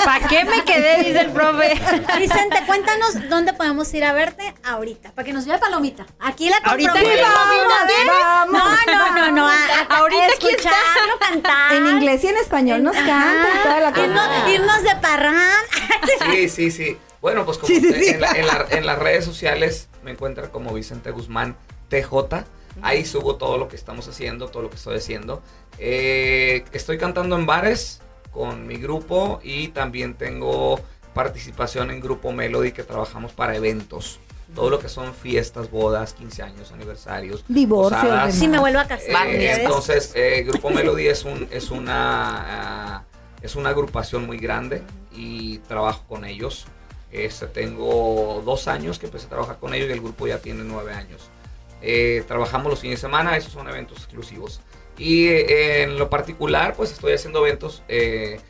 ¿Para 0.04 0.28
qué 0.28 0.44
me 0.44 0.64
quedé? 0.64 1.04
Dice 1.04 1.20
el 1.20 1.30
profe. 1.30 1.78
Vicente, 2.18 2.62
cuéntanos 2.66 3.28
dónde 3.28 3.52
podemos 3.52 3.92
ir 3.94 4.04
a 4.04 4.12
verte 4.12 4.54
ahorita, 4.64 5.12
para 5.12 5.26
que 5.26 5.32
nos 5.32 5.44
lleve 5.44 5.58
palomita. 5.58 6.06
Aquí 6.20 6.48
la 6.48 6.56
Ahorita 6.64 6.92
Vamos, 6.92 8.62
vamos, 8.62 8.78
No, 8.86 9.10
no, 9.10 9.14
no, 9.26 9.30
no. 9.32 9.48
a- 9.48 9.52
a- 9.52 9.96
Ahorita 9.98 10.24
aquí 10.34 10.48
está. 10.50 10.70
cantar. 11.18 11.72
En 11.74 11.86
inglés 11.86 12.22
y 12.24 12.28
en 12.28 12.36
español 12.36 12.82
nos 12.82 12.96
canta 12.96 13.48
toda 13.62 13.80
la 13.80 13.92
cosa. 13.92 14.06
Irnos, 14.38 14.50
irnos 14.50 14.82
de 14.82 14.96
parrán. 15.00 15.64
Sí, 16.32 16.48
sí, 16.48 16.70
sí. 16.70 16.98
Bueno, 17.20 17.44
pues 17.44 17.58
como 17.58 17.68
Sí, 17.68 17.76
usted- 17.86 18.00
sí. 18.02 18.08
En, 18.10 18.20
la- 18.20 18.30
en 18.32 18.46
la- 18.46 18.66
en 18.70 18.86
las 18.86 18.98
redes 18.98 19.24
sociales 19.24 19.88
me 20.02 20.10
encuentra 20.12 20.48
como 20.50 20.72
Vicente 20.72 21.10
Guzmán 21.10 21.56
TJ. 21.88 22.44
Ahí 22.82 23.04
subo 23.04 23.36
todo 23.36 23.58
lo 23.58 23.68
que 23.68 23.76
estamos 23.76 24.06
haciendo, 24.08 24.48
todo 24.48 24.62
lo 24.62 24.70
que 24.70 24.76
estoy 24.76 24.96
haciendo. 24.96 25.42
Eh, 25.78 26.64
estoy 26.72 26.98
cantando 26.98 27.36
en 27.36 27.44
bares 27.46 28.00
con 28.32 28.66
mi 28.66 28.76
grupo 28.76 29.40
y 29.42 29.68
también 29.68 30.14
tengo 30.14 30.80
participación 31.12 31.90
en 31.90 32.00
Grupo 32.00 32.30
Melody 32.32 32.70
que 32.72 32.84
trabajamos 32.84 33.32
para 33.32 33.56
eventos. 33.56 34.20
Todo 34.54 34.70
lo 34.70 34.78
que 34.80 34.88
son 34.88 35.14
fiestas, 35.14 35.70
bodas, 35.70 36.12
15 36.14 36.42
años, 36.42 36.72
aniversarios, 36.72 37.44
Divorcios. 37.48 38.34
Si 38.34 38.48
me 38.48 38.58
vuelvo 38.58 38.80
a 38.80 38.84
casar. 38.84 39.28
Eh, 39.28 39.52
entonces, 39.62 40.12
eh, 40.14 40.44
Grupo 40.46 40.70
Melody 40.70 41.08
es, 41.08 41.24
un, 41.24 41.48
es, 41.50 41.70
una, 41.70 42.96
ah, 42.96 43.04
es 43.42 43.56
una 43.56 43.70
agrupación 43.70 44.26
muy 44.26 44.38
grande 44.38 44.82
y 45.12 45.58
trabajo 45.58 46.04
con 46.08 46.24
ellos. 46.24 46.66
Este, 47.12 47.46
tengo 47.46 48.42
dos 48.44 48.68
años 48.68 48.98
que 48.98 49.06
empecé 49.06 49.26
a 49.26 49.30
trabajar 49.30 49.58
con 49.58 49.74
ellos 49.74 49.88
y 49.88 49.92
el 49.92 50.00
grupo 50.00 50.26
ya 50.26 50.38
tiene 50.38 50.62
nueve 50.64 50.92
años. 50.92 51.30
Eh, 51.82 52.24
trabajamos 52.28 52.70
los 52.70 52.80
fines 52.80 52.98
de 52.98 53.08
semana, 53.08 53.36
esos 53.36 53.52
son 53.52 53.68
eventos 53.68 53.98
exclusivos. 53.98 54.60
Y 54.98 55.28
eh, 55.28 55.82
en 55.82 55.98
lo 55.98 56.10
particular, 56.10 56.74
pues 56.76 56.92
estoy 56.92 57.14
haciendo 57.14 57.44
eventos 57.44 57.82
eh, 57.88 58.40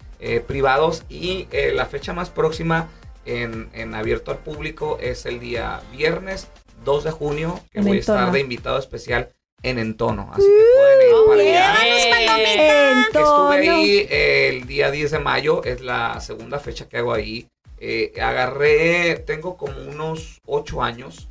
privados 0.46 1.04
y 1.08 1.48
la 1.72 1.86
fecha 1.86 2.12
más 2.12 2.28
próxima 2.28 2.88
en, 3.24 3.70
en 3.72 3.94
abierto 3.94 4.30
al 4.30 4.38
público 4.38 4.98
es 5.00 5.24
el 5.24 5.40
día 5.40 5.80
viernes 5.92 6.48
2 6.84 7.04
de 7.04 7.10
junio, 7.10 7.60
que 7.70 7.80
voy 7.80 7.98
a 7.98 8.00
estar 8.00 8.32
de 8.32 8.40
invitado 8.40 8.78
especial 8.78 9.30
en 9.62 9.78
Entono. 9.78 10.30
Así 10.32 10.46
que 10.46 10.64
pueden 10.76 11.08
ir 11.08 11.14
para 11.26 11.42
allá. 11.42 13.08
Que 13.12 13.18
estuve 13.18 13.68
ahí 13.68 14.06
eh, 14.10 14.48
el 14.48 14.66
día 14.66 14.90
10 14.90 15.10
de 15.10 15.18
mayo, 15.18 15.64
es 15.64 15.80
la 15.80 16.20
segunda 16.20 16.58
fecha 16.58 16.88
que 16.88 16.98
hago 16.98 17.12
ahí. 17.12 17.48
Eh, 17.78 18.12
agarré, 18.20 19.16
tengo 19.26 19.56
como 19.56 19.80
unos 19.82 20.40
8 20.46 20.82
años, 20.82 21.28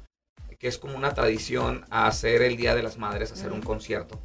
que 0.58 0.68
es 0.68 0.78
como 0.78 0.96
una 0.98 1.14
tradición 1.14 1.86
a 1.90 2.08
hacer 2.08 2.42
el 2.42 2.58
Día 2.58 2.76
de 2.76 2.84
las 2.84 2.98
Madres, 2.98 3.32
hacer 3.32 3.52
un 3.52 3.62
concierto. 3.62 4.20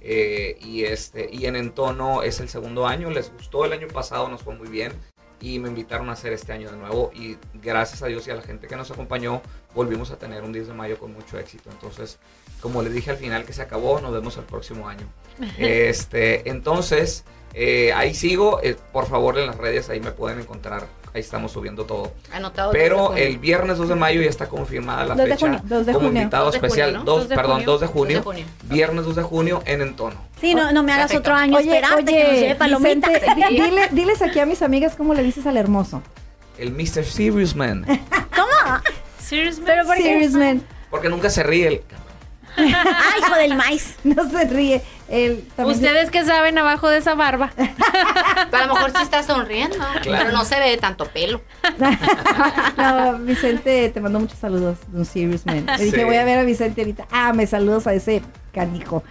Eh, 0.00 0.58
y, 0.60 0.84
este, 0.84 1.28
y 1.32 1.46
en 1.46 1.56
Entono 1.56 2.22
es 2.22 2.40
el 2.40 2.48
segundo 2.48 2.86
año, 2.86 3.10
les 3.10 3.32
gustó 3.32 3.64
el 3.64 3.72
año 3.72 3.88
pasado, 3.88 4.28
nos 4.28 4.42
fue 4.42 4.54
muy 4.54 4.68
bien 4.68 4.92
y 5.40 5.58
me 5.58 5.68
invitaron 5.68 6.08
a 6.08 6.12
hacer 6.12 6.32
este 6.32 6.52
año 6.52 6.70
de 6.70 6.76
nuevo 6.76 7.10
y 7.14 7.36
gracias 7.54 8.02
a 8.02 8.06
Dios 8.06 8.26
y 8.26 8.30
a 8.30 8.36
la 8.36 8.42
gente 8.42 8.68
que 8.68 8.76
nos 8.76 8.90
acompañó 8.90 9.42
volvimos 9.74 10.10
a 10.12 10.16
tener 10.16 10.44
un 10.44 10.52
10 10.52 10.68
de 10.68 10.72
mayo 10.72 10.98
con 10.98 11.12
mucho 11.12 11.38
éxito. 11.38 11.68
Entonces, 11.70 12.18
como 12.62 12.80
les 12.82 12.92
dije 12.94 13.10
al 13.10 13.16
final 13.18 13.44
que 13.44 13.52
se 13.52 13.60
acabó, 13.62 14.00
nos 14.00 14.12
vemos 14.12 14.36
el 14.38 14.44
próximo 14.44 14.88
año. 14.88 15.06
Este, 15.58 16.48
entonces, 16.48 17.24
eh, 17.54 17.92
ahí 17.94 18.14
sigo, 18.14 18.60
eh, 18.62 18.76
por 18.92 19.06
favor 19.08 19.38
en 19.38 19.46
las 19.46 19.56
redes 19.56 19.90
ahí 19.90 20.00
me 20.00 20.12
pueden 20.12 20.38
encontrar, 20.40 20.86
ahí 21.14 21.20
estamos 21.20 21.52
subiendo 21.52 21.84
todo. 21.84 22.12
Anotado. 22.32 22.70
Pero 22.72 23.14
el 23.16 23.38
viernes 23.38 23.76
2 23.78 23.88
de 23.90 23.94
mayo 23.94 24.22
ya 24.22 24.28
está 24.30 24.48
confirmada 24.48 25.04
la 25.04 25.14
2 25.14 25.24
de 25.24 25.30
fecha 25.32 25.46
junio, 25.46 25.60
2 25.64 25.86
de 25.86 25.92
como 25.92 26.06
junio. 26.06 26.22
invitado 26.22 26.44
2 26.46 26.52
de 26.54 26.58
junio, 26.60 26.68
especial, 26.68 26.92
¿no? 26.94 27.04
2, 27.04 27.18
2 27.20 27.28
de 27.28 27.34
perdón, 27.36 27.52
junio. 27.56 27.66
2 27.72 27.80
de 27.80 27.86
junio, 27.88 28.16
2 28.18 28.24
de 28.36 28.42
junio. 28.42 28.46
viernes 28.64 29.04
2 29.04 29.16
de 29.16 29.22
junio 29.22 29.62
en 29.66 29.82
Entono. 29.82 30.16
Sí, 30.40 30.54
no, 30.54 30.72
no 30.72 30.82
me 30.82 30.92
hagas 30.92 31.08
Perfecto. 31.08 31.30
otro 31.30 31.34
año 31.40 31.56
Oye, 31.58 31.74
esperarte 31.76 32.04
que 32.12 32.22
nos 32.22 32.32
lleve 32.32 32.46
oye, 32.46 32.54
palomita. 32.54 33.08
Vicente, 33.08 33.34
di- 33.36 33.42
dile- 33.60 33.88
diles 33.90 34.22
aquí 34.22 34.38
a 34.38 34.46
mis 34.46 34.62
amigas 34.62 34.94
cómo 34.96 35.14
le 35.14 35.22
dices 35.22 35.46
al 35.46 35.56
hermoso. 35.56 36.02
El 36.58 36.72
Mr. 36.72 37.04
Serious 37.04 37.54
Man. 37.56 37.84
Pero 39.30 39.86
¿por 39.86 39.96
qué? 39.96 40.02
Serious 40.02 40.32
man. 40.32 40.62
porque 40.90 41.08
nunca 41.08 41.30
se 41.30 41.42
ríe 41.42 41.66
el 41.68 41.80
Ay, 42.56 42.74
hijo 43.20 43.34
del 43.36 43.54
maíz. 43.56 43.94
No 44.04 44.28
se 44.30 44.44
ríe. 44.44 44.82
Él 45.08 45.44
también 45.56 45.78
se- 45.78 45.84
Ustedes 45.86 46.10
que 46.10 46.24
saben 46.24 46.56
abajo 46.58 46.88
de 46.88 46.98
esa 46.98 47.14
barba. 47.14 47.52
A 48.52 48.66
lo 48.66 48.74
mejor 48.74 48.90
sí 48.96 49.02
está 49.02 49.22
sonriendo, 49.22 49.76
Claro. 50.02 50.24
pero 50.24 50.32
no 50.32 50.44
se 50.44 50.58
ve 50.58 50.76
tanto 50.78 51.06
pelo. 51.06 51.42
no, 52.76 53.18
Vicente 53.20 53.88
te 53.90 54.00
mandó 54.00 54.20
muchos 54.20 54.38
saludos 54.38 54.78
de 54.88 54.98
un 54.98 55.04
serious 55.04 55.44
man. 55.46 55.66
Le 55.66 55.84
dije, 55.84 55.98
Sí. 55.98 56.04
voy 56.04 56.16
a 56.16 56.24
ver 56.24 56.38
a 56.38 56.42
Vicente 56.44 56.80
ahorita. 56.82 57.06
Ah, 57.10 57.32
me 57.34 57.46
saludos 57.46 57.86
a 57.86 57.94
ese 57.94 58.22
canijo. 58.52 59.02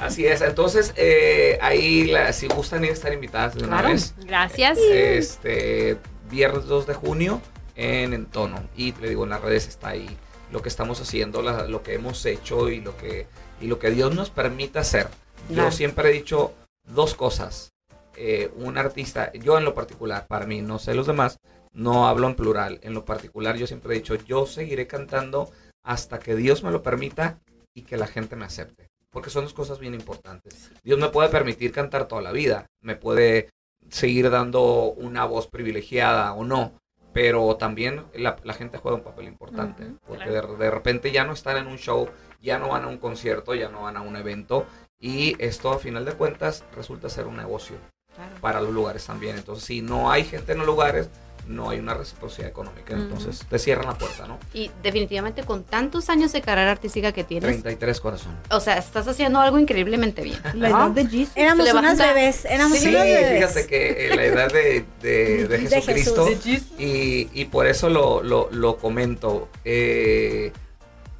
Así 0.00 0.26
es, 0.26 0.40
entonces 0.42 0.92
eh, 0.96 1.58
ahí 1.62 2.06
la- 2.06 2.32
si 2.32 2.46
gustan 2.48 2.84
ir 2.84 2.90
a 2.90 2.92
estar 2.92 3.12
invitadas 3.12 3.54
de 3.54 3.60
una 3.64 3.78
Claro. 3.78 3.88
vez, 3.90 4.14
Gracias. 4.26 4.78
este 4.78 5.98
viernes 6.30 6.66
2 6.66 6.86
de 6.86 6.94
junio 6.94 7.40
en 7.76 8.12
Entono 8.12 8.62
y 8.76 8.92
le 9.00 9.08
digo 9.08 9.24
en 9.24 9.30
las 9.30 9.40
redes 9.40 9.66
está 9.66 9.88
ahí 9.90 10.16
lo 10.54 10.62
que 10.62 10.68
estamos 10.70 11.00
haciendo, 11.00 11.42
la- 11.42 11.66
lo 11.66 11.82
que 11.82 11.94
hemos 11.94 12.24
hecho 12.24 12.70
y 12.70 12.80
lo 12.80 12.96
que 12.96 13.26
y 13.60 13.66
lo 13.66 13.78
que 13.78 13.90
Dios 13.90 14.14
nos 14.14 14.30
permite 14.30 14.78
hacer. 14.78 15.08
Yo 15.50 15.70
siempre 15.70 16.08
he 16.08 16.12
dicho 16.12 16.54
dos 16.86 17.14
cosas. 17.14 17.72
Eh, 18.16 18.50
un 18.56 18.78
artista, 18.78 19.32
yo 19.32 19.58
en 19.58 19.64
lo 19.64 19.74
particular, 19.74 20.26
para 20.28 20.46
mí, 20.46 20.62
no 20.62 20.78
sé 20.78 20.94
los 20.94 21.06
demás, 21.06 21.38
no 21.72 22.06
hablo 22.06 22.28
en 22.28 22.36
plural. 22.36 22.78
En 22.82 22.94
lo 22.94 23.04
particular, 23.04 23.56
yo 23.56 23.66
siempre 23.66 23.92
he 23.94 23.98
dicho, 23.98 24.14
yo 24.14 24.46
seguiré 24.46 24.86
cantando 24.86 25.50
hasta 25.82 26.18
que 26.20 26.36
Dios 26.36 26.62
me 26.62 26.70
lo 26.70 26.82
permita 26.82 27.40
y 27.74 27.82
que 27.82 27.96
la 27.96 28.06
gente 28.06 28.36
me 28.36 28.44
acepte. 28.44 28.86
Porque 29.10 29.30
son 29.30 29.44
dos 29.44 29.54
cosas 29.54 29.78
bien 29.80 29.94
importantes. 29.94 30.70
Dios 30.84 30.98
me 30.98 31.08
puede 31.08 31.28
permitir 31.28 31.72
cantar 31.72 32.06
toda 32.06 32.22
la 32.22 32.32
vida, 32.32 32.66
me 32.80 32.94
puede 32.96 33.48
seguir 33.90 34.30
dando 34.30 34.92
una 34.96 35.24
voz 35.24 35.48
privilegiada 35.48 36.32
o 36.34 36.44
no, 36.44 36.72
pero 37.14 37.56
también 37.56 38.04
la, 38.14 38.36
la 38.44 38.52
gente 38.52 38.76
juega 38.76 38.98
un 38.98 39.04
papel 39.04 39.26
importante, 39.28 39.86
porque 40.06 40.28
de, 40.28 40.42
de 40.42 40.70
repente 40.70 41.10
ya 41.12 41.24
no 41.24 41.32
están 41.32 41.56
en 41.56 41.68
un 41.68 41.78
show, 41.78 42.10
ya 42.42 42.58
no 42.58 42.68
van 42.68 42.84
a 42.84 42.88
un 42.88 42.98
concierto, 42.98 43.54
ya 43.54 43.70
no 43.70 43.82
van 43.82 43.96
a 43.96 44.02
un 44.02 44.16
evento, 44.16 44.66
y 45.00 45.34
esto 45.42 45.72
a 45.72 45.78
final 45.78 46.04
de 46.04 46.12
cuentas 46.12 46.64
resulta 46.74 47.08
ser 47.08 47.26
un 47.26 47.36
negocio. 47.36 47.76
Claro. 48.14 48.36
para 48.40 48.60
los 48.60 48.72
lugares 48.72 49.04
también. 49.04 49.36
Entonces, 49.36 49.64
si 49.64 49.82
no 49.82 50.08
hay 50.10 50.22
gente 50.22 50.52
en 50.52 50.58
los 50.58 50.66
lugares, 50.68 51.10
no 51.48 51.70
hay 51.70 51.78
una 51.78 51.94
reciprocidad 51.94 52.48
económica. 52.48 52.94
Entonces, 52.94 53.44
te 53.48 53.58
cierran 53.58 53.86
la 53.86 53.98
puerta, 53.98 54.26
¿no? 54.26 54.38
Y 54.52 54.70
definitivamente 54.82 55.42
con 55.42 55.64
tantos 55.64 56.08
años 56.08 56.32
de 56.32 56.40
carrera 56.42 56.70
artística 56.72 57.12
que 57.12 57.24
tienes, 57.24 57.50
33 57.62 58.00
corazón. 58.00 58.36
o 58.50 58.60
sea, 58.60 58.78
estás 58.78 59.06
haciendo 59.08 59.40
algo 59.40 59.58
increíblemente 59.58 60.22
bien. 60.22 60.38
La 60.54 60.68
¿no? 60.70 60.78
edad 60.86 60.90
de 60.90 61.06
Jesus. 61.06 61.32
Éramos 61.36 61.72
unas 61.72 61.98
bebés, 61.98 62.44
éramos 62.44 62.78
Sí, 62.78 62.88
unas 62.88 63.04
bebés. 63.04 63.38
fíjate 63.38 63.66
que 63.66 64.06
eh, 64.06 64.16
la 64.16 64.24
edad 64.24 64.52
de, 64.52 64.84
de- 65.02 65.48
de 65.48 65.58
De 65.58 65.68
Jesucristo, 65.68 66.26
Jesús. 66.26 66.62
y, 66.78 67.28
y 67.32 67.44
por 67.46 67.66
eso 67.66 67.88
lo, 67.90 68.22
lo- 68.22 68.48
lo 68.50 68.76
comento. 68.76 69.48
eh, 69.64 70.52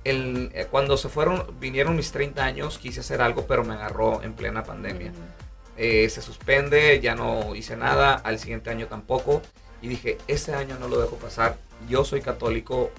el- 0.04 0.50
eh, 0.54 0.66
cuando 0.70 0.96
se 0.98 1.08
fueron, 1.08 1.46
vinieron 1.58 1.96
mis 1.96 2.12
30 2.12 2.44
años, 2.44 2.78
quise 2.78 3.00
hacer 3.00 3.22
algo, 3.22 3.46
pero 3.46 3.64
me 3.64 3.74
agarró 3.74 4.22
en 4.22 4.34
plena 4.34 4.62
pandemia. 4.62 5.12
Eh, 5.76 6.08
se 6.10 6.22
suspende, 6.22 7.00
ya 7.00 7.14
no 7.14 7.54
hice 7.54 7.76
nada, 7.76 8.14
al 8.14 8.38
siguiente 8.38 8.70
año 8.70 8.86
tampoco. 8.86 9.42
Y 9.84 9.88
dije, 9.88 10.16
este 10.28 10.54
año 10.54 10.78
no 10.78 10.88
lo 10.88 10.98
dejo 10.98 11.16
pasar. 11.16 11.58
Yo 11.90 12.06
soy 12.06 12.22
católico 12.22 12.90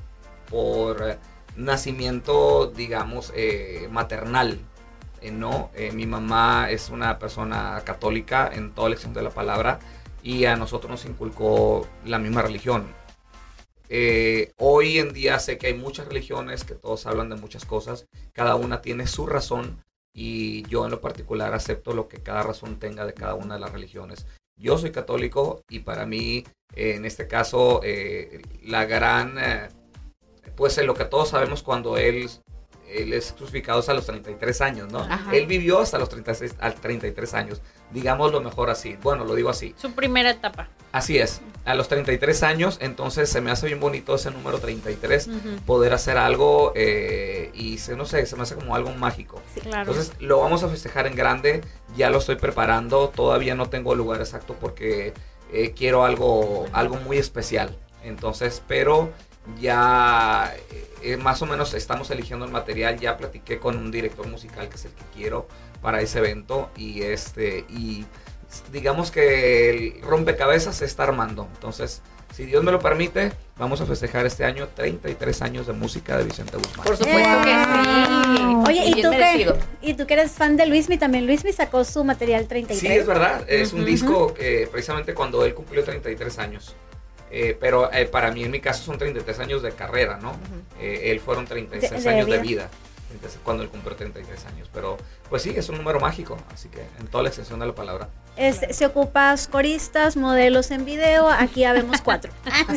por 0.52 1.02
eh, 1.02 1.18
nacimiento, 1.56 2.68
digamos, 2.68 3.34
eh, 3.36 3.88
maternal. 3.92 4.60
Eh, 5.20 5.32
no, 5.32 5.72
Eh, 5.74 5.92
mi 5.92 6.06
mamá 6.06 6.70
es 6.70 6.90
una 6.92 7.18
persona 7.18 7.82
católica 7.84 8.52
en 8.54 8.72
toda 8.72 8.90
extensión 8.90 9.16
de 9.16 9.24
la 9.24 9.32
palabra 9.32 9.80
y 10.22 10.46
a 10.46 10.56
nosotros 10.58 10.92
nos 10.92 11.06
inculcó 11.06 11.88
la 12.06 12.20
misma 12.20 12.44
religión. 12.44 12.86
Eh, 13.90 14.52
hoy 14.58 15.00
en 15.00 15.12
día 15.12 15.40
sé 15.40 15.58
que 15.58 15.68
hay 15.68 15.74
muchas 15.74 16.08
religiones, 16.08 16.66
que 16.66 16.76
todos 16.76 17.08
hablan 17.08 17.30
de 17.30 17.36
muchas 17.36 17.66
cosas, 17.66 18.06
cada 18.32 18.56
una 18.56 18.82
tiene 18.84 19.08
su 19.08 19.26
razón 19.26 19.84
y 20.14 20.62
yo 20.68 20.86
en 20.86 20.92
lo 20.92 21.02
particular 21.02 21.56
acepto 21.56 21.94
lo 21.96 22.08
que 22.08 22.22
cada 22.22 22.44
razón 22.44 22.78
tenga 22.78 23.08
de 23.08 23.16
cada 23.16 23.34
una 23.34 23.56
de 23.56 23.62
las 23.62 23.72
religiones. 23.72 24.28
Yo 24.58 24.78
soy 24.78 24.92
católico 24.92 25.64
y 25.68 25.80
para 25.80 26.06
mí, 26.06 26.46
eh, 26.76 26.96
en 26.96 27.06
este 27.06 27.28
caso, 27.28 27.82
eh, 27.84 28.42
la 28.64 28.86
gran, 28.86 29.38
eh, 29.38 29.68
pues 30.56 30.78
en 30.78 30.88
lo 30.88 30.94
que 30.94 31.06
todos 31.06 31.30
sabemos 31.30 31.64
cuando 31.64 31.98
él, 31.98 32.30
él 32.90 33.14
es 33.14 33.34
crucificado 33.34 33.80
es 33.80 33.90
a 33.90 33.94
los 33.94 34.06
33 34.06 34.62
años, 34.62 34.92
¿no? 34.92 35.00
Ajá. 35.00 35.36
Él 35.36 35.48
vivió 35.48 35.80
hasta 35.80 35.98
los 35.98 36.10
36, 36.10 36.56
al 36.60 36.76
33 36.76 37.34
años, 37.34 37.62
digámoslo 37.92 38.42
mejor 38.42 38.70
así, 38.70 38.98
bueno, 39.02 39.26
lo 39.26 39.36
digo 39.36 39.50
así. 39.50 39.74
Su 39.78 39.94
primera 39.94 40.30
etapa. 40.30 40.70
Así 40.92 41.18
es, 41.18 41.42
a 41.66 41.76
los 41.76 41.90
33 41.90 42.44
años, 42.44 42.78
entonces 42.80 43.30
se 43.30 43.42
me 43.42 43.52
hace 43.52 43.68
bien 43.68 43.82
bonito 43.82 44.16
ese 44.16 44.32
número 44.32 44.60
33, 44.60 45.28
Ujú. 45.28 45.38
poder 45.66 45.94
hacer 45.94 46.18
algo 46.18 46.72
eh, 46.76 47.52
y 47.54 47.80
se, 47.80 47.98
no 47.98 48.06
sé, 48.06 48.26
se 48.26 48.38
me 48.38 48.44
hace 48.44 48.56
como 48.56 48.76
algo 48.76 48.94
mágico. 48.94 49.42
Claro. 49.62 49.92
Entonces 49.92 50.14
lo 50.22 50.40
vamos 50.40 50.64
a 50.64 50.70
festejar 50.70 51.08
en 51.08 51.16
grande, 51.16 51.62
ya 51.98 52.10
lo 52.10 52.20
estoy 52.20 52.38
preparando, 52.38 53.10
todavía 53.10 53.56
no 53.56 53.68
tengo 53.70 53.92
el 53.92 53.98
lugar 53.98 54.22
exacto 54.22 54.56
porque 54.58 55.14
eh, 55.52 55.74
quiero 55.76 56.06
algo, 56.06 56.68
algo 56.74 56.98
muy 56.98 57.18
especial. 57.18 57.76
Entonces, 58.04 58.62
pero 58.68 59.12
ya 59.60 60.56
eh, 61.02 61.18
más 61.18 61.42
o 61.42 61.46
menos 61.46 61.74
estamos 61.74 62.10
eligiendo 62.12 62.46
el 62.46 62.52
material, 62.52 63.00
ya 63.00 63.18
platiqué 63.18 63.60
con 63.60 63.78
un 63.78 63.92
director 63.92 64.28
musical 64.28 64.70
que 64.70 64.76
es 64.76 64.86
el 64.86 64.92
que 64.92 65.04
quiero 65.16 65.48
para 65.82 66.02
ese 66.02 66.20
evento 66.20 66.70
y 66.76 67.04
este 67.04 67.66
y 67.70 68.06
digamos 68.72 69.12
que 69.12 69.70
el 69.70 70.02
rompecabezas 70.02 70.78
se 70.78 70.86
está 70.86 71.04
armando. 71.04 71.48
Entonces, 71.54 72.02
si 72.36 72.46
Dios 72.46 72.64
me 72.64 72.72
lo 72.72 72.80
permite, 72.80 73.32
vamos 73.58 73.80
a 73.80 73.86
festejar 73.86 74.26
este 74.26 74.44
año 74.44 74.68
33 74.76 75.42
años 75.42 75.68
de 75.68 75.74
música 75.74 76.18
de 76.18 76.26
Vicente 76.26 76.58
Guzmán. 76.58 76.86
Por 76.86 76.98
supuesto 76.98 77.30
que 77.44 77.50
sí. 77.50 78.56
Oye, 78.68 78.86
¿y 78.88 79.02
tú, 79.02 79.10
que, 79.12 79.54
y 79.82 79.94
tú 79.94 80.06
que 80.06 80.14
eres 80.16 80.32
fan 80.32 80.58
de 80.58 80.66
Luismi 80.66 80.98
también, 80.98 81.26
Luismi 81.26 81.54
sacó 81.54 81.86
su 81.86 82.04
material 82.04 82.46
33. 82.48 82.78
Sí, 82.78 82.88
es 83.00 83.08
verdad. 83.08 83.46
Es 83.48 83.72
un 83.72 83.86
disco 83.86 84.34
eh, 84.38 84.68
precisamente 84.70 85.14
cuando 85.14 85.46
él 85.46 85.54
cumplió 85.54 85.84
33 85.84 86.40
años. 86.40 86.76
Eh, 87.32 87.58
pero 87.60 87.92
eh, 87.92 88.06
para 88.06 88.32
mí, 88.32 88.44
en 88.44 88.52
mi 88.52 88.60
caso, 88.60 88.84
son 88.84 88.98
33 88.98 89.40
años 89.40 89.64
de 89.64 89.72
carrera, 89.72 90.20
¿no? 90.22 90.34
Eh, 90.80 91.12
él 91.12 91.20
fueron 91.20 91.46
36 91.46 91.92
De- 91.92 92.02
de 92.02 92.10
años 92.16 92.28
de 92.28 92.38
vida. 92.40 92.70
Cuando 93.44 93.64
él 93.64 93.70
cumplió 93.70 93.96
33 93.96 94.46
años. 94.46 94.70
Pero, 94.74 94.98
pues 95.30 95.42
sí, 95.42 95.54
es 95.56 95.70
un 95.70 95.78
número 95.78 96.00
mágico. 96.00 96.38
Así 96.54 96.70
que, 96.70 96.82
en 97.00 97.08
toda 97.08 97.24
la 97.24 97.30
extensión 97.30 97.60
de 97.60 97.68
la 97.68 97.76
palabra. 97.76 98.10
Este, 98.38 98.74
Si 98.74 98.84
ocupas 98.84 99.48
coristas, 99.48 100.18
modelos 100.18 100.70
en 100.72 100.84
video, 100.86 101.30
aquí 101.30 101.64
habemos 101.64 102.02
cuatro. 102.02 102.32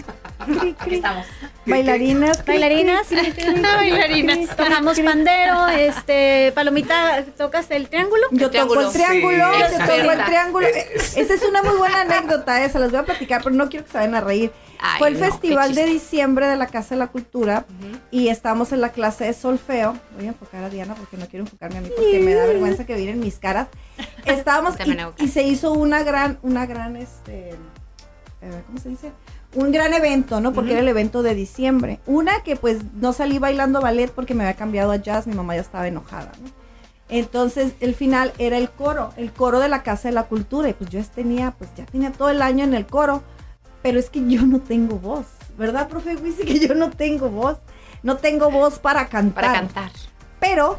Aquí 0.78 0.94
estamos. 0.94 1.26
Bailarinas. 1.66 2.44
Bailarinas, 2.46 3.06
Bailarinas. 3.10 4.56
Tocamos 4.56 4.98
pandero, 5.00 5.66
este, 5.68 6.52
Palomita, 6.54 7.24
¿tocas 7.36 7.70
el 7.70 7.88
triángulo? 7.88 8.22
Yo 8.30 8.50
toco 8.50 8.80
el 8.80 8.92
Triángulo. 8.92 9.52
Sí, 9.52 9.60
yo 9.60 9.78
toco 9.78 10.10
el 10.12 10.24
triángulo. 10.24 10.66
Es- 10.66 10.76
es- 10.76 11.16
Esa 11.16 11.34
es 11.34 11.42
una 11.42 11.62
muy 11.62 11.76
buena 11.76 12.02
anécdota, 12.02 12.64
esa 12.64 12.78
las 12.78 12.90
voy 12.90 13.00
a 13.00 13.04
platicar, 13.04 13.42
pero 13.42 13.54
no 13.54 13.68
quiero 13.68 13.84
que 13.84 13.92
se 13.92 13.98
vayan 13.98 14.14
a 14.14 14.20
reír. 14.20 14.52
Ay, 14.80 14.98
Fue 14.98 15.08
el 15.08 15.20
no, 15.20 15.26
festival 15.26 15.74
de 15.74 15.86
diciembre 15.86 16.46
de 16.46 16.56
la 16.56 16.66
Casa 16.66 16.94
de 16.94 17.00
la 17.00 17.08
Cultura 17.08 17.66
Ujú. 17.68 17.98
y 18.10 18.28
estábamos 18.28 18.72
en 18.72 18.80
la 18.80 18.90
clase 18.90 19.24
de 19.24 19.32
solfeo. 19.32 19.96
Voy 20.16 20.26
a 20.26 20.28
enfocar 20.28 20.64
a 20.64 20.70
Diana 20.70 20.94
porque 20.94 21.16
no 21.16 21.26
quiero 21.26 21.44
enfocarme 21.44 21.78
a 21.78 21.80
mí 21.80 21.90
porque 21.94 22.20
me 22.20 22.34
da 22.34 22.46
vergüenza 22.46 22.86
que 22.86 22.94
miren 22.94 23.20
mis 23.20 23.38
caras. 23.38 23.68
Estábamos 24.24 24.74
y, 25.18 25.28
se 25.28 25.42
hizo 25.42 25.72
una 25.72 26.02
gran, 26.02 26.38
una 26.42 26.66
gran, 26.66 26.96
este, 26.96 27.54
¿cómo 28.66 28.78
se 28.78 28.90
dice? 28.90 29.12
Un 29.54 29.72
gran 29.72 29.94
evento, 29.94 30.40
¿no? 30.40 30.52
Porque 30.52 30.72
era 30.72 30.80
el 30.80 30.88
evento 30.88 31.22
de 31.22 31.34
diciembre. 31.34 32.00
Una 32.06 32.42
que 32.42 32.54
pues 32.56 32.78
no 32.94 33.12
salí 33.12 33.38
bailando 33.38 33.80
ballet 33.80 34.10
porque 34.10 34.34
me 34.34 34.44
había 34.44 34.56
cambiado 34.56 34.92
a 34.92 34.96
jazz, 34.96 35.26
mi 35.26 35.34
mamá 35.34 35.54
ya 35.54 35.62
estaba 35.62 35.88
enojada, 35.88 36.32
¿no? 36.42 36.50
Entonces, 37.08 37.72
el 37.80 37.94
final 37.94 38.32
era 38.38 38.58
el 38.58 38.70
coro, 38.70 39.12
el 39.16 39.32
coro 39.32 39.60
de 39.60 39.68
la 39.68 39.82
Casa 39.82 40.08
de 40.08 40.14
la 40.14 40.24
Cultura. 40.24 40.68
Y 40.68 40.74
pues 40.74 40.90
yo 40.90 41.02
tenía, 41.02 41.52
pues 41.52 41.70
ya 41.76 41.86
tenía 41.86 42.12
todo 42.12 42.28
el 42.28 42.42
año 42.42 42.64
en 42.64 42.74
el 42.74 42.86
coro, 42.86 43.22
pero 43.82 43.98
es 43.98 44.10
que 44.10 44.26
yo 44.28 44.42
no 44.42 44.60
tengo 44.60 44.98
voz, 44.98 45.26
¿verdad, 45.56 45.88
profe 45.88 46.16
Wisi? 46.16 46.44
Que 46.44 46.58
yo 46.58 46.74
no 46.74 46.90
tengo 46.90 47.28
voz. 47.28 47.58
No 48.02 48.16
tengo 48.16 48.50
voz 48.50 48.78
para 48.78 49.08
cantar. 49.08 49.44
Para 49.44 49.58
cantar. 49.58 49.90
Pero 50.40 50.78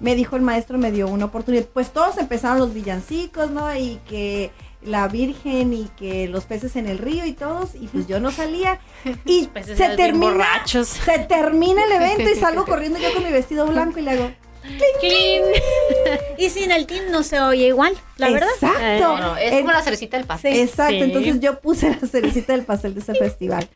me 0.00 0.14
dijo 0.14 0.36
el 0.36 0.42
maestro, 0.42 0.78
me 0.78 0.90
dio 0.90 1.08
una 1.08 1.26
oportunidad. 1.26 1.64
Pues 1.66 1.90
todos 1.90 2.18
empezaron 2.18 2.58
los 2.58 2.74
villancicos, 2.74 3.50
¿no? 3.50 3.74
Y 3.74 4.00
que 4.08 4.50
la 4.82 5.08
Virgen 5.08 5.72
y 5.72 5.88
que 5.96 6.28
los 6.28 6.44
peces 6.44 6.76
en 6.76 6.86
el 6.86 6.98
río 6.98 7.24
y 7.26 7.32
todos. 7.32 7.74
Y 7.74 7.88
pues 7.88 8.06
yo 8.06 8.20
no 8.20 8.30
salía. 8.30 8.80
Y 9.24 9.48
se 9.62 9.96
termina, 9.96 10.64
se 10.66 11.18
termina 11.20 11.84
el 11.84 11.92
evento 11.92 12.30
y 12.30 12.34
salgo 12.34 12.64
corriendo 12.66 12.98
yo 12.98 13.12
con 13.14 13.24
mi 13.24 13.30
vestido 13.30 13.66
blanco 13.66 13.98
y 13.98 14.02
le 14.02 14.10
hago. 14.12 14.30
Y 16.38 16.50
sin 16.50 16.70
el 16.70 16.86
team 16.86 17.10
no 17.10 17.22
se 17.22 17.40
oye 17.40 17.66
igual, 17.68 17.94
la 18.16 18.30
verdad. 18.30 18.48
Exacto. 18.54 19.00
No, 19.00 19.18
no, 19.18 19.36
es 19.36 19.52
En- 19.52 19.60
como 19.60 19.72
la 19.72 19.82
cerecita 19.82 20.16
del 20.16 20.26
pastel. 20.26 20.56
Exacto, 20.56 20.92
Sí. 20.94 21.00
entonces 21.02 21.40
yo 21.40 21.60
puse 21.60 21.90
la 21.90 22.06
cerecita 22.06 22.52
del 22.52 22.64
pastel 22.64 22.94
de 22.94 23.00
ese 23.00 23.14
festival. 23.14 23.68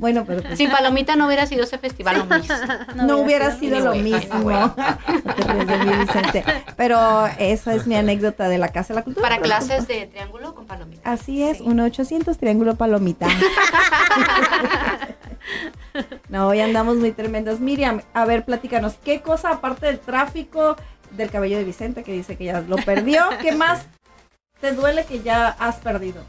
Bueno, 0.00 0.24
pero 0.26 0.42
pues, 0.42 0.56
Sin 0.56 0.70
palomita 0.70 1.14
no 1.14 1.26
hubiera 1.26 1.44
sido 1.44 1.64
ese 1.64 1.76
festival 1.76 2.20
lo 2.20 2.24
mismo. 2.24 2.54
no, 3.06 3.18
hubiera 3.18 3.54
sido 3.54 3.80
lo 3.80 3.94
mismo. 3.94 4.40
Pero 6.76 7.26
esa 7.38 7.74
es 7.74 7.86
mi 7.86 7.96
anécdota 7.96 8.48
de 8.48 8.56
la 8.56 8.68
Casa 8.68 8.94
de 8.94 9.00
la 9.00 9.04
Cultura. 9.04 9.28
Para 9.28 9.42
clases 9.42 9.86
de 9.86 10.06
triángulo 10.06 10.54
con 10.54 10.66
palomita. 10.66 11.12
Así 11.12 11.42
es, 11.42 11.58
Sí. 11.58 11.64
1-800 11.64 12.34
Triángulo 12.38 12.76
Palomita. 12.76 13.26
no, 16.30 16.48
hoy 16.48 16.60
andamos 16.60 16.96
muy 16.96 17.12
tremendos. 17.12 17.60
Miriam, 17.60 18.00
a 18.14 18.24
ver, 18.24 18.46
platícanos, 18.46 18.94
¿qué 19.04 19.20
cosa 19.20 19.50
aparte 19.50 19.84
del 19.84 20.00
tráfico 20.00 20.76
del 21.10 21.30
cabello 21.30 21.58
de 21.58 21.64
Vicente 21.64 22.04
que 22.04 22.12
dice 22.12 22.36
que 22.36 22.44
ya 22.44 22.62
lo 22.62 22.76
perdió? 22.76 23.24
¿Qué 23.42 23.52
más 23.52 23.84
te 24.62 24.72
duele 24.72 25.04
que 25.04 25.20
ya 25.20 25.48
has 25.48 25.76
perdido? 25.76 26.22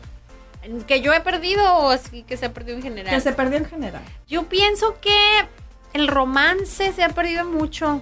¿Que 0.88 1.02
yo 1.02 1.12
he 1.14 1.22
perdido 1.22 1.64
o 1.78 1.90
así 1.90 2.24
que 2.24 2.38
se 2.38 2.46
ha 2.46 2.54
perdido 2.54 2.78
en 2.78 2.84
general? 2.84 3.14
Que 3.14 3.20
se 3.22 3.32
perdió 3.32 3.58
en 3.58 3.66
general. 3.66 4.02
Yo 4.28 4.44
pienso 4.44 4.96
que 5.02 5.18
el 5.94 6.08
romance 6.08 6.94
se 6.94 7.04
ha 7.04 7.10
perdido 7.10 7.46
mucho. 7.46 8.02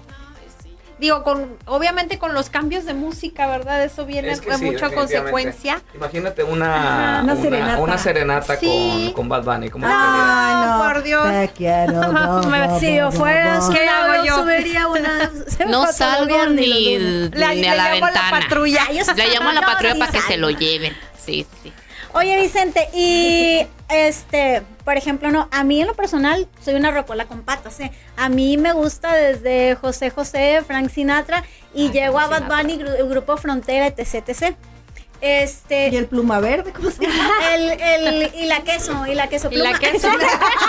Digo, 0.98 1.22
con 1.22 1.56
obviamente 1.64 2.18
con 2.18 2.34
los 2.34 2.50
cambios 2.50 2.84
de 2.84 2.92
música, 2.92 3.46
¿verdad? 3.46 3.82
Eso 3.82 4.04
viene 4.04 4.30
Es 4.32 4.42
que 4.42 4.52
sí, 4.58 4.74
consecuencia. 4.94 5.80
Imagínate 5.94 6.42
una, 6.44 7.20
Una 7.24 7.32
una, 7.32 7.36
serenata. 7.42 7.78
una 7.80 7.96
serenata 7.98 8.56
Sí. 8.56 9.04
con, 9.06 9.12
con 9.14 9.28
Bad 9.30 9.44
Bunny. 9.44 9.70
¿Cómo 9.70 9.86
Ay, 9.88 10.66
no. 10.66 10.84
por 10.92 11.02
Dios. 11.02 11.26
Te 11.32 11.48
quiero. 11.56 12.78
Si 12.78 12.94
yo 12.96 13.10
fuera. 13.12 13.60
¿Qué 13.72 13.88
hago 13.88 14.24
yo? 14.26 14.42
subiría 14.42 14.86
una. 14.88 15.30
No 15.68 15.90
salgo 15.90 16.46
ni, 16.48 16.96
a 16.96 17.28
la 17.32 17.54
llamo 17.54 17.72
a 17.72 17.74
la 17.76 17.90
ventana. 17.92 18.30
patrulla. 18.30 18.82
Le 19.16 19.28
llamo 19.34 19.48
a 19.48 19.52
la 19.54 19.60
patrulla 19.66 19.98
para 19.98 20.12
que 20.12 20.20
se 20.20 20.36
lo 20.36 20.50
lleven. 20.50 20.94
Sí, 21.18 21.46
sí. 21.62 21.72
Oye, 22.12 22.36
Vicente, 22.40 22.88
y 22.92 23.66
este, 23.88 24.62
por 24.84 24.96
ejemplo, 24.96 25.30
no, 25.30 25.48
a 25.52 25.62
mí 25.64 25.80
en 25.80 25.86
lo 25.86 25.94
personal 25.94 26.48
soy 26.62 26.74
una 26.74 26.90
rocola 26.90 27.26
con 27.26 27.42
patas, 27.42 27.78
¿eh? 27.80 27.92
A 28.16 28.28
mí 28.28 28.56
me 28.56 28.72
gusta 28.72 29.14
desde 29.14 29.76
José 29.76 30.10
José, 30.10 30.62
Frank 30.66 30.90
Sinatra 30.90 31.44
y 31.72 31.86
Ay, 31.86 31.92
llego 31.92 32.18
a 32.18 32.26
Bad 32.26 32.48
Bunny, 32.48 32.78
gru- 32.78 32.96
el 32.98 33.08
grupo 33.08 33.36
Frontera, 33.36 33.86
etc, 33.86 34.28
etc. 34.28 34.56
Este, 35.20 35.88
¿Y 35.90 35.96
el 35.96 36.06
pluma 36.06 36.40
verde? 36.40 36.72
¿Cómo 36.72 36.90
se 36.90 37.02
llama? 37.06 37.30
el, 37.54 37.70
el, 37.80 38.34
y 38.34 38.46
la 38.46 38.60
queso, 38.64 39.06
y 39.06 39.14
la 39.14 39.28
queso 39.28 39.48
Y 39.50 39.56
la 39.56 39.70
pluma. 39.72 39.78
queso. 39.78 40.08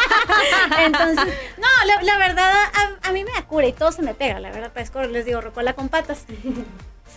Entonces, 0.86 1.34
no, 1.58 1.68
la, 1.86 2.02
la 2.04 2.18
verdad, 2.18 2.52
a, 2.54 3.08
a 3.10 3.12
mí 3.14 3.24
me 3.24 3.32
da 3.32 3.44
cura 3.48 3.66
y 3.68 3.74
todo 3.74 3.92
se 3.92 4.02
me 4.02 4.14
pega, 4.14 4.40
la 4.40 4.52
verdad, 4.52 4.72
parezco, 4.72 5.02
les 5.04 5.26
digo, 5.26 5.42
rocola 5.42 5.74
con 5.74 5.90
patas. 5.90 6.26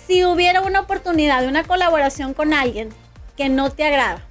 Si 0.06 0.22
hubiera 0.22 0.60
una 0.60 0.80
oportunidad 0.80 1.40
de 1.40 1.48
una 1.48 1.64
colaboración 1.64 2.34
con 2.34 2.52
alguien 2.52 2.90
que 3.36 3.48
no 3.48 3.70
te 3.70 3.84
agrada. 3.84 4.22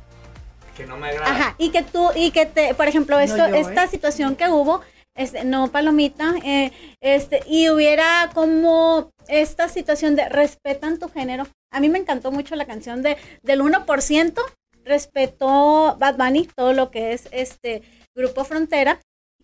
Que 0.75 0.85
no 0.85 0.97
me 0.97 1.09
agrada. 1.09 1.31
Ajá, 1.31 1.55
y 1.57 1.69
que 1.69 1.83
tú, 1.83 2.09
y 2.15 2.31
que 2.31 2.45
te, 2.45 2.73
por 2.73 2.87
ejemplo, 2.87 3.19
esto, 3.19 3.37
yo, 3.37 3.55
¿eh? 3.55 3.59
esta 3.59 3.87
situación 3.87 4.35
que 4.35 4.49
hubo, 4.49 4.81
este, 5.15 5.45
no 5.45 5.71
palomita, 5.71 6.33
eh, 6.43 6.71
este, 7.01 7.43
y 7.47 7.69
hubiera 7.69 8.31
como 8.33 9.11
esta 9.27 9.69
situación 9.69 10.15
de 10.15 10.27
respetan 10.29 10.99
tu 10.99 11.09
género. 11.09 11.47
A 11.71 11.79
mí 11.79 11.89
me 11.89 11.99
encantó 11.99 12.31
mucho 12.31 12.55
la 12.55 12.65
canción 12.65 13.03
de 13.03 13.17
del 13.43 13.61
1%, 13.61 14.41
respetó 14.83 15.95
Bad 15.99 16.17
Bunny, 16.17 16.47
todo 16.55 16.73
lo 16.73 16.91
que 16.91 17.13
es 17.13 17.27
este 17.31 17.83
Grupo 18.15 18.43
Frontera, 18.43 18.99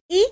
y 0.07 0.25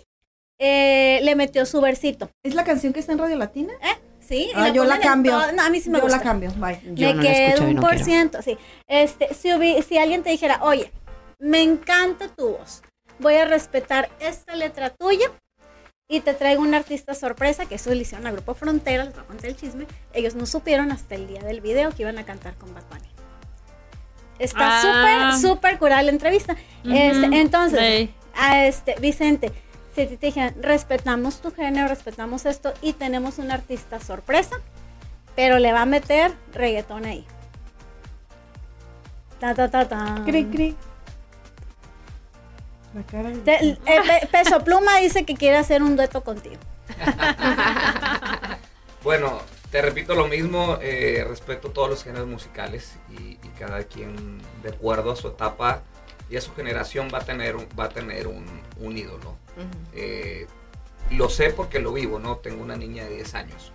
eh, 0.59 1.19
le 1.21 1.36
metió 1.36 1.65
su 1.65 1.82
versito. 1.82 2.32
¿Es 2.43 2.55
la 2.55 2.63
canción 2.63 2.93
que 2.93 2.99
está 2.99 3.11
en 3.11 3.19
Radio 3.19 3.38
Latina? 3.38 3.73
¿Eh? 3.82 3.97
Sí, 4.28 4.49
Ah, 4.55 4.69
yo 4.69 4.84
la 4.84 4.99
cambio. 4.99 5.39
no, 5.53 5.61
a 5.63 5.69
mí 5.69 5.80
sí 5.80 5.89
me 5.89 5.97
Yo 5.99 6.03
gusta. 6.03 6.17
la 6.17 6.23
cambio, 6.23 6.51
bye. 6.57 6.82
Yo 6.93 7.07
me 7.09 7.13
no 7.15 7.21
quedo 7.21 7.63
un 7.65 7.75
no 7.75 7.82
por 7.82 7.91
quiero. 7.91 8.05
ciento, 8.05 8.41
sí. 8.41 8.57
Este, 8.88 9.34
si, 9.34 9.49
hubi- 9.49 9.82
si 9.84 9.97
alguien 9.97 10.21
te 10.23 10.30
dijera, 10.32 10.59
oye, 10.63 10.91
me 11.39 11.61
encanta 11.61 12.28
tu 12.28 12.49
voz, 12.57 12.82
voy 13.19 13.36
a 13.36 13.45
respetar 13.45 14.09
esta 14.19 14.55
letra 14.55 14.89
tuya 14.89 15.28
y 16.09 16.19
te 16.21 16.34
traigo 16.34 16.61
un 16.61 16.73
artista 16.73 17.13
sorpresa, 17.13 17.65
que 17.67 17.75
eso 17.75 17.89
le 17.91 17.97
hicieron 18.01 18.28
al 18.28 18.34
Grupo 18.34 18.53
Frontera, 18.53 19.05
les 19.05 19.13
voy 19.13 19.23
a 19.23 19.28
contar 19.28 19.45
el 19.45 19.55
chisme, 19.55 19.86
ellos 20.13 20.36
no 20.36 20.45
supieron 20.45 20.91
hasta 20.91 21.15
el 21.15 21.28
día 21.28 21.41
del 21.41 21.61
video 21.61 21.91
que 21.91 22.01
iban 22.03 22.17
a 22.17 22.25
cantar 22.25 22.55
con 22.55 22.73
Bad 22.73 22.84
Bunny. 22.89 23.09
Está 24.39 24.80
Ah. 24.80 24.82
súper, 25.38 25.49
súper 25.51 25.80
curada 25.80 26.03
la 26.03 26.11
entrevista. 26.11 26.55
Este, 26.84 27.25
entonces, 27.39 27.80
Sí. 27.80 28.13
a 28.36 28.65
este, 28.67 28.95
Vicente, 28.99 29.51
si 30.06 30.18
te 30.18 30.28
dijeran, 30.28 30.54
respetamos 30.62 31.41
tu 31.41 31.52
género, 31.52 31.88
respetamos 31.88 32.45
esto 32.45 32.74
y 32.82 32.93
tenemos 32.93 33.38
un 33.39 33.50
artista 33.52 34.00
sorpresa, 34.02 34.58
pero 35.36 35.58
le 35.58 35.72
va 35.74 35.84
a 35.84 35.86
meter 35.86 36.34
reggaetón 36.54 37.06
ahí. 37.06 37.26
Ta, 39.39 39.56
ta, 39.56 39.70
ta, 39.70 39.88
ta. 39.88 40.22
Cri, 40.26 40.45
cri. 40.45 40.76
La 42.93 43.04
cara 43.04 43.30
de- 43.30 43.38
Te- 43.39 43.66
eh, 43.70 43.78
Pe- 43.86 44.28
Peso 44.32 44.64
Pluma 44.64 44.98
dice 44.98 45.26
que 45.26 45.36
quiere 45.36 45.58
hacer 45.58 45.82
un 45.82 45.95
dueto 45.95 46.22
contigo. 46.24 46.58
Bueno, 49.04 49.39
te 49.72 49.82
repito 49.82 50.16
lo 50.16 50.28
mismo, 50.28 50.80
eh, 50.82 51.24
respeto 51.28 51.70
todos 51.70 51.89
los 51.89 52.04
géneros 52.04 52.28
musicales 52.28 52.98
y, 53.10 53.34
y 53.41 53.50
cada 53.58 53.84
quien 53.84 54.41
de 54.64 54.70
acuerdo 54.70 55.12
a 55.12 55.16
su 55.16 55.30
etapa 55.30 55.82
y 56.30 56.38
a 56.38 56.41
su 56.41 56.53
generación 56.53 57.09
va 57.13 57.19
a 57.19 57.25
tener 57.25 57.55
un, 57.55 57.67
va 57.80 57.86
a 57.86 57.89
tener 57.89 58.28
un, 58.28 58.45
un 58.80 58.97
ídolo. 58.97 59.38
Eh, 59.93 60.47
lo 61.11 61.30
sé 61.30 61.51
porque 61.51 61.80
lo 61.80 61.93
vivo, 61.93 62.19
¿no? 62.19 62.38
Tengo 62.38 62.61
una 62.61 62.75
niña 62.75 63.05
de 63.05 63.15
10 63.15 63.36
años 63.36 63.71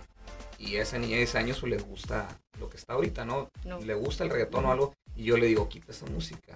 y 0.57 0.77
a 0.77 0.83
esa 0.83 0.97
niña 0.97 1.13
de 1.13 1.19
10 1.19 1.35
años 1.35 1.63
le 1.63 1.77
gusta 1.77 2.27
lo 2.59 2.69
que 2.69 2.77
está 2.77 2.93
ahorita, 2.93 3.25
¿no? 3.25 3.49
No. 3.65 3.79
Le 3.79 3.93
gusta 3.93 4.23
el 4.23 4.29
reggaetón 4.29 4.65
o 4.65 4.71
algo 4.71 4.93
y 5.15 5.23
yo 5.25 5.37
le 5.37 5.47
digo, 5.47 5.67
quita 5.67 5.91
esa 5.91 6.05
música, 6.05 6.55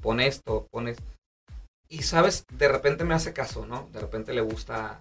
pon 0.00 0.20
esto, 0.20 0.66
pones... 0.70 0.96
Y 1.88 2.02
sabes, 2.02 2.46
de 2.50 2.68
repente 2.68 3.04
me 3.04 3.14
hace 3.14 3.34
caso, 3.34 3.66
¿no? 3.66 3.88
De 3.92 4.00
repente 4.00 4.32
le 4.32 4.40
gusta 4.40 5.00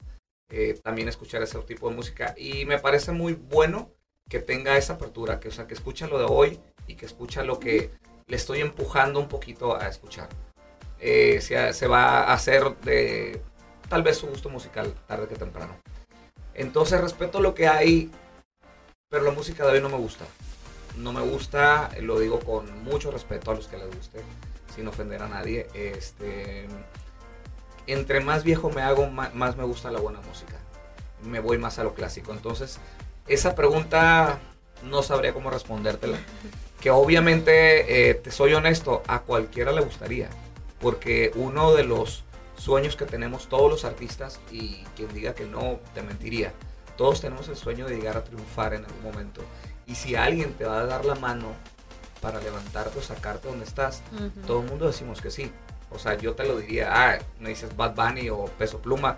eh, 0.50 0.78
también 0.84 1.08
escuchar 1.08 1.42
ese 1.42 1.58
tipo 1.60 1.90
de 1.90 1.96
música. 1.96 2.36
Y 2.38 2.66
me 2.66 2.80
parece 2.80 3.14
muy 3.14 3.34
bueno 3.34 3.90
que 4.30 4.40
tenga 4.40 4.78
esa 4.78 4.94
apertura, 4.94 5.40
que, 5.40 5.48
o 5.48 5.52
sea, 5.52 5.68
que 5.68 5.74
escucha 5.74 6.08
lo 6.08 6.20
de 6.20 6.26
hoy 6.26 6.60
y 6.88 6.96
que 6.96 7.06
escucha 7.06 7.44
lo 7.44 7.60
que 7.60 7.92
le 8.32 8.38
estoy 8.38 8.62
empujando 8.62 9.20
un 9.20 9.28
poquito 9.28 9.76
a 9.76 9.90
escuchar. 9.90 10.30
Eh, 11.00 11.42
se, 11.42 11.88
va 11.88 12.22
a 12.24 12.34
hacer 12.34 12.78
de 12.78 13.42
tal 13.90 14.04
vez 14.04 14.16
su 14.20 14.28
gusto 14.28 14.48
musical 14.50 14.94
tarde 15.06 15.28
que 15.28 15.36
temprano. 15.36 15.76
Entonces 16.54 17.02
respeto 17.02 17.42
lo 17.42 17.54
que 17.54 17.68
hay, 17.68 18.10
pero 19.10 19.26
la 19.26 19.32
música 19.32 19.66
de 19.66 19.74
hoy 19.74 19.82
no 19.82 19.90
me 19.90 19.98
gusta. 19.98 20.24
No 20.96 21.12
me 21.12 21.20
gusta, 21.20 21.90
lo 22.00 22.20
digo 22.20 22.40
con 22.40 22.86
mucho 22.86 23.12
respeto 23.12 23.52
a 23.52 23.56
los 23.56 23.68
que 23.68 23.78
les 23.78 23.94
guste, 23.94 24.22
sin 24.74 24.88
ofender 24.88 25.22
a 25.22 25.28
nadie. 25.28 25.68
Este, 25.74 26.68
entre 27.86 28.22
más 28.22 28.46
viejo 28.46 28.70
me 28.70 28.82
hago, 28.82 29.08
ma- 29.08 29.32
más 29.34 29.58
me 29.58 29.66
gusta 29.66 29.92
la 29.92 30.00
buena 30.00 30.22
música. 30.22 30.56
Me 31.22 31.42
voy 31.42 31.58
más 31.58 31.80
a 31.80 31.84
lo 31.84 31.96
clásico. 31.96 32.32
Entonces, 32.32 32.80
esa 33.28 33.56
pregunta 33.56 34.40
no 34.86 35.04
sabría 35.04 35.34
cómo 35.34 35.50
respondértela. 35.50 36.18
Que 36.82 36.90
obviamente, 36.90 38.10
eh, 38.10 38.16
te 38.16 38.32
soy 38.32 38.54
honesto, 38.54 39.04
a 39.08 39.22
cualquiera 39.22 39.72
le 39.72 39.82
gustaría. 39.82 40.30
Porque 40.80 41.32
uno 41.36 41.74
de 41.74 41.84
los 41.84 42.26
sueños 42.58 42.96
que 42.96 43.06
tenemos 43.06 43.48
todos 43.48 43.70
los 43.70 43.86
artistas, 43.86 44.42
y 44.52 44.84
quien 44.96 45.14
diga 45.14 45.34
que 45.34 45.46
no, 45.46 45.80
te 45.94 46.02
mentiría. 46.02 46.54
Todos 46.98 47.22
tenemos 47.22 47.48
el 47.48 47.56
sueño 47.56 47.88
de 47.88 47.96
llegar 47.96 48.18
a 48.18 48.24
triunfar 48.24 48.74
en 48.74 48.84
algún 48.84 49.04
momento. 49.04 49.42
Y 49.88 49.96
si 49.96 50.16
alguien 50.16 50.54
te 50.54 50.66
va 50.66 50.80
a 50.80 50.86
dar 50.86 51.06
la 51.06 51.16
mano 51.16 51.54
para 52.20 52.40
levantarte 52.40 53.00
o 53.00 53.02
sacarte 53.02 53.48
donde 53.48 53.66
estás, 53.66 54.04
todo 54.46 54.62
el 54.62 54.68
mundo 54.68 54.88
decimos 54.88 55.22
que 55.22 55.32
sí. 55.32 55.52
O 55.90 56.00
sea, 56.00 56.16
yo 56.18 56.36
te 56.36 56.46
lo 56.46 56.58
diría, 56.58 56.90
ah, 56.92 57.20
me 57.40 57.50
dices 57.50 57.76
Bad 57.76 57.96
Bunny 57.96 58.30
o 58.30 58.46
Peso 58.46 58.80
Pluma, 58.80 59.18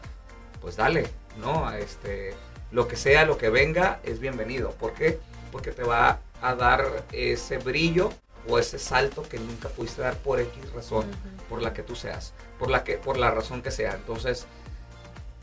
pues 0.61 0.75
dale, 0.75 1.07
¿no? 1.39 1.71
Este, 1.71 2.33
lo 2.71 2.87
que 2.87 2.95
sea, 2.95 3.25
lo 3.25 3.37
que 3.37 3.49
venga, 3.49 3.99
es 4.03 4.19
bienvenido. 4.19 4.71
¿Por 4.71 4.93
qué? 4.93 5.11
Porque 5.11 5.32
te 5.61 5.83
va 5.83 6.19
a 6.41 6.55
dar 6.55 7.05
ese 7.11 7.57
brillo 7.57 8.11
o 8.47 8.59
ese 8.59 8.77
salto 8.79 9.23
que 9.23 9.39
nunca 9.39 9.69
pudiste 9.69 10.01
dar 10.01 10.17
por 10.17 10.39
X 10.39 10.73
razón, 10.73 11.05
por 11.49 11.61
la 11.61 11.73
que 11.73 11.83
tú 11.83 11.95
seas, 11.95 12.33
por 12.59 12.69
la 12.69 12.83
que, 12.83 12.97
por 12.97 13.17
la 13.17 13.31
razón 13.31 13.61
que 13.61 13.71
sea. 13.71 13.93
Entonces, 13.93 14.45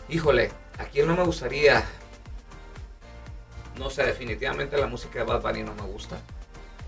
híjole, 0.08 0.50
a 0.78 0.84
quién 0.84 1.06
no 1.06 1.16
me 1.16 1.24
gustaría. 1.24 1.84
No 3.78 3.88
sé, 3.88 4.04
definitivamente 4.04 4.76
la 4.76 4.86
música 4.86 5.20
de 5.20 5.24
Bad 5.24 5.40
Bunny 5.42 5.62
no 5.62 5.74
me 5.74 5.82
gusta. 5.82 6.18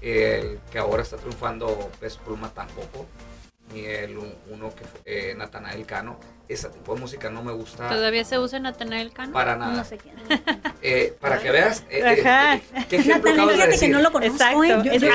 El 0.01 0.61
que 0.71 0.79
ahora 0.79 1.03
está 1.03 1.17
triunfando 1.17 1.91
Peso 2.01 2.21
Pluma 2.21 2.53
tampoco. 2.53 3.07
Ni 3.73 3.85
el 3.87 4.19
un- 4.19 4.35
uno 4.51 4.75
que 4.75 4.85
fue 4.85 5.01
eh, 5.07 5.35
Natanael 5.35 5.87
Cano. 5.87 6.19
Ese 6.49 6.69
tipo 6.69 6.95
de 6.95 7.01
música 7.01 7.31
no 7.31 7.43
me 7.43 7.53
gusta 7.53 7.89
¿Todavía 7.89 8.25
se 8.25 8.39
usa 8.39 8.59
Natanael 8.59 9.13
Cano? 9.13 9.33
para 9.33 9.57
nada. 9.57 9.73
No 9.73 9.85
sé 9.85 9.97
quién. 9.97 10.15
Eh, 10.85 11.17
para 11.21 11.39
que 11.39 11.51
veas, 11.53 11.85
eh, 11.89 12.01
eh, 12.19 12.29
Ajá. 12.29 12.61
¿qué 12.91 12.97
ejemplo 12.97 13.31
Natanael, 13.31 13.39
acabas 13.41 13.57
de 13.57 13.63
fíjate 13.63 13.87
que 13.87 13.93
no 13.93 14.03
lo 14.03 14.13
conozco. 14.13 14.35
Exacto. 14.35 14.65
¿eh? 14.65 14.69
Yo- 14.69 14.93
eso. 14.93 15.07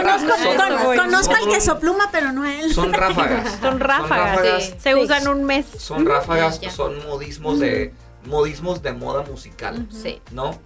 Conozco, 0.00 0.34
eso 0.34 0.56
con- 0.56 0.84
voy. 0.84 0.96
conozco 0.96 1.34
al 1.34 1.40
Son- 1.42 1.50
queso 1.52 1.78
pluma, 1.80 2.08
pero 2.12 2.32
no 2.32 2.44
a 2.44 2.54
él. 2.54 2.72
Son 2.74 2.92
ráfagas. 2.92 3.58
Son 3.60 3.80
ráfagas. 3.80 4.62
Sí. 4.64 4.74
Se 4.78 4.94
usan 4.94 5.26
un 5.28 5.44
mes. 5.44 5.66
Son 5.66 6.06
ráfagas, 6.06 6.60
Ya. 6.60 6.70
son 6.70 7.04
modismos 7.06 7.58
de 7.58 7.92
modismos 8.24 8.80
de 8.82 8.92
moda 8.92 9.22
musical, 9.24 9.86
Sí. 9.90 10.22
¿no? 10.30 10.58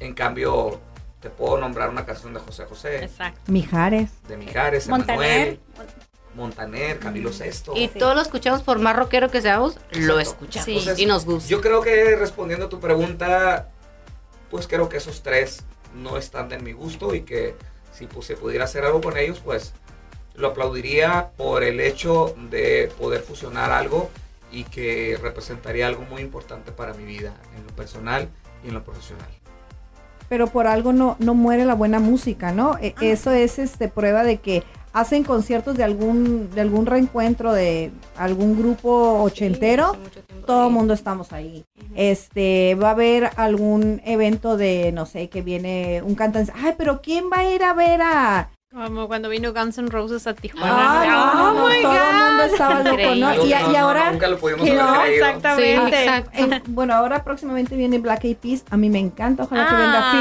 En 0.00 0.12
cambio, 0.14 0.80
te 1.20 1.30
puedo 1.30 1.56
nombrar 1.58 1.88
una 1.90 2.04
canción 2.04 2.34
de 2.34 2.40
José 2.40 2.64
José, 2.64 3.04
Exacto. 3.04 3.40
Mijares. 3.46 4.10
de 4.28 4.36
Mijares, 4.36 4.88
Montaner. 4.88 5.22
Emanuel, 5.24 5.60
Montaner, 6.34 6.98
Camilo 6.98 7.32
Sesto. 7.32 7.72
Y 7.76 7.88
todos 7.88 8.14
lo 8.14 8.22
escuchamos 8.22 8.62
por 8.62 8.78
más 8.78 8.94
rockero 8.96 9.30
que 9.30 9.40
seamos, 9.42 9.78
lo 9.92 10.20
escuchamos. 10.20 10.64
Sí. 10.64 10.72
Entonces, 10.78 10.98
y 10.98 11.06
nos 11.06 11.24
gusta. 11.24 11.48
Yo 11.48 11.60
creo 11.60 11.80
que 11.82 12.16
respondiendo 12.16 12.66
a 12.66 12.68
tu 12.68 12.78
pregunta, 12.80 13.68
pues 14.50 14.66
creo 14.66 14.88
que 14.88 14.98
esos 14.98 15.22
tres 15.22 15.64
no 15.94 16.16
están 16.16 16.48
de 16.48 16.58
mi 16.58 16.72
gusto 16.72 17.14
y 17.14 17.22
que 17.22 17.54
si 17.92 18.06
pues, 18.06 18.26
se 18.26 18.36
pudiera 18.36 18.64
hacer 18.64 18.84
algo 18.84 19.00
con 19.00 19.16
ellos, 19.16 19.40
pues 19.44 19.72
lo 20.34 20.48
aplaudiría 20.48 21.30
por 21.36 21.64
el 21.64 21.80
hecho 21.80 22.34
de 22.50 22.90
poder 22.98 23.20
fusionar 23.22 23.72
algo 23.72 24.08
y 24.52 24.64
que 24.64 25.18
representaría 25.20 25.86
algo 25.86 26.02
muy 26.02 26.22
importante 26.22 26.72
para 26.72 26.94
mi 26.94 27.04
vida, 27.04 27.34
en 27.56 27.66
lo 27.66 27.72
personal 27.74 28.28
y 28.64 28.68
en 28.68 28.74
lo 28.74 28.82
profesional. 28.84 29.28
pero 30.28 30.46
por 30.46 30.68
algo 30.68 30.92
no, 30.92 31.16
no 31.18 31.34
muere 31.34 31.64
la 31.64 31.74
buena 31.74 31.98
música, 31.98 32.52
¿no? 32.52 32.78
E- 32.78 32.94
Eso 33.00 33.32
es 33.32 33.58
este 33.58 33.88
prueba 33.88 34.22
de 34.22 34.38
que 34.38 34.62
hacen 34.92 35.24
conciertos 35.24 35.76
de 35.76 35.84
algún, 35.84 36.50
de 36.54 36.60
algún 36.60 36.86
reencuentro 36.86 37.52
de 37.52 37.90
algún 38.16 38.58
grupo 38.58 39.22
ochentero, 39.22 39.96
todo 40.46 40.66
el 40.68 40.72
mundo 40.72 40.94
estamos 40.94 41.32
ahí. 41.32 41.64
Este, 41.94 42.74
va 42.74 42.88
a 42.88 42.92
haber 42.92 43.30
algún 43.36 44.00
evento 44.04 44.56
de, 44.56 44.90
no 44.92 45.06
sé, 45.06 45.28
que 45.28 45.42
viene 45.42 46.02
un 46.04 46.14
cantante, 46.14 46.52
ay, 46.56 46.74
pero 46.76 47.00
¿quién 47.02 47.24
va 47.32 47.38
a 47.38 47.50
ir 47.52 47.62
a 47.62 47.72
ver 47.74 48.00
a...? 48.02 48.50
Como 48.72 49.08
cuando 49.08 49.28
vino 49.28 49.52
Guns 49.52 49.78
N' 49.78 49.88
Roses 49.90 50.28
a 50.28 50.34
Tijuana. 50.34 51.00
Ay, 51.00 51.08
no, 51.08 51.34
no, 51.34 51.34
no, 51.54 51.64
oh 51.64 51.68
my 51.68 51.82
todo 51.82 51.92
el 51.92 52.28
mundo 52.28 52.42
estaba 52.44 52.82
loco, 52.84 53.14
¿no? 53.16 53.44
Y, 53.44 53.50
No, 53.50 53.78
ahora... 53.78 54.12
nunca 54.12 54.28
lo 54.28 54.38
pudimos 54.38 54.64
que 54.64 54.70
haber 54.70 54.84
no, 54.84 55.00
creído. 55.02 55.26
exactamente. 55.26 56.24
Sí, 56.36 56.62
bueno, 56.68 56.94
ahora 56.94 57.24
próximamente 57.24 57.74
viene 57.74 57.98
Black 57.98 58.22
Eyed 58.26 58.36
Peas. 58.36 58.64
A 58.70 58.76
mí 58.76 58.88
me 58.88 59.00
encanta. 59.00 59.42
Ojalá 59.42 59.66
que 59.68 59.74
venga 59.74 60.00
Ah, 60.00 60.12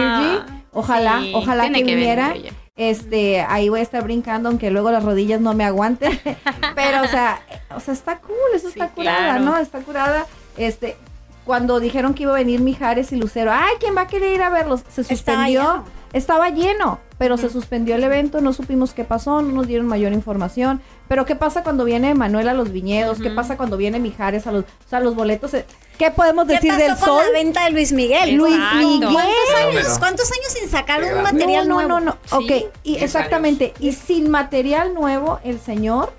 Fergie. 0.42 0.64
Ojalá, 0.74 1.20
sí. 1.22 1.32
ojalá 1.36 1.72
que, 1.72 1.84
viniera. 1.84 2.34
Este, 2.82 3.42
ahí 3.42 3.68
voy 3.68 3.82
a 3.82 3.84
estar 3.84 4.02
brincando, 4.06 4.48
aunque 4.48 4.72
luego 4.72 4.90
las 4.90 5.04
rodillas 5.04 5.42
no 5.42 5.54
me 5.54 5.66
aguanten. 5.66 6.18
Pero, 6.76 7.04
o 7.04 7.08
sea, 7.08 7.42
o 7.76 7.80
sea, 7.82 7.94
está 7.94 8.20
cool, 8.20 8.36
eso 8.56 8.70
Sí, 8.70 8.80
está 8.80 8.94
curada, 8.94 9.18
claro. 9.20 9.44
¿no? 9.44 9.58
Está 9.58 9.80
curada. 9.82 10.26
Este, 10.56 10.96
cuando 11.44 11.82
dijeron 11.82 12.14
que 12.14 12.24
iba 12.24 12.32
a 12.32 12.36
venir 12.36 12.62
Mijares 12.62 13.12
y 13.12 13.18
Lucero, 13.18 13.52
ay, 13.54 13.74
¿quién 13.82 13.98
va 13.98 14.02
a 14.04 14.08
querer 14.08 14.34
ir 14.34 14.42
a 14.42 14.50
verlos? 14.50 14.82
Se 14.90 15.02
Estaba 15.02 15.18
suspendió. 15.18 15.62
lleno. 15.62 15.86
Estaba 16.14 16.50
lleno. 16.52 17.00
Pero 17.20 17.38
se 17.38 17.50
suspendió 17.50 17.96
el 17.96 18.04
evento, 18.04 18.40
no 18.40 18.54
supimos 18.54 18.94
qué 18.94 19.04
pasó, 19.04 19.42
no 19.42 19.52
nos 19.52 19.68
dieron 19.68 19.86
mayor 19.86 20.14
información. 20.14 20.82
Pero 21.10 21.26
¿qué 21.26 21.36
pasa 21.36 21.64
cuando 21.64 21.84
viene 21.84 22.16
Manuel 22.16 22.48
a 22.48 22.54
los 22.54 22.72
viñedos? 22.72 23.20
¿Qué 23.20 23.30
pasa 23.30 23.58
cuando 23.58 23.76
viene 23.76 24.00
Mijares 24.00 24.48
a 24.48 24.54
los, 24.54 24.64
o 24.64 24.90
sea, 24.90 25.02
los 25.02 25.16
boletos? 25.16 25.54
eh, 25.54 25.66
¿Qué 25.98 26.12
podemos 26.12 26.48
¿Qué 26.48 26.54
decir 26.54 26.70
pasó 26.72 26.82
del 26.82 26.96
con 26.96 27.06
sol? 27.06 27.24
la 27.26 27.32
venta 27.38 27.66
de 27.66 27.72
Luis 27.72 27.92
Miguel? 27.92 28.36
Luis. 28.36 28.56
Miguel. 28.78 29.10
¿Cuántos 29.12 29.56
años. 29.58 30.00
¿Cuántos 30.00 30.32
años 30.32 30.48
sin 30.48 30.70
sacar 30.70 31.04
un 31.04 31.22
material 31.22 31.68
no, 31.68 31.76
nuevo? 31.76 31.90
no, 31.90 32.00
no, 32.00 32.18
no. 32.32 32.40
Sí. 32.40 32.64
Ok, 32.64 32.74
y 32.84 32.96
exactamente. 32.96 33.74
Y 33.82 33.92
sin 33.92 34.30
material 34.30 34.94
nuevo, 34.94 35.42
el 35.44 35.60
señor 35.60 36.14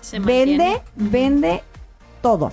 Se 0.00 0.20
vende, 0.20 0.80
vende 0.94 1.64
todo. 2.22 2.52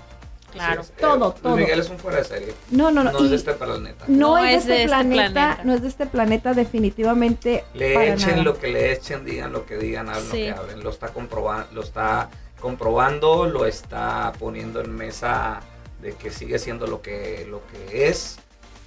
Claro. 0.51 0.83
Sí, 0.83 0.91
Todo, 0.99 1.31
eh, 1.31 1.39
todo. 1.41 1.53
Luis 1.55 1.65
Miguel 1.65 1.79
es 1.79 1.89
un 1.89 1.97
fuera 1.97 2.17
de 2.19 2.23
serie. 2.25 2.53
No, 2.69 2.91
no, 2.91 3.03
no. 3.03 3.11
No, 3.11 3.19
y 3.21 3.23
es 3.25 3.29
de 3.31 3.35
este 3.37 3.53
planeta. 3.53 4.05
no 4.07 4.17
No 4.17 4.37
es 4.37 4.65
de 4.65 4.75
este, 4.75 4.87
planeta, 4.87 5.31
planeta. 5.33 5.61
no 5.63 5.73
es 5.73 5.81
de 5.81 5.87
este 5.87 6.05
planeta 6.05 6.53
definitivamente 6.53 7.63
Le 7.73 7.93
para 7.93 8.05
echen 8.13 8.29
nada. 8.31 8.43
lo 8.43 8.59
que 8.59 8.67
le 8.67 8.91
echen, 8.91 9.25
digan 9.25 9.51
lo 9.53 9.65
que 9.65 9.77
digan, 9.77 10.09
hablen 10.09 10.31
Sí. 10.31 10.47
lo 10.49 10.53
que 10.55 10.59
hablen. 10.59 10.83
Lo 10.83 10.89
está 10.89 11.07
comprobando, 11.09 11.67
lo 11.73 11.81
está 11.81 12.29
comprobando, 12.59 13.45
lo 13.45 13.65
está 13.65 14.33
poniendo 14.39 14.81
en 14.81 14.95
mesa 14.95 15.59
de 16.01 16.13
que 16.13 16.31
sigue 16.31 16.57
siendo 16.59 16.87
lo 16.87 17.01
que 17.01 17.45
lo 17.49 17.61
que 17.67 18.07
es 18.07 18.37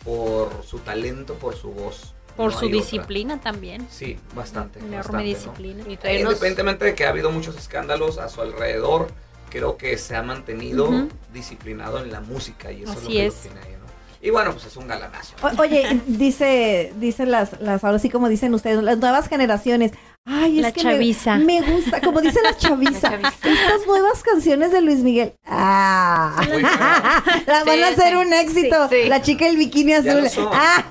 por 0.04 0.50
su 0.64 0.78
talento, 0.78 1.34
por 1.34 1.54
su 1.56 1.70
voz. 1.72 2.14
Por 2.36 2.52
No 2.52 2.58
su 2.58 2.66
otra. 2.66 2.76
disciplina 2.78 3.40
también. 3.40 3.86
Sí, 3.90 4.18
bastante. 4.34 4.80
Enorme 4.80 4.96
bastante, 4.96 5.18
¿no? 5.18 5.22
disciplina. 5.24 5.84
Y 5.88 5.96
traernos- 5.96 6.20
Independientemente 6.32 6.84
de 6.86 6.94
que 6.94 7.04
ha 7.06 7.10
habido 7.10 7.30
muchos 7.30 7.56
escándalos 7.56 8.18
a 8.18 8.28
su 8.28 8.40
alrededor, 8.42 9.08
creo 9.54 9.76
que 9.76 9.96
se 9.98 10.16
ha 10.16 10.22
mantenido 10.22 10.90
disciplinado 11.32 12.00
en 12.02 12.10
la 12.10 12.20
música 12.20 12.72
y 12.72 12.82
eso 12.82 12.92
es 12.92 12.98
lo 13.02 13.02
Así 13.08 13.12
que 13.12 13.26
es. 13.26 13.34
lo 13.36 13.40
tiene 13.42 13.60
ahí, 13.60 13.72
¿no? 13.72 13.84
Y 14.20 14.30
bueno, 14.30 14.52
pues 14.52 14.64
es 14.64 14.76
un 14.76 14.88
galanazo. 14.88 15.34
O- 15.42 15.60
Oye, 15.62 16.00
dice, 16.06 16.92
dice 16.98 17.24
las, 17.26 17.60
las, 17.60 17.84
ahora 17.84 17.98
sí 18.00 18.10
como 18.10 18.28
dicen 18.28 18.52
ustedes, 18.54 18.82
las 18.82 18.98
nuevas 18.98 19.28
generaciones. 19.28 19.92
Ay, 20.26 20.56
es 20.58 20.62
La 20.62 20.72
que 20.72 20.82
me- 20.82 20.92
chaviza. 20.92 21.36
Me, 21.36 21.60
gusta, 21.60 22.00
como 22.00 22.20
dice 22.22 22.40
la 22.42 22.56
chaviza, 22.56 23.10
La 23.10 23.30
chaviza. 23.30 23.48
estas 23.50 23.86
nuevas 23.86 24.22
canciones 24.22 24.72
de 24.72 24.80
Luis 24.80 25.00
Miguel. 25.00 25.34
Ah, 25.46 26.40
las 27.46 27.64
van 27.66 27.74
Sí, 27.76 27.82
a 27.82 27.88
hacer 27.88 28.08
sí. 28.10 28.14
un 28.16 28.32
éxito. 28.32 28.88
Sí, 28.88 28.96
sí. 29.02 29.08
La 29.08 29.20
chica 29.22 29.44
del 29.44 29.56
bikini 29.58 29.92
Ya 29.92 29.98
azul. 29.98 30.22
lo 30.22 30.28
son. 30.30 30.48
Ah, 30.52 30.84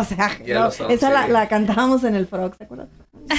o 0.00 0.04
sea, 0.04 0.36
Ya 0.44 0.54
no, 0.58 0.64
lo 0.64 0.70
son, 0.72 0.90
esa 0.90 1.10
la, 1.10 1.28
la 1.28 1.48
cantábamos 1.48 2.02
en 2.04 2.16
el 2.16 2.26
Frog, 2.26 2.56
¿se 2.56 2.64
acuerdan? 2.64 2.88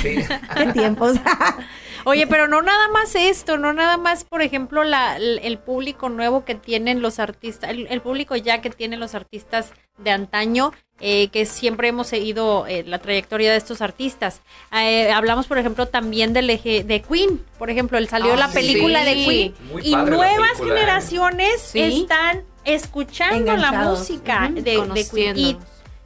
Sí. 0.02 0.16
Qué 0.58 0.66
tiempos. 0.74 1.18
Oye, 2.04 2.26
pero 2.26 2.48
no 2.48 2.64
nada 2.64 2.88
más 2.88 3.14
esto, 3.14 3.58
no 3.58 3.74
nada 3.74 3.98
más, 3.98 4.24
por 4.24 4.42
ejemplo, 4.42 4.84
la, 4.84 5.18
el, 5.18 5.40
el 5.44 5.60
público 5.60 6.10
nuevo 6.10 6.44
que 6.46 6.56
tienen 6.56 7.00
los 7.02 7.20
artistas, 7.20 7.70
el, 7.70 7.86
el 7.92 8.02
público 8.02 8.36
ya 8.36 8.60
que 8.60 8.72
tienen 8.72 9.00
los 9.00 9.14
artistas 9.14 9.72
de 10.00 10.10
antaño, 10.10 10.72
eh, 11.00 11.28
que 11.28 11.46
siempre 11.46 11.90
hemos 11.90 12.08
seguido 12.08 12.66
eh, 12.66 12.84
la 12.88 12.98
trayectoria 12.98 13.52
de 13.52 13.58
estos 13.58 13.82
artistas. 13.84 14.42
Eh, 14.76 15.12
hablamos, 15.12 15.46
por 15.46 15.60
ejemplo, 15.60 15.88
también 15.88 16.34
del 16.34 16.50
eje 16.50 16.84
de 16.84 17.04
Queen, 17.04 17.40
por 17.60 17.70
ejemplo, 17.70 18.00
él 18.00 18.08
salió 18.10 18.34
Ah, 18.34 18.38
la 18.38 18.48
sí. 18.48 18.54
película 18.56 19.04
de 19.06 19.14
Queen 19.14 19.56
Muy 19.72 19.82
y 19.86 19.96
nuevas 19.96 20.54
película, 20.54 20.76
generaciones 20.80 21.62
Sí. 21.62 22.02
están 22.02 22.42
escuchando 22.66 23.56
la 23.58 23.72
música 23.74 24.50
de, 24.52 24.62
de 24.62 25.08
Queen. 25.08 25.38
Y 25.38 25.58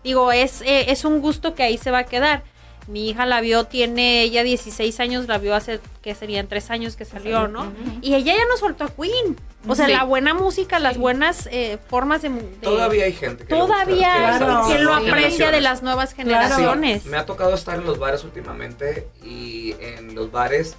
digo, 0.04 0.34
es, 0.34 0.62
eh, 0.62 0.92
es 0.92 1.06
un 1.06 1.22
gusto 1.22 1.56
que 1.56 1.64
ahí 1.64 1.78
se 1.78 1.90
va 1.92 2.00
a 2.00 2.06
quedar. 2.06 2.44
Mi 2.88 3.10
hija 3.10 3.26
la 3.26 3.42
vio, 3.42 3.64
tiene 3.64 4.22
ella 4.22 4.44
16 4.44 5.00
años, 5.00 5.28
la 5.28 5.40
vio 5.40 5.56
hace, 5.56 5.80
que 6.04 6.14
serían 6.14 6.48
tres 6.48 6.70
años 6.70 6.96
que 6.96 7.04
salió, 7.06 7.48
¿no? 7.48 7.72
Y 8.02 8.14
ella 8.14 8.36
ya 8.36 8.46
no 8.48 8.58
soltó 8.58 8.84
a 8.84 8.90
Queen. 8.90 9.36
O 9.68 9.74
sea, 9.74 9.88
Sí. 9.88 9.94
la 9.94 10.04
buena 10.04 10.36
música, 10.36 10.78
las 10.78 10.98
buenas 11.00 11.50
eh, 11.52 11.80
formas 11.88 12.22
de... 12.22 12.30
de- 12.30 12.42
Todavía 12.62 13.06
hay 13.06 13.14
gente 13.14 13.44
que 13.46 13.50
Todavía 13.50 14.38
gusta, 14.38 14.64
que 14.72 14.80
lo 14.84 14.94
aprecia 14.94 15.50
de 15.50 15.62
las 15.62 15.82
nuevas 15.82 16.12
Sí, 16.12 16.18
generaciones. 16.18 17.06
me 17.06 17.18
ha 17.18 17.26
tocado 17.26 17.56
estar 17.56 17.80
en 17.80 17.86
los 17.86 17.98
bares 17.98 18.24
últimamente 18.24 19.08
y 19.24 19.74
en 19.80 20.14
los 20.14 20.32
bares 20.32 20.76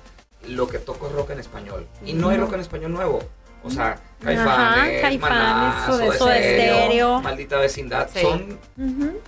lo 0.46 0.68
que 0.68 0.78
toco 0.78 1.08
es 1.08 1.12
rock 1.14 1.30
en 1.30 1.40
español. 1.40 1.88
Y 2.04 2.12
no 2.12 2.28
hay 2.28 2.36
rock 2.36 2.52
en 2.52 2.60
español 2.60 2.92
nuevo. 2.92 3.18
O 3.66 3.70
sea, 3.70 4.00
Caifanes, 4.22 5.00
Caifanes, 5.02 5.20
Maná, 5.20 5.86
Soda- 6.16 6.36
Stereo. 6.36 7.20
Maldita 7.20 7.58
Vecindad. 7.58 8.08
Sí. 8.12 8.20
Son, 8.20 8.58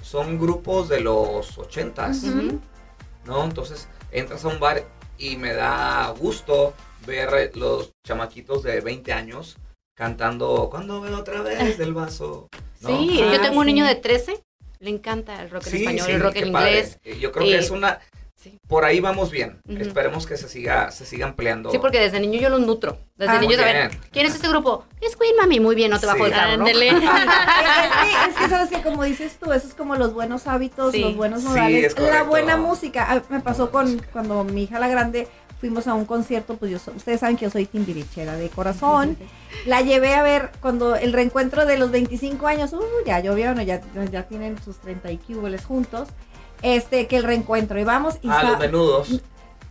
son 0.03 0.39
grupos 0.39 0.89
de 0.89 1.01
los 1.01 1.59
ochentas. 1.59 2.23
¿no? 3.25 3.45
Entonces 3.45 3.89
entras 4.13 4.45
a 4.45 4.49
un 4.49 4.61
bar 4.61 4.85
y 5.19 5.37
me 5.37 5.53
da 5.53 6.15
gusto 6.19 6.73
ver 7.07 7.53
los 7.57 7.93
chamaquitos 8.07 8.63
de 8.63 8.81
20 8.81 9.13
años 9.13 9.57
cantando 9.95 10.69
Cuando 10.71 11.01
veo 11.01 11.19
otra 11.19 11.43
vez 11.43 11.77
del 11.79 11.93
vaso. 11.95 12.49
¿no? 12.81 12.89
Sí, 12.89 13.21
Ah, 13.23 13.33
yo 13.35 13.41
tengo 13.41 13.59
un 13.61 13.67
niño 13.67 13.85
de 13.85 13.97
13, 13.97 14.41
le 14.79 14.91
encanta 14.91 15.43
el 15.43 15.51
rock 15.51 15.67
en 15.67 15.73
Sí, 15.73 15.79
español, 15.79 16.07
sí, 16.07 16.13
el 16.13 16.21
rock 16.21 16.37
en 16.37 16.47
inglés. 16.49 16.99
Eh, 17.05 17.19
Yo 17.19 17.33
creo 17.33 17.45
Eh, 17.47 17.51
que 17.51 17.59
es 17.59 17.71
una... 17.71 17.99
sí. 18.41 18.59
Por 18.69 18.85
ahí 18.85 19.01
vamos 19.01 19.31
bien. 19.31 19.61
Esperemos 19.69 20.27
que 20.27 20.37
se 20.37 20.49
siga, 20.49 20.91
se 20.91 21.05
siga 21.05 21.27
ampliando. 21.27 21.71
Sí, 21.71 21.79
porque 21.79 21.99
desde 22.01 22.21
niño 22.21 22.41
yo 22.41 22.49
los 22.49 22.61
nutro. 22.61 22.99
Desde 23.17 23.33
Ah, 23.33 23.41
niño 23.41 23.57
muy 23.57 23.57
saber. 23.57 23.91
¿quién 24.13 24.27
es 24.27 24.35
este 24.35 24.49
grupo? 24.49 24.85
Es 25.01 25.17
Queen, 25.17 25.37
mami. 25.37 25.61
Muy 25.61 25.75
bien, 25.75 25.91
no 25.91 25.99
te 25.99 26.07
bajo 26.07 26.25
Sí. 26.25 26.31
carro, 26.31 26.57
¿no? 26.59 26.67
Es, 26.69 26.77
que, 26.79 28.31
es 28.31 28.37
que 28.37 28.49
sabes 28.49 28.71
que 28.71 28.83
como 28.83 29.03
dices 29.05 29.37
tú, 29.41 29.53
eso 29.53 29.67
es 29.67 29.75
como 29.75 29.97
los 29.97 30.13
buenos 30.15 30.47
hábitos, 30.47 30.93
Sí. 30.93 31.01
los 31.01 31.17
buenos 31.17 31.43
modales, 31.43 31.95
es 31.97 31.99
la 32.01 32.23
buena 32.23 32.57
música. 32.57 33.07
Ah, 33.09 33.23
me 33.29 33.41
pasó 33.41 33.71
con 33.71 34.01
cuando 34.13 34.45
mi 34.45 34.65
hija 34.65 34.79
la 34.79 34.89
grande 34.89 35.29
fuimos 35.61 35.89
a 35.89 35.95
un 35.95 36.05
concierto, 36.05 36.57
pues 36.57 36.71
yo 36.71 36.79
ustedes 36.95 37.19
saben 37.19 37.37
que 37.37 37.45
yo 37.47 37.51
soy 37.51 37.67
timbirichera 37.67 38.37
de 38.37 38.49
corazón. 38.49 39.17
La 39.67 39.81
llevé 39.81 40.15
a 40.15 40.23
ver 40.23 40.53
cuando 40.61 40.95
el 40.95 41.13
reencuentro 41.13 41.67
de 41.67 41.77
los 41.79 41.91
25 41.91 42.47
años, 42.47 42.73
uh, 42.73 42.81
ya 43.05 43.19
llovió, 43.19 43.53
no, 43.55 43.63
ya, 43.63 43.81
ya 44.13 44.23
tienen 44.29 44.63
sus 44.63 44.79
30 44.79 45.11
y 45.11 45.19
cuboles 45.19 45.65
juntos. 45.65 46.09
Este, 46.63 47.07
que 47.07 47.17
el 47.17 47.23
reencuentro 47.25 47.79
y 47.79 47.85
vamos 47.85 48.17
y 48.23 48.29
Ah, 48.31 48.43
los 48.45 48.59
menudos. 48.59 49.09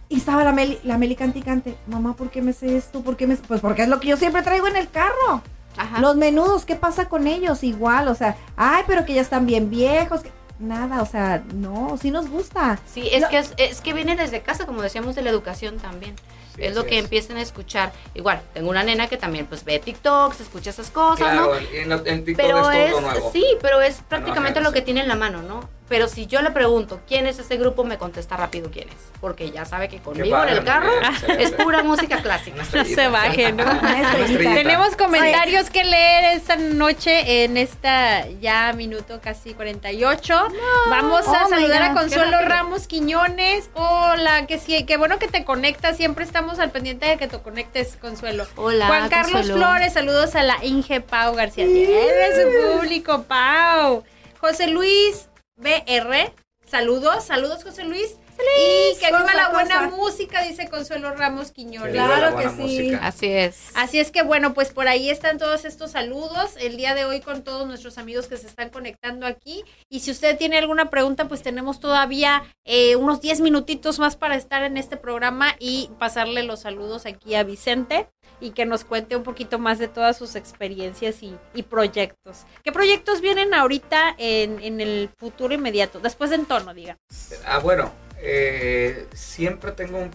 y 0.10 0.18
estaba 0.18 0.44
la 0.44 0.54
Meli, 0.54 0.80
la 0.84 0.98
Meli 0.98 1.16
canticante, 1.16 1.76
mamá, 1.88 2.16
¿por 2.16 2.30
qué 2.30 2.42
me 2.42 2.54
sé 2.54 2.78
esto? 2.78 3.02
¿Por 3.02 3.18
qué 3.18 3.28
me 3.28 3.36
Pues 3.36 3.60
porque 3.62 3.84
es 3.84 3.90
lo 3.90 4.00
que 4.00 4.08
yo 4.08 4.18
siempre 4.18 4.42
traigo 4.42 4.68
en 4.68 4.76
el 4.78 4.90
carro. 4.90 5.42
Ajá. 5.78 6.00
Los 6.02 6.16
menudos, 6.16 6.66
¿qué 6.66 6.76
pasa 6.76 7.08
con 7.10 7.28
ellos? 7.28 7.64
Igual, 7.64 8.08
o 8.08 8.16
sea, 8.16 8.36
ay, 8.56 8.84
pero 8.88 9.06
que 9.06 9.14
ya 9.14 9.22
están 9.22 9.46
bien 9.46 9.70
viejos. 9.70 10.22
que- 10.22 10.32
Nada, 10.60 11.04
o 11.04 11.06
sea, 11.06 11.44
no, 11.54 12.00
sí 12.02 12.10
nos 12.10 12.30
gusta. 12.32 12.80
Sí, 12.92 13.08
es, 13.12 13.22
No. 13.22 13.30
que 13.30 13.38
es, 13.38 13.54
es 13.58 13.80
que 13.82 13.94
viene 13.94 14.16
desde 14.16 14.42
casa, 14.42 14.66
como 14.66 14.82
decíamos, 14.82 15.14
de 15.14 15.22
la 15.22 15.30
educación 15.30 15.78
también. 15.78 16.16
Sí, 16.56 16.64
es 16.64 16.74
lo 16.76 16.84
que 16.88 16.98
empiezan 16.98 17.38
a 17.38 17.44
escuchar. 17.44 17.94
Igual, 18.16 18.42
tengo 18.56 18.72
una 18.72 18.82
nena 18.82 19.06
que 19.06 19.18
también 19.18 19.46
pues 19.46 19.64
ve 19.64 19.78
TikToks, 19.78 20.42
escucha 20.42 20.72
esas 20.72 20.90
cosas, 20.90 21.18
Claro, 21.32 21.54
¿no? 21.54 21.78
en, 21.78 21.90
la- 21.90 22.02
en 22.06 22.26
TikTok 22.26 22.44
Pero 22.44 22.72
es 22.72 22.90
todo 22.92 23.02
nuevo. 23.02 23.30
sí, 23.32 23.46
pero 23.62 23.82
es 23.82 24.02
prácticamente 24.10 24.60
lo 24.62 24.72
que 24.72 24.82
tiene 24.82 25.02
en 25.02 25.08
la 25.10 25.16
mano, 25.16 25.44
¿no? 25.44 25.60
Pero 25.90 26.10
si 26.10 26.28
yo 26.28 26.42
le 26.42 26.52
pregunto 26.52 27.00
quién 27.08 27.28
es 27.28 27.40
ese 27.40 27.56
grupo, 27.56 27.86
me 27.86 27.98
contesta 27.98 28.36
rápido 28.36 28.70
quién 28.70 28.90
es. 28.90 28.96
Porque 29.22 29.52
ya 29.52 29.64
sabe 29.64 29.88
que 29.88 30.00
conmigo 30.00 30.36
padre, 30.36 30.52
en 30.52 30.58
el 30.58 30.64
carro 30.66 30.92
bien, 30.92 31.12
excelente. 31.12 31.44
es 31.44 31.52
pura 31.52 31.84
música 31.84 32.22
clásica. 32.22 32.64
No 32.74 32.86
se 32.86 33.08
baje, 33.08 33.54
¿no? 33.54 33.64
Tenemos 34.28 34.96
comentarios 34.98 35.70
que 35.70 35.86
leer 35.86 36.36
esta 36.36 36.58
noche 36.58 37.46
en 37.46 37.56
esta 37.56 38.28
ya 38.42 38.74
minuto 38.74 39.20
casi 39.22 39.54
48. 39.54 40.48
Vamos 40.90 41.28
a 41.28 41.46
Oh 41.46 41.50
saludar 41.50 41.84
a 41.84 41.94
Consuelo. 41.94 42.38
Ramos 42.42 42.88
Quiñones. 42.88 43.70
Hola, 43.74 44.46
que 44.46 44.60
sí, 44.60 44.84
qué 44.86 44.98
bueno 44.98 45.20
que 45.20 45.28
te 45.28 45.46
conectas. 45.46 45.96
Siempre 45.96 46.26
estamos 46.26 46.60
al 46.60 46.72
pendiente 46.72 47.06
de 47.06 47.18
que 47.18 47.28
te 47.28 47.40
conectes, 47.40 47.98
Consuelo. 48.02 48.46
Hola, 48.56 48.88
Juan 48.88 49.10
Carlos 49.10 49.32
Consuelo. 49.32 49.66
Flores, 49.66 49.94
saludos 49.94 50.36
a 50.36 50.44
la 50.44 50.64
Inge 50.64 51.00
Pau 51.00 51.34
García. 51.34 51.66
Su 51.66 52.78
público, 52.78 53.24
Pau. 53.24 54.04
José 54.40 54.68
Luis 54.68 55.28
BR, 55.58 56.32
saludos, 56.66 57.26
saludos 57.26 57.64
José 57.64 57.84
Luis. 57.84 58.16
Y 58.40 59.00
que 59.00 59.08
viva 59.08 59.22
Cosa, 59.24 59.36
la 59.36 59.50
buena 59.50 59.86
cosa. 59.86 59.96
música, 59.98 60.44
dice 60.44 60.70
Consuelo 60.70 61.12
Ramos 61.16 61.52
Quiñones. 61.52 61.94
Claro 61.94 62.38
que 62.38 62.50
sí. 62.50 62.56
música. 62.62 63.00
Así 63.02 63.26
es. 63.26 63.72
Así 63.74 64.00
es 64.00 64.12
que 64.12 64.22
bueno, 64.22 64.54
pues 64.54 64.70
por 64.72 64.88
ahí 64.88 65.10
están 65.10 65.40
todos 65.40 65.66
estos 65.66 65.92
saludos 65.92 66.56
el 66.60 66.78
día 66.78 66.94
de 66.94 67.06
hoy 67.06 67.20
con 67.22 67.44
todos 67.44 67.66
nuestros 67.66 67.98
amigos 67.98 68.28
que 68.28 68.38
se 68.38 68.46
están 68.46 68.70
conectando 68.70 69.26
aquí. 69.26 69.64
Y 69.90 70.02
si 70.02 70.12
usted 70.12 70.38
tiene 70.38 70.60
alguna 70.60 70.92
pregunta, 70.92 71.28
pues 71.28 71.42
tenemos 71.42 71.80
todavía 71.80 72.44
eh, 72.64 72.96
unos 72.96 73.22
10 73.22 73.42
minutitos 73.42 73.98
más 73.98 74.16
para 74.16 74.36
estar 74.36 74.62
en 74.62 74.78
este 74.78 74.98
programa 74.98 75.56
y 75.58 75.90
pasarle 75.98 76.44
los 76.44 76.60
saludos 76.60 77.08
aquí 77.08 77.34
a 77.34 77.42
Vicente 77.44 78.08
y 78.40 78.52
que 78.52 78.66
nos 78.66 78.84
cuente 78.84 79.16
un 79.16 79.24
poquito 79.24 79.60
más 79.60 79.80
de 79.80 79.88
todas 79.88 80.18
sus 80.18 80.36
experiencias 80.36 81.24
y, 81.24 81.38
proyectos. 81.64 82.46
¿Qué 82.64 82.72
proyectos 82.72 83.22
vienen 83.22 83.54
ahorita 83.54 84.16
en, 84.18 84.60
en 84.62 84.80
el 84.80 85.10
futuro 85.18 85.54
inmediato? 85.54 86.00
Después 86.00 86.30
de 86.30 86.38
entorno, 86.38 86.74
diga. 86.74 86.98
Ah, 87.46 87.60
bueno, 87.60 87.92
eh, 88.20 89.08
siempre 89.14 89.72
tengo 89.72 90.10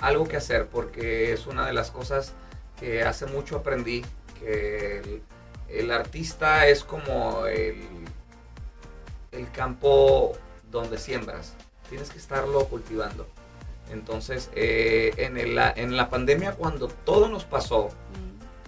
algo 0.00 0.26
que 0.26 0.36
hacer 0.36 0.66
porque 0.66 1.32
es 1.32 1.46
una 1.46 1.66
de 1.66 1.72
las 1.72 1.90
cosas 1.90 2.32
que 2.78 3.02
hace 3.02 3.26
mucho 3.26 3.56
aprendí, 3.56 4.04
que 4.38 4.98
el, 4.98 5.22
el 5.68 5.90
artista 5.90 6.66
es 6.68 6.84
como 6.84 7.46
el, 7.46 7.82
el 9.32 9.50
campo 9.50 10.32
donde 10.70 10.98
siembras, 10.98 11.54
tienes 11.88 12.10
que 12.10 12.18
estarlo 12.18 12.66
cultivando. 12.66 13.26
Entonces, 13.94 14.50
eh, 14.54 15.14
en, 15.16 15.38
el- 15.38 15.58
en 15.76 15.96
la 15.96 16.10
pandemia, 16.10 16.52
cuando 16.52 16.88
todo 16.88 17.28
nos 17.28 17.44
pasó, 17.44 17.88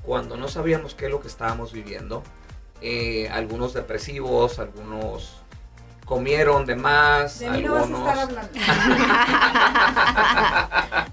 cuando 0.03 0.37
no 0.37 0.49
sabíamos 0.49 0.95
qué 0.95 1.07
es 1.07 1.11
lo 1.11 1.21
que 1.21 1.29
estábamos 1.29 1.73
viviendo, 1.73 2.23
eh, 2.81 3.29
algunos 3.33 3.75
depresivos, 3.75 4.59
algunos 4.59 5.43
comieron 6.05 6.65
de 6.67 6.77
más, 6.77 7.41
De 7.41 7.51
mí 7.51 7.63
no 7.63 7.75
vas 7.75 7.83
a 7.83 7.85
algunos... 7.85 8.09
estar 8.09 8.19
hablando. 8.21 8.61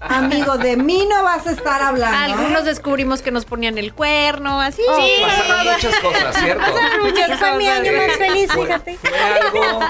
Amigo, 0.00 0.56
de 0.58 0.76
mí 0.76 1.06
no 1.10 1.24
vas 1.24 1.46
a 1.46 1.50
estar 1.50 1.82
hablando. 1.82 2.16
Algunos 2.34 2.62
¿eh? 2.62 2.66
descubrimos 2.66 3.20
que 3.20 3.32
nos 3.32 3.44
ponían 3.44 3.76
el 3.78 3.92
cuerno, 3.92 4.60
así. 4.60 4.82
Sí. 4.96 5.22
Pasaron 5.22 5.72
muchas 5.74 5.98
cosas, 5.98 6.36
¿cierto? 6.36 6.64
Ese 7.16 7.36
fue 7.36 7.56
mi 7.56 7.66
año 7.66 7.90
más 7.92 8.16
feliz, 8.16 8.52
fue, 8.52 8.66
fíjate. 8.66 8.96
fue 8.98 9.18
algo 9.18 9.80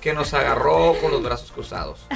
que 0.00 0.14
nos 0.14 0.32
agarró 0.32 0.94
con 1.02 1.10
los 1.10 1.22
brazos 1.22 1.52
cruzados. 1.52 2.06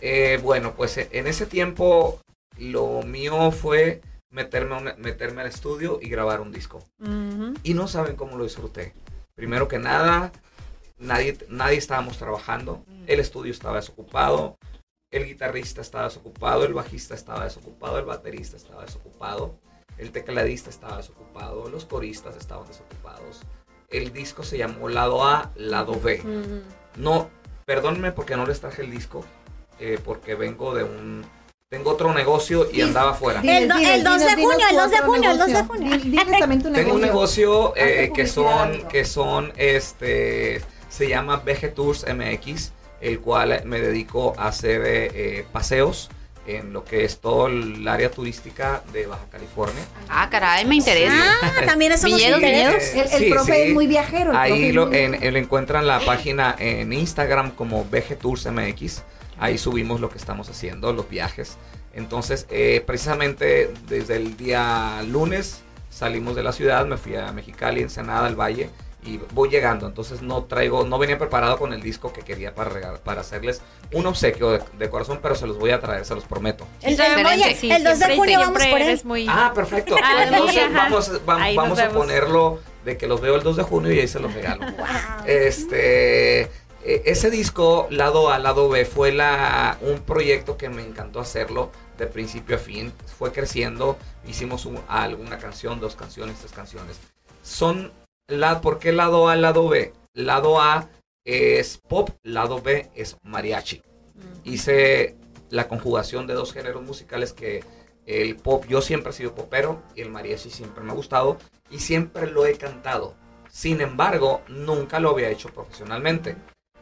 Eh, 0.00 0.38
bueno, 0.42 0.74
pues 0.74 0.96
eh, 0.98 1.08
en 1.12 1.26
ese 1.26 1.46
tiempo 1.46 2.20
lo 2.58 3.02
mío 3.02 3.50
fue 3.50 4.00
meterme, 4.30 4.94
meterme 4.96 5.42
al 5.42 5.48
estudio 5.48 5.98
y 6.02 6.08
grabar 6.08 6.40
un 6.40 6.52
disco. 6.52 6.82
Y 7.62 7.74
no 7.74 7.88
saben 7.88 8.16
cómo 8.16 8.36
lo 8.36 8.44
disfruté. 8.44 8.94
Primero 9.34 9.68
que 9.68 9.78
nada, 9.78 10.32
nadie, 10.98 11.38
nadie 11.48 11.78
estábamos 11.78 12.18
trabajando. 12.18 12.84
El 13.06 13.20
estudio 13.20 13.52
estaba 13.52 13.76
desocupado. 13.76 14.58
El 15.10 15.26
guitarrista 15.26 15.80
estaba 15.80 16.04
desocupado. 16.04 16.64
El 16.64 16.74
bajista 16.74 17.14
estaba 17.14 17.44
desocupado. 17.44 17.98
El 17.98 18.04
baterista 18.04 18.56
estaba 18.56 18.82
desocupado. 18.82 19.58
El 19.96 20.12
tecladista 20.12 20.70
estaba 20.70 20.98
desocupado. 20.98 21.68
Los 21.68 21.84
coristas 21.84 22.36
estaban 22.36 22.66
desocupados. 22.66 23.40
El 23.88 24.12
disco 24.12 24.42
se 24.42 24.58
llamó 24.58 24.88
Lado 24.88 25.24
A, 25.24 25.50
Lado 25.56 25.98
B. 25.98 26.22
No, 26.96 27.30
perdónenme 27.64 28.12
porque 28.12 28.36
no 28.36 28.44
les 28.44 28.60
traje 28.60 28.82
el 28.82 28.90
disco. 28.90 29.24
Eh, 29.80 29.98
porque 30.04 30.34
vengo 30.34 30.74
de 30.74 30.84
un... 30.84 31.24
Tengo 31.70 31.90
otro 31.90 32.14
negocio 32.14 32.66
y 32.72 32.80
andaba 32.80 33.10
afuera. 33.10 33.42
El 33.44 33.68
do- 33.68 33.76
el 33.76 34.02
2 34.02 34.20
de 34.20 34.34
junio, 34.36 34.66
el 34.70 34.76
tu 34.76 34.80
2 34.82 34.90
de 34.90 34.98
junio, 35.00 35.30
el 35.32 35.38
2 35.38 35.46
de 35.48 35.52
negocio. 35.52 35.74
junio. 35.76 35.92
Dil- 35.96 36.02
Diles 36.10 36.38
también 36.38 36.62
tu 36.62 36.72
Tengo 36.72 36.94
un 36.94 37.00
negocio 37.02 37.74
eh, 37.76 38.10
que 38.14 38.26
son, 38.26 38.88
que 38.88 39.04
son, 39.04 39.52
este, 39.56 40.62
se 40.88 41.08
llama 41.08 41.42
VG 41.44 41.74
Tours 41.74 42.06
MX, 42.08 42.72
el 43.02 43.20
cual 43.20 43.60
me 43.66 43.80
dedico 43.80 44.34
a 44.38 44.48
hacer 44.48 44.80
eh, 44.86 45.44
paseos 45.52 46.08
en 46.46 46.72
lo 46.72 46.82
que 46.86 47.04
es 47.04 47.18
todo 47.20 47.48
el 47.48 47.86
área 47.86 48.10
turística 48.10 48.82
de 48.90 49.06
Baja 49.06 49.26
California. 49.30 49.82
Ah, 50.08 50.30
caray, 50.30 50.64
me 50.64 50.76
interesa. 50.76 51.14
Ah, 51.42 51.50
también 51.66 51.92
eso 51.92 52.08
nos 52.08 52.16
Viñedos, 52.16 52.40
viñedos. 52.40 52.82
El, 52.94 53.00
el 53.00 53.08
Sí, 53.10 53.30
profe 53.30 53.52
sí. 53.54 53.60
es 53.68 53.74
muy 53.74 53.86
viajero. 53.86 54.30
el 54.30 54.36
Ahí 54.38 54.72
lo, 54.72 54.86
muy 54.86 54.96
en, 54.96 55.22
en- 55.22 55.36
encuentran 55.36 55.86
la 55.86 56.00
página 56.00 56.56
en 56.58 56.94
Instagram 56.94 57.50
como 57.50 57.84
VG 57.84 58.16
Tours 58.18 58.46
MX. 58.50 59.02
Ahí 59.38 59.58
subimos 59.58 60.00
lo 60.00 60.10
que 60.10 60.18
estamos 60.18 60.48
haciendo, 60.48 60.92
los 60.92 61.08
viajes. 61.08 61.56
Entonces, 61.94 62.46
eh, 62.50 62.82
precisamente 62.86 63.72
desde 63.88 64.16
el 64.16 64.36
día 64.36 65.02
lunes 65.06 65.62
salimos 65.90 66.36
de 66.36 66.42
la 66.42 66.52
ciudad, 66.52 66.86
me 66.86 66.96
fui 66.96 67.16
a 67.16 67.32
Mexicali, 67.32 67.80
Ensenada, 67.82 68.26
al 68.26 68.36
Valle 68.36 68.70
y 69.04 69.18
voy 69.32 69.48
llegando. 69.48 69.86
Entonces 69.86 70.22
no 70.22 70.44
traigo, 70.44 70.84
no 70.84 70.98
venía 70.98 71.18
preparado 71.18 71.56
con 71.58 71.72
el 71.72 71.80
disco 71.80 72.12
que 72.12 72.22
quería 72.22 72.54
para 72.54 72.70
regalar, 72.70 73.00
para 73.00 73.20
hacerles 73.22 73.62
un 73.92 74.06
obsequio 74.06 74.50
de, 74.50 74.60
de 74.78 74.90
corazón, 74.90 75.20
pero 75.22 75.34
se 75.34 75.46
los 75.46 75.58
voy 75.58 75.70
a 75.70 75.80
traer, 75.80 76.04
se 76.04 76.14
los 76.14 76.24
prometo. 76.24 76.66
El, 76.82 77.00
oye, 77.26 77.54
sí, 77.54 77.70
el 77.70 77.84
2 77.84 77.98
de 77.98 78.16
junio 78.16 78.38
vamos 78.40 78.60
siempre 78.60 78.70
por 78.70 78.80
él. 78.80 78.88
eres 78.88 79.04
muy- 79.04 79.26
Ah, 79.28 79.52
perfecto. 79.54 79.96
Ah, 80.02 80.24
entonces 80.24 80.62
ajá. 80.62 80.88
vamos, 80.88 81.12
vamos 81.54 81.78
a 81.78 81.88
ponerlo 81.90 82.60
de 82.84 82.96
que 82.96 83.06
los 83.06 83.20
veo 83.20 83.34
el 83.36 83.42
2 83.42 83.56
de 83.56 83.62
junio 83.62 83.92
y 83.92 84.00
ahí 84.00 84.08
se 84.08 84.20
los 84.20 84.32
regalo. 84.34 84.66
Wow. 84.78 84.86
Este, 85.26 86.50
ese 87.04 87.30
disco, 87.30 87.86
lado 87.90 88.30
A, 88.30 88.38
lado 88.38 88.68
B, 88.68 88.84
fue 88.84 89.12
la, 89.12 89.78
un 89.80 90.00
proyecto 90.00 90.56
que 90.56 90.68
me 90.68 90.82
encantó 90.82 91.20
hacerlo 91.20 91.70
de 91.98 92.06
principio 92.06 92.56
a 92.56 92.58
fin. 92.58 92.92
Fue 93.18 93.32
creciendo, 93.32 93.96
hicimos 94.26 94.64
un- 94.66 94.80
alguna 94.88 95.38
canción, 95.38 95.80
dos 95.80 95.96
canciones, 95.96 96.38
tres 96.38 96.52
canciones. 96.52 96.98
Son, 97.42 97.92
la, 98.28 98.60
¿por 98.60 98.78
qué 98.78 98.92
lado 98.92 99.28
A, 99.28 99.36
lado 99.36 99.68
B? 99.68 99.92
Lado 100.14 100.60
A 100.60 100.88
es 101.24 101.78
pop, 101.78 102.10
lado 102.22 102.60
B 102.62 102.90
es 102.94 103.16
mariachi. 103.22 103.82
Hice 104.44 105.16
la 105.50 105.68
conjugación 105.68 106.26
de 106.26 106.34
dos 106.34 106.52
géneros 106.52 106.82
musicales 106.82 107.32
que 107.32 107.64
el 108.06 108.36
pop, 108.36 108.64
yo 108.66 108.80
siempre 108.80 109.10
he 109.10 109.14
sido 109.14 109.34
popero 109.34 109.82
y 109.94 110.00
el 110.00 110.10
mariachi 110.10 110.50
siempre 110.50 110.82
me 110.82 110.92
ha 110.92 110.94
gustado 110.94 111.36
y 111.70 111.80
siempre 111.80 112.30
lo 112.30 112.46
he 112.46 112.56
cantado. 112.56 113.14
Sin 113.50 113.80
embargo, 113.80 114.42
nunca 114.48 115.00
lo 115.00 115.10
había 115.10 115.30
hecho 115.30 115.48
profesionalmente. 115.50 116.36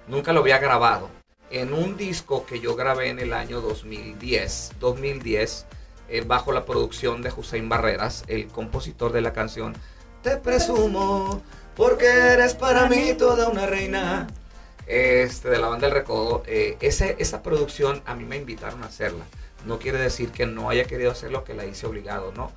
Nunca 0.08 0.32
lo 0.32 0.40
había 0.40 0.58
grabado. 0.58 1.10
En 1.50 1.72
un 1.72 1.96
disco 1.96 2.46
que 2.46 2.60
yo 2.60 2.76
grabé 2.76 3.08
en 3.08 3.18
el 3.18 3.32
año 3.32 3.60
2010, 3.60 4.72
2010, 4.80 5.66
eh, 6.08 6.22
bajo 6.26 6.52
la 6.52 6.64
producción 6.64 7.22
de 7.22 7.32
Hussein 7.36 7.68
Barreras, 7.68 8.24
el 8.28 8.46
compositor 8.46 9.12
de 9.12 9.20
la 9.20 9.32
canción 9.32 9.74
Te 10.22 10.36
presumo 10.36 11.42
porque 11.74 12.06
eres 12.06 12.54
para 12.54 12.88
mí 12.88 13.14
toda 13.18 13.48
una 13.48 13.66
reina. 13.66 14.26
Este, 14.86 15.50
de 15.50 15.58
la 15.58 15.66
banda 15.66 15.88
El 15.88 15.92
Recodo, 15.92 16.44
eh, 16.46 16.76
esa 16.80 17.42
producción 17.42 18.02
a 18.06 18.14
mí 18.14 18.24
me 18.24 18.36
invitaron 18.36 18.82
a 18.84 18.86
hacerla. 18.86 19.24
No 19.64 19.80
quiere 19.80 19.98
decir 19.98 20.30
que 20.30 20.46
no 20.46 20.70
haya 20.70 20.84
querido 20.84 21.10
hacerlo, 21.10 21.42
que 21.42 21.54
la 21.54 21.66
hice 21.66 21.86
obligado, 21.86 22.32
¿no? 22.32 22.52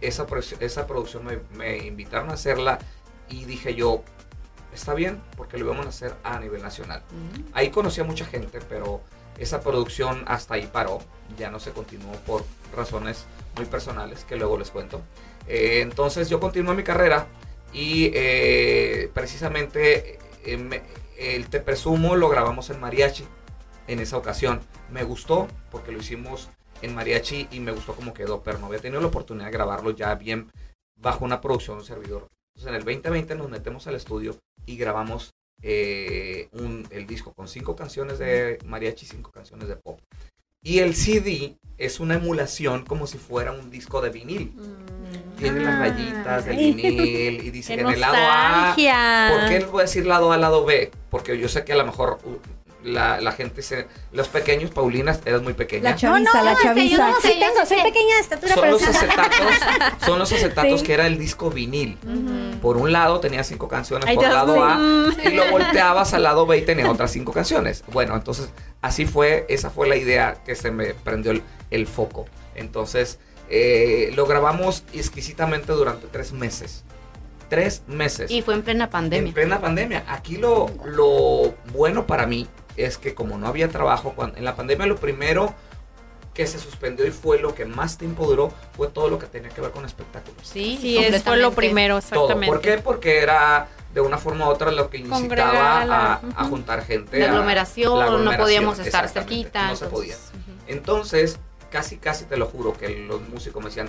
Esa, 0.00 0.26
esa 0.60 0.86
producción 0.88 1.22
me 1.52 1.78
invitaron 1.78 2.30
a 2.30 2.34
hacerla 2.34 2.80
y 3.28 3.44
dije 3.44 3.74
yo, 3.74 4.02
está 4.78 4.94
bien, 4.94 5.20
porque 5.36 5.58
lo 5.58 5.64
íbamos 5.66 5.86
a 5.86 5.90
hacer 5.90 6.14
a 6.24 6.38
nivel 6.40 6.62
nacional. 6.62 7.02
Ahí 7.52 7.70
conocí 7.70 8.00
a 8.00 8.04
mucha 8.04 8.24
gente, 8.24 8.60
pero 8.68 9.00
esa 9.38 9.60
producción 9.60 10.24
hasta 10.26 10.54
ahí 10.54 10.66
paró, 10.72 11.00
ya 11.38 11.50
no 11.50 11.60
se 11.60 11.70
continuó 11.72 12.12
por 12.26 12.44
razones 12.76 13.26
muy 13.56 13.66
personales 13.66 14.24
que 14.24 14.36
luego 14.36 14.58
les 14.58 14.70
cuento. 14.70 15.00
Eh, 15.46 15.80
entonces 15.82 16.28
yo 16.28 16.40
continué 16.40 16.74
mi 16.74 16.82
carrera 16.84 17.26
y 17.72 18.10
eh, 18.14 19.10
precisamente 19.14 20.18
eh, 20.44 20.56
me- 20.56 20.82
el 21.18 21.48
Te 21.48 21.60
Presumo 21.60 22.16
lo 22.16 22.28
grabamos 22.28 22.70
en 22.70 22.80
mariachi 22.80 23.26
en 23.86 24.00
esa 24.00 24.16
ocasión. 24.16 24.60
Me 24.90 25.02
gustó 25.04 25.48
porque 25.70 25.92
lo 25.92 25.98
hicimos 25.98 26.48
en 26.82 26.94
mariachi 26.94 27.48
y 27.50 27.60
me 27.60 27.72
gustó 27.72 27.94
como 27.94 28.14
quedó, 28.14 28.42
pero 28.42 28.58
no 28.58 28.66
había 28.66 28.78
tenido 28.80 29.00
la 29.00 29.08
oportunidad 29.08 29.46
de 29.46 29.52
grabarlo 29.52 29.90
ya 29.90 30.14
bien 30.14 30.50
bajo 31.00 31.24
una 31.24 31.40
producción 31.40 31.76
de 31.78 31.82
un 31.82 31.86
servidor. 31.86 32.26
Entonces 32.58 32.70
en 32.70 32.74
el 32.74 32.84
2020 32.84 33.34
nos 33.36 33.48
metemos 33.50 33.86
al 33.86 33.94
estudio 33.94 34.36
y 34.66 34.76
grabamos 34.76 35.32
eh, 35.62 36.48
un- 36.52 36.86
el 36.90 37.06
disco 37.06 37.32
con 37.32 37.46
cinco 37.48 37.74
canciones 37.76 38.18
de 38.18 38.58
mariachi 38.64 39.06
y 39.06 39.08
cinco 39.08 39.30
canciones 39.32 39.68
de 39.68 39.76
pop. 39.76 40.00
Y 40.62 40.78
el 40.80 40.94
CD 40.96 41.56
es 41.78 42.00
una 42.00 42.14
emulación 42.16 42.84
como 42.84 43.06
si 43.06 43.16
fuera 43.18 43.52
un 43.52 43.70
disco 43.70 44.00
de 44.00 44.10
vinil. 44.10 44.52
Tiene 45.36 45.60
las 45.60 45.78
rayitas 45.78 46.46
del 46.46 46.56
Ay. 46.58 46.72
vinil 46.74 47.44
y 47.46 47.50
dice 47.50 47.74
¡Qué 47.76 47.82
que 47.82 47.88
en 47.88 47.94
el 47.94 48.00
lado 48.00 48.16
A. 48.18 48.74
¿Por 49.30 49.48
qué 49.48 49.58
les 49.60 49.70
voy 49.70 49.80
a 49.80 49.84
decir 49.84 50.04
lado 50.06 50.32
A, 50.32 50.36
lado 50.36 50.64
B? 50.64 50.90
Porque 51.10 51.38
yo 51.38 51.48
sé 51.48 51.64
que 51.64 51.72
a 51.72 51.76
lo 51.76 51.84
mejor 51.86 52.18
la, 52.84 53.20
la 53.20 53.32
gente 53.32 53.60
se. 53.62 53.88
Los 54.12 54.28
pequeños, 54.28 54.70
Paulinas, 54.70 55.20
eras 55.24 55.42
muy 55.42 55.52
pequeña. 55.52 55.90
La 55.90 55.96
chaviza, 55.96 56.30
No, 56.32 56.38
no, 56.38 56.44
la 56.44 56.54
yo 56.54 56.62
chaviza. 56.62 57.08
no, 57.10 57.20
sí 57.20 57.32
tengo, 57.38 57.66
soy 57.66 57.82
pequeña 57.82 58.14
de 58.14 58.20
estatura, 58.20 58.54
son 58.54 58.60
pero 58.62 58.72
los 58.74 58.82
sí. 58.82 58.88
acetatos, 58.90 59.36
son 60.06 60.18
los 60.18 60.32
acetatos 60.32 60.80
Sí. 60.80 60.86
que 60.86 60.94
era 60.94 61.06
el 61.06 61.18
disco 61.18 61.50
vinil. 61.50 61.98
Por 62.62 62.76
un 62.76 62.92
lado 62.92 63.20
tenía 63.20 63.42
cinco 63.44 63.66
canciones 63.68 64.06
Ay, 64.08 64.14
por 64.16 64.24
Dios 64.24 64.34
lado. 64.34 64.62
A 64.64 64.78
y 65.24 65.30
lo 65.34 65.46
volteabas 65.50 66.14
al 66.14 66.22
lado 66.22 66.46
B 66.46 66.58
y 66.58 66.62
tenía 66.62 66.90
otras 66.90 67.10
cinco 67.10 67.32
canciones. 67.32 67.82
Bueno, 67.92 68.14
entonces 68.14 68.48
así 68.80 69.06
fue, 69.06 69.44
esa 69.48 69.70
fue 69.70 69.88
la 69.88 69.96
idea 69.96 70.36
que 70.44 70.54
se 70.54 70.70
me 70.70 70.94
prendió 70.94 71.32
el, 71.32 71.42
el 71.70 71.86
foco. 71.86 72.26
Entonces 72.54 73.18
eh, 73.50 74.12
lo 74.14 74.26
grabamos 74.26 74.84
exquisitamente 74.92 75.72
durante 75.72 76.06
tres 76.06 76.32
meses. 76.32 76.84
Tres 77.48 77.82
meses. 77.86 78.30
Y 78.30 78.42
fue 78.42 78.54
en 78.54 78.62
plena 78.62 78.84
En 78.84 78.90
pandemia. 78.90 79.32
plena 79.32 79.58
pandemia. 79.60 80.04
Aquí 80.08 80.36
lo, 80.36 80.66
lo 80.84 81.54
bueno 81.72 82.06
para 82.06 82.26
mí 82.26 82.46
es 82.84 82.98
que 82.98 83.14
como 83.14 83.38
no 83.38 83.46
había 83.46 83.68
trabajo, 83.68 84.12
cuando, 84.14 84.36
en 84.38 84.44
la 84.44 84.56
pandemia 84.56 84.86
lo 84.86 84.96
primero 84.96 85.54
que 86.34 86.46
se 86.46 86.58
suspendió 86.60 87.04
y 87.06 87.10
fue 87.10 87.38
lo 87.40 87.54
que 87.54 87.64
más 87.64 87.98
tiempo 87.98 88.24
duró 88.24 88.52
fue 88.76 88.86
todo 88.88 89.08
lo 89.10 89.18
que 89.18 89.26
tenía 89.26 89.48
que 89.50 89.60
ver 89.60 89.72
con 89.72 89.84
espectáculos. 89.84 90.46
Sí, 90.46 90.78
Sí, 90.80 90.96
es, 90.98 91.22
fue 91.24 91.36
lo 91.36 91.50
primero, 91.52 91.94
Todo. 92.00 92.22
exactamente. 92.24 92.46
¿Por 92.46 92.60
qué? 92.60 92.78
Porque 92.78 93.18
era 93.18 93.66
de 93.92 94.00
una 94.00 94.18
forma 94.18 94.46
u 94.46 94.50
otra 94.50 94.70
lo 94.70 94.88
que 94.88 94.98
incitaba 94.98 96.20
a 96.36 96.44
juntar 96.44 96.84
gente. 96.84 97.18
La 97.18 97.26
a- 97.26 97.28
aglomeración, 97.30 98.24
no 98.24 98.36
podíamos 98.36 98.78
estar 98.78 99.08
cerquita. 99.08 99.68
No 99.68 99.76
se 99.76 99.86
podía. 99.86 100.14
entonces, 100.68 101.38
casi, 101.70 101.96
casi 101.98 102.24
te 102.24 102.36
lo 102.36 102.46
juro 102.46 102.72
que 102.72 102.88
los 102.90 103.20
músicos 103.28 103.60
me 103.62 103.70
decían, 103.70 103.88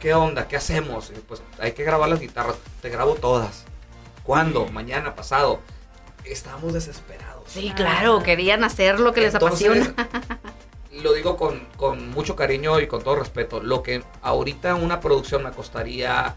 ¿qué 0.00 0.12
onda? 0.12 0.46
¿Qué 0.48 0.56
hacemos? 0.56 1.10
Y 1.16 1.18
pues 1.20 1.42
hay 1.58 1.72
que 1.72 1.82
grabar 1.84 2.10
las 2.10 2.20
guitarras. 2.20 2.56
Te 2.82 2.90
grabo 2.90 3.14
todas. 3.14 3.64
¿Cuándo? 4.22 4.66
Mañana, 4.68 5.14
pasado. 5.14 5.60
Estábamos 6.24 6.72
desesperados. 6.72 7.44
Sí, 7.46 7.72
claro, 7.76 8.22
querían 8.22 8.64
hacer 8.64 8.98
lo 9.00 9.12
que 9.12 9.20
les 9.22 9.34
Entonces, 9.34 9.68
apasiona. 9.68 9.94
Lo 11.02 11.12
digo 11.12 11.36
con, 11.36 11.58
con 11.76 12.10
mucho 12.10 12.36
cariño 12.36 12.78
y 12.78 12.86
con 12.86 13.02
todo 13.02 13.16
respeto. 13.16 13.60
Lo 13.60 13.82
que 13.82 14.04
ahorita 14.22 14.76
una 14.76 15.00
producción 15.00 15.42
me 15.42 15.50
costaría 15.50 16.36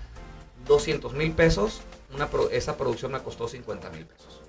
200 0.65 1.13
mil 1.13 1.31
pesos, 1.33 1.81
una 2.15 2.27
pro- 2.27 2.49
esa 2.49 2.75
producción 2.75 3.11
me 3.11 3.19
costó 3.21 3.47
50 3.47 3.91
mil 3.91 4.05
pesos. 4.07 4.41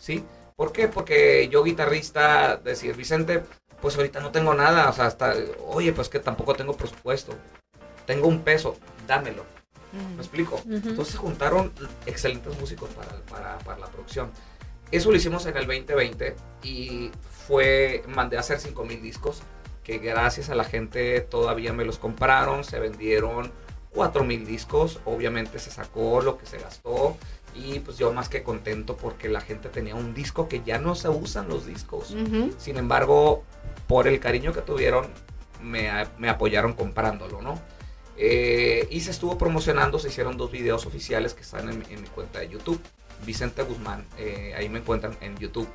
¿Sí? 0.00 0.24
¿Por 0.56 0.72
qué? 0.72 0.88
Porque 0.88 1.48
yo 1.52 1.62
guitarrista, 1.62 2.56
decir, 2.56 2.96
Vicente, 2.96 3.44
pues 3.80 3.96
ahorita 3.96 4.18
no 4.18 4.32
tengo 4.32 4.54
nada. 4.54 4.90
O 4.90 4.92
sea, 4.92 5.06
hasta, 5.06 5.34
oye, 5.68 5.92
pues 5.92 6.08
que 6.08 6.18
tampoco 6.18 6.54
tengo 6.54 6.76
presupuesto. 6.76 7.32
Tengo 8.06 8.26
un 8.26 8.40
peso, 8.42 8.76
dámelo. 9.06 9.44
¿Me 10.16 10.20
explico? 10.20 10.56
Ujú. 10.56 10.88
Entonces 10.88 11.12
se 11.12 11.18
juntaron 11.18 11.72
excelentes 12.06 12.58
músicos 12.58 12.90
para, 12.90 13.12
para, 13.30 13.58
para 13.60 13.78
la 13.78 13.86
producción. 13.86 14.32
Eso 14.90 15.10
lo 15.10 15.16
hicimos 15.16 15.46
en 15.46 15.56
el 15.56 15.66
2020 15.66 16.36
y 16.62 17.10
fue, 17.46 18.02
mandé 18.08 18.36
a 18.36 18.40
hacer 18.40 18.60
5000 18.60 19.02
discos 19.02 19.42
que 19.82 19.98
gracias 19.98 20.48
a 20.48 20.54
la 20.54 20.64
gente 20.64 21.20
todavía 21.20 21.72
me 21.72 21.84
los 21.84 21.98
compraron, 21.98 22.64
se 22.64 22.80
vendieron 22.80 23.52
4000 23.90 24.46
discos, 24.46 25.00
obviamente 25.04 25.58
se 25.58 25.70
sacó 25.70 26.22
lo 26.22 26.38
que 26.38 26.46
se 26.46 26.58
gastó 26.58 27.16
y 27.54 27.78
pues 27.80 27.98
yo 27.98 28.12
más 28.12 28.28
que 28.28 28.42
contento 28.42 28.96
porque 28.96 29.28
la 29.28 29.40
gente 29.40 29.68
tenía 29.68 29.94
un 29.94 30.14
disco 30.14 30.48
que 30.48 30.62
ya 30.64 30.78
no 30.78 30.94
se 30.94 31.08
usan 31.08 31.48
los 31.48 31.66
discos. 31.66 32.14
Sin 32.58 32.76
embargo, 32.78 33.44
por 33.86 34.08
el 34.08 34.18
cariño 34.18 34.52
que 34.52 34.62
tuvieron, 34.62 35.06
me, 35.62 35.90
me 36.18 36.28
apoyaron 36.28 36.72
comprándolo, 36.72 37.42
¿no? 37.42 37.60
Eh, 38.16 38.86
y 38.90 39.00
se 39.00 39.10
estuvo 39.10 39.36
promocionando, 39.38 39.98
se 39.98 40.08
hicieron 40.08 40.36
dos 40.36 40.50
videos 40.50 40.86
oficiales 40.86 41.34
que 41.34 41.42
están 41.42 41.68
en, 41.68 41.82
en 41.90 42.00
mi 42.00 42.08
cuenta 42.08 42.40
de 42.40 42.48
YouTube. 42.48 42.80
Vicente 43.24 43.62
Guzmán, 43.62 44.06
eh, 44.18 44.54
ahí 44.56 44.68
me 44.68 44.78
encuentran 44.78 45.16
en 45.20 45.36
YouTube. 45.36 45.68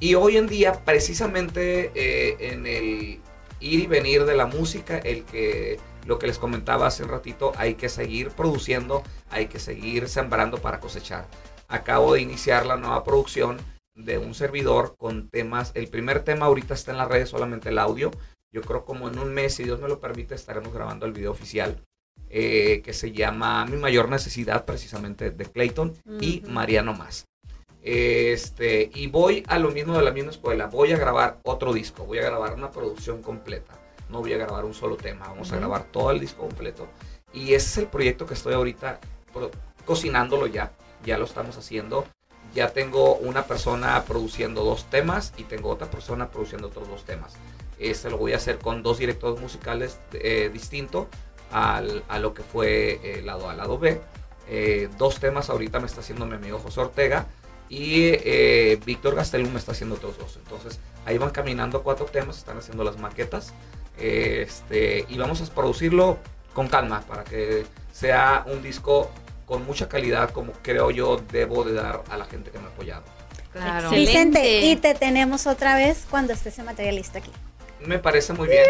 Y 0.00 0.14
hoy 0.14 0.36
en 0.36 0.46
día, 0.46 0.84
precisamente 0.84 1.92
eh, 1.94 2.36
en 2.52 2.66
el 2.66 3.20
ir 3.60 3.80
y 3.80 3.86
venir 3.86 4.24
de 4.24 4.36
la 4.36 4.46
música, 4.46 4.98
el 4.98 5.24
que 5.24 5.78
lo 6.06 6.18
que 6.18 6.26
les 6.26 6.38
comentaba 6.38 6.86
hace 6.86 7.02
un 7.02 7.08
ratito, 7.08 7.52
hay 7.56 7.74
que 7.74 7.88
seguir 7.88 8.30
produciendo, 8.30 9.02
hay 9.30 9.46
que 9.46 9.58
seguir 9.58 10.08
sembrando 10.08 10.58
para 10.58 10.80
cosechar. 10.80 11.26
Acabo 11.68 12.14
de 12.14 12.20
iniciar 12.20 12.66
la 12.66 12.76
nueva 12.76 13.04
producción 13.04 13.58
de 13.94 14.18
un 14.18 14.34
servidor 14.34 14.96
con 14.98 15.28
temas. 15.28 15.72
El 15.74 15.88
primer 15.88 16.24
tema 16.24 16.46
ahorita 16.46 16.74
está 16.74 16.90
en 16.90 16.98
las 16.98 17.08
redes, 17.08 17.30
solamente 17.30 17.70
el 17.70 17.78
audio. 17.78 18.10
Yo 18.52 18.60
creo 18.62 18.84
como 18.84 19.08
en 19.08 19.18
un 19.18 19.32
mes, 19.32 19.54
si 19.54 19.64
Dios 19.64 19.80
me 19.80 19.88
lo 19.88 20.00
permite, 20.00 20.34
estaremos 20.34 20.74
grabando 20.74 21.06
el 21.06 21.12
video 21.12 21.30
oficial 21.30 21.82
eh, 22.30 22.82
que 22.84 22.92
se 22.92 23.12
llama 23.12 23.64
Mi 23.66 23.76
mayor 23.76 24.08
necesidad, 24.08 24.64
precisamente 24.64 25.30
de 25.30 25.44
Clayton 25.44 25.94
y 26.20 26.42
Ujú. 26.42 26.50
Mariano 26.50 26.92
Más. 26.94 27.26
Este, 27.82 28.90
y 28.94 29.08
voy 29.08 29.44
a 29.46 29.58
lo 29.58 29.70
mismo 29.70 29.96
de 29.96 30.02
la 30.02 30.10
misma 30.10 30.30
escuela. 30.30 30.66
Voy 30.66 30.92
a 30.92 30.98
grabar 30.98 31.38
otro 31.42 31.72
disco, 31.72 32.04
voy 32.04 32.18
a 32.18 32.22
grabar 32.22 32.54
una 32.54 32.70
producción 32.70 33.22
completa. 33.22 33.78
No 34.08 34.20
voy 34.20 34.32
a 34.32 34.38
grabar 34.38 34.64
un 34.64 34.74
solo 34.74 34.96
tema, 34.96 35.28
vamos 35.28 35.52
a 35.52 35.56
grabar 35.56 35.84
todo 35.84 36.10
el 36.10 36.18
disco 36.18 36.42
completo. 36.42 36.88
Y 37.32 37.54
ese 37.54 37.68
es 37.68 37.78
el 37.78 37.86
proyecto 37.86 38.26
que 38.26 38.34
estoy 38.34 38.54
ahorita 38.54 39.00
cocinándolo 39.84 40.46
ya. 40.46 40.72
Ya 41.04 41.18
lo 41.18 41.24
estamos 41.24 41.56
haciendo. 41.56 42.06
Ya 42.54 42.70
tengo 42.70 43.16
una 43.16 43.44
persona 43.46 44.02
produciendo 44.04 44.64
dos 44.64 44.88
temas 44.88 45.34
y 45.36 45.42
tengo 45.42 45.68
otra 45.68 45.90
persona 45.90 46.30
produciendo 46.30 46.68
otros 46.68 46.88
dos 46.88 47.04
temas. 47.04 47.34
Este 47.78 48.08
lo 48.08 48.16
voy 48.16 48.32
a 48.32 48.36
hacer 48.36 48.58
con 48.58 48.82
dos 48.82 48.98
directores 48.98 49.40
musicales 49.40 49.98
eh, 50.12 50.48
distintos 50.52 51.06
al- 51.52 52.02
a 52.08 52.18
lo 52.18 52.34
que 52.34 52.42
fue 52.42 53.00
eh, 53.02 53.22
lado 53.22 53.48
A, 53.48 53.54
lado 53.54 53.78
B. 53.78 54.00
Eh, 54.48 54.88
dos 54.98 55.20
temas 55.20 55.48
ahorita 55.50 55.80
me 55.80 55.86
está 55.86 56.00
haciendo 56.00 56.26
mi 56.26 56.34
amigo 56.34 56.58
José 56.58 56.80
Ortega 56.80 57.26
y 57.68 58.08
eh, 58.08 58.78
Víctor 58.84 59.14
Gastelum 59.14 59.52
me 59.52 59.58
está 59.58 59.72
haciendo 59.72 59.94
otros 59.96 60.18
dos. 60.18 60.36
Entonces 60.36 60.78
ahí 61.06 61.16
van 61.18 61.30
caminando 61.30 61.82
cuatro 61.82 62.06
temas, 62.06 62.38
están 62.38 62.58
haciendo 62.58 62.84
las 62.84 62.98
maquetas 62.98 63.54
eh, 63.98 64.44
este, 64.46 65.06
y 65.08 65.16
vamos 65.16 65.40
a 65.40 65.46
producirlo 65.54 66.18
con 66.52 66.68
calma 66.68 67.00
para 67.02 67.24
que 67.24 67.64
sea 67.92 68.44
un 68.46 68.62
disco 68.62 69.10
con 69.46 69.64
mucha 69.66 69.88
calidad 69.88 70.30
como 70.30 70.52
creo 70.62 70.90
yo 70.90 71.22
debo 71.30 71.64
de 71.64 71.74
dar 71.74 72.02
a 72.10 72.16
la 72.16 72.24
gente 72.26 72.50
que 72.50 72.58
me 72.58 72.64
ha 72.66 72.68
apoyado. 72.68 73.02
Claro. 73.52 73.90
Vicente, 73.90 74.62
y 74.62 74.76
te 74.76 74.94
tenemos 74.94 75.46
otra 75.46 75.76
vez 75.76 76.06
cuando 76.10 76.32
esté 76.32 76.48
ese 76.48 76.64
material 76.64 76.96
listo 76.96 77.18
aquí. 77.18 77.30
Me 77.86 77.98
parece 77.98 78.32
muy 78.32 78.48
bien, 78.48 78.64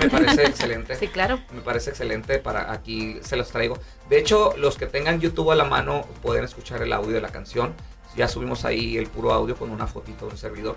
me 0.00 0.08
parece 0.08 0.44
excelente. 0.46 0.94
Sí, 0.96 1.08
claro. 1.08 1.40
Me 1.52 1.60
parece 1.60 1.90
excelente 1.90 2.38
para 2.38 2.72
aquí 2.72 3.18
se 3.22 3.36
los 3.36 3.48
traigo. 3.48 3.78
De 4.08 4.18
hecho, 4.18 4.54
los 4.56 4.76
que 4.76 4.86
tengan 4.86 5.20
YouTube 5.20 5.50
a 5.50 5.54
la 5.54 5.64
mano 5.64 6.06
pueden 6.22 6.44
escuchar 6.44 6.82
el 6.82 6.92
audio 6.92 7.12
de 7.12 7.20
la 7.20 7.30
canción. 7.30 7.74
Ya 8.16 8.28
subimos 8.28 8.64
ahí 8.64 8.96
el 8.96 9.06
puro 9.06 9.32
audio 9.32 9.56
con 9.56 9.70
una 9.70 9.86
fotito 9.86 10.26
de 10.26 10.32
un 10.32 10.38
servidor. 10.38 10.76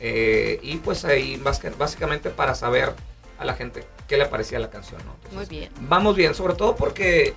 Eh, 0.00 0.58
y 0.62 0.76
pues 0.76 1.04
ahí 1.04 1.40
básicamente 1.78 2.30
para 2.30 2.54
saber 2.54 2.92
a 3.38 3.44
la 3.44 3.54
gente 3.54 3.84
qué 4.08 4.16
le 4.16 4.26
parecía 4.26 4.58
la 4.58 4.70
canción. 4.70 5.00
¿no? 5.04 5.14
Entonces, 5.14 5.34
Muy 5.34 5.58
bien. 5.58 5.72
Vamos 5.80 6.16
bien, 6.16 6.34
sobre 6.34 6.54
todo 6.54 6.76
porque 6.76 7.34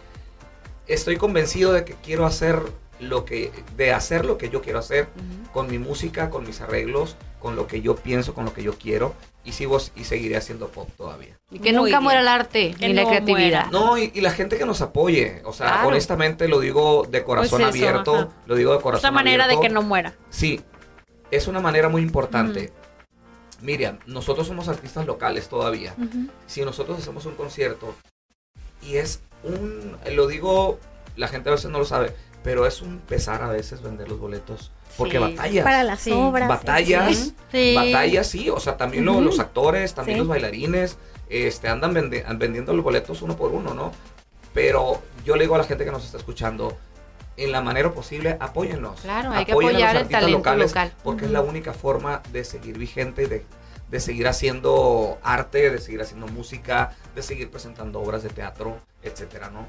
estoy 0.87 1.17
convencido 1.17 1.73
de 1.73 1.85
que 1.85 1.93
quiero 2.03 2.25
hacer 2.25 2.61
lo 2.99 3.25
que, 3.25 3.51
de 3.75 3.93
hacer 3.93 4.25
lo 4.25 4.37
que 4.37 4.49
yo 4.49 4.61
quiero 4.61 4.79
hacer 4.79 5.07
con 5.53 5.67
mi 5.69 5.77
música, 5.79 6.29
con 6.29 6.45
mis 6.45 6.61
arreglos, 6.61 7.15
con 7.39 7.55
lo 7.55 7.67
que 7.67 7.81
yo 7.81 7.95
pienso, 7.95 8.33
con 8.33 8.45
lo 8.45 8.53
que 8.53 8.63
yo 8.63 8.73
quiero 8.77 9.13
y 9.43 9.51
sigo 9.53 9.77
y 9.95 10.03
seguiré 10.03 10.35
haciendo 10.35 10.67
pop 10.69 10.89
todavía. 10.97 11.37
Y 11.51 11.59
que 11.59 11.69
Muy 11.71 11.83
nunca 11.83 11.89
bien. 11.99 12.03
muera 12.03 12.19
el 12.21 12.27
arte 12.27 12.75
Que 12.77 12.87
ni 12.87 12.93
la 12.93 13.03
no 13.03 13.09
creatividad. 13.09 13.67
No, 13.71 13.97
y, 13.97 14.11
y 14.13 14.21
la 14.21 14.31
gente 14.31 14.57
que 14.57 14.65
nos 14.65 14.81
apoye, 14.81 15.41
o 15.45 15.53
sea, 15.53 15.67
Claro. 15.73 15.87
honestamente 15.89 16.47
lo 16.47 16.59
digo 16.59 17.07
de 17.09 17.23
corazón 17.23 17.61
Pues 17.61 17.75
eso, 17.75 17.85
abierto, 17.87 18.15
ajá. 18.15 18.29
lo 18.45 18.55
digo 18.55 18.73
de 18.73 18.81
corazón 18.81 18.97
Esta 19.05 19.11
manera 19.11 19.47
de 19.47 19.53
abierto. 19.53 19.61
que 19.61 19.69
no 19.69 19.81
muera. 19.83 20.13
Sí, 20.29 20.61
es 21.31 21.47
una 21.47 21.59
manera 21.61 21.87
muy 21.89 22.01
importante. 22.01 22.73
Miriam, 23.61 23.99
nosotros 24.05 24.47
somos 24.47 24.67
artistas 24.67 25.05
locales 25.05 25.47
todavía. 25.49 25.95
Si 26.45 26.61
nosotros 26.63 26.99
hacemos 26.99 27.25
un 27.25 27.35
concierto 27.35 27.95
y 28.81 28.97
es 28.97 29.21
un, 29.43 29.97
lo 30.11 30.27
digo, 30.27 30.79
la 31.15 31.27
gente 31.27 31.49
a 31.49 31.53
veces 31.53 31.71
no 31.71 31.79
lo 31.79 31.85
sabe, 31.85 32.13
pero 32.47 32.65
es 32.65 32.81
un 32.81 32.99
pesar 32.99 33.43
a 33.43 33.49
veces 33.49 33.81
vender 33.81 34.07
los 34.07 34.21
boletos. 34.21 34.71
Porque 34.95 35.17
Sí. 35.17 35.35
batallas. 35.35 35.63
Para 35.65 35.83
las 35.83 35.99
Sí. 35.99 36.13
obras. 36.13 36.47
batallas, 36.47 37.13
sí. 37.17 37.35
Sí. 37.51 37.75
batallas, 37.75 38.27
sí, 38.27 38.49
o 38.49 38.57
sea, 38.61 38.77
también 38.77 39.03
los 39.03 39.37
actores, 39.39 39.93
también 39.93 40.15
Sí. 40.15 40.19
los 40.19 40.29
bailarines, 40.29 40.97
este, 41.27 41.67
andan 41.67 41.93
vende- 41.93 42.23
vendiendo 42.37 42.71
los 42.71 42.85
boletos 42.85 43.21
uno 43.21 43.35
por 43.35 43.51
uno, 43.51 43.73
¿no? 43.73 43.91
Pero 44.53 45.01
yo 45.25 45.35
le 45.35 45.43
digo 45.43 45.55
a 45.55 45.57
la 45.57 45.65
gente 45.65 45.83
que 45.83 45.91
nos 45.91 46.05
está 46.05 46.17
escuchando, 46.19 46.77
en 47.35 47.51
la 47.51 47.59
manera 47.59 47.93
posible, 47.93 48.37
apóyennos. 48.39 49.01
Claro, 49.01 49.31
hay 49.33 49.43
que 49.43 49.51
Apoyen 49.51 49.71
a 49.71 49.73
los 49.73 49.81
apoyar 49.81 49.91
el 49.91 49.97
artistas 50.03 50.21
talento 50.21 50.37
locales, 50.37 50.69
local. 50.71 50.93
Porque 51.03 51.25
es 51.25 51.31
la 51.31 51.41
única 51.41 51.73
forma 51.73 52.21
de 52.31 52.45
seguir 52.45 52.77
vigente 52.77 53.23
y 53.23 53.25
de, 53.25 53.45
de 53.91 53.99
seguir 53.99 54.25
haciendo 54.29 55.17
arte, 55.21 55.69
de 55.69 55.79
seguir 55.79 56.01
haciendo 56.01 56.27
música, 56.27 56.95
de 57.13 57.23
seguir 57.23 57.51
presentando 57.51 57.99
obras 57.99 58.23
de 58.23 58.29
teatro, 58.29 58.79
etcétera, 59.03 59.49
¿no? 59.49 59.67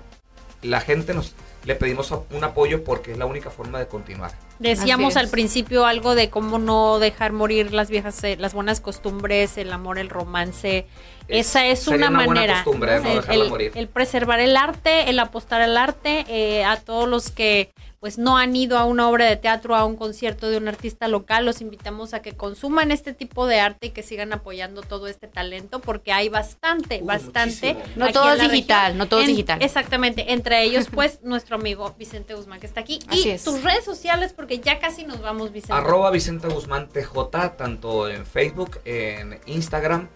La 0.63 0.81
gente 0.81 1.15
nos 1.15 1.35
le 1.65 1.75
pedimos 1.75 2.11
un 2.31 2.45
apoyo 2.45 2.83
porque 2.83 3.13
es 3.13 3.19
la 3.19 3.27
única 3.27 3.51
forma 3.51 3.79
de 3.79 3.87
continuar. 3.89 4.33
Decíamos 4.59 5.17
al 5.17 5.29
principio 5.29 5.85
algo 5.87 6.15
de 6.15 6.31
cómo 6.31 6.59
no 6.59 6.99
dejar 6.99 7.33
morir 7.33 7.73
las 7.73 7.91
viejas, 7.91 8.23
eh, 8.25 8.37
las 8.39 8.55
buenas 8.55 8.81
costumbres, 8.81 9.57
el 9.59 9.73
amor, 9.73 9.99
el 9.99 10.09
romance. 10.09 10.87
Esa 11.29 11.67
es 11.67 11.81
Sería 11.81 12.09
una, 12.09 12.09
una 12.09 12.25
buena 12.25 12.41
manera. 12.41 12.65
costumbre, 12.65 13.01
¿no? 13.01 13.09
El- 13.09 13.15
Dejarla 13.17 13.45
el, 13.45 13.51
morir. 13.51 13.73
el 13.75 13.89
preservar 13.89 14.41
el 14.41 14.57
arte, 14.57 15.11
el 15.11 15.19
apostar 15.19 15.61
al 15.61 15.77
arte, 15.77 16.25
eh, 16.29 16.65
a 16.65 16.77
todos 16.81 17.09
los 17.09 17.31
que 17.31 17.73
pues 18.01 18.17
no 18.17 18.39
han 18.39 18.55
ido 18.55 18.79
a 18.79 18.85
una 18.85 19.09
obra 19.09 19.25
de 19.25 19.37
teatro, 19.37 19.75
a 19.75 19.85
un 19.85 19.97
concierto 19.97 20.49
de 20.49 20.57
un 20.57 20.69
artista 20.69 21.09
local, 21.09 21.45
los 21.45 21.61
invitamos 21.61 22.15
a 22.15 22.23
que 22.23 22.33
consuman 22.37 22.91
este 22.93 23.13
tipo 23.13 23.47
de 23.47 23.59
arte 23.61 23.89
y 23.89 23.91
que 23.91 24.03
sigan 24.03 24.33
apoyando 24.33 24.83
todo 24.83 25.09
este 25.09 25.27
talento 25.27 25.81
porque 25.81 26.13
hay 26.13 26.29
bastante, 26.29 27.01
Uy, 27.01 27.07
bastante. 27.07 27.75
muchísimo. 27.75 27.97
No 27.97 28.13
todo 28.13 28.33
es 28.33 28.41
digital, 28.51 28.83
región. 28.93 28.99
no 28.99 29.09
todo 29.09 29.21
es 29.21 29.27
digital. 29.27 29.63
Exactamente, 29.63 30.33
entre 30.33 30.63
ellos 30.63 30.87
pues 30.95 31.21
nuestro 31.23 31.57
amigo 31.57 31.95
Vicente 31.99 32.35
Guzmán 32.35 32.61
que 32.61 32.67
está 32.67 32.81
aquí 32.81 33.01
Así 33.09 33.29
y 33.29 33.31
es. 33.33 33.43
tus 33.45 33.63
redes 33.63 33.85
sociales 33.85 34.33
porque 34.33 34.61
ya 34.61 34.79
casi 34.79 35.05
nos 35.05 35.21
vamos 35.21 35.53
Vicente. 35.53 35.75
Arroba 35.75 36.11
Vicente 36.11 36.47
Guzmán 36.49 36.89
TJ, 36.89 37.57
tanto 37.57 38.09
en 38.09 38.25
Facebook, 38.27 38.81
en 38.85 39.41
Instagram. 39.47 40.09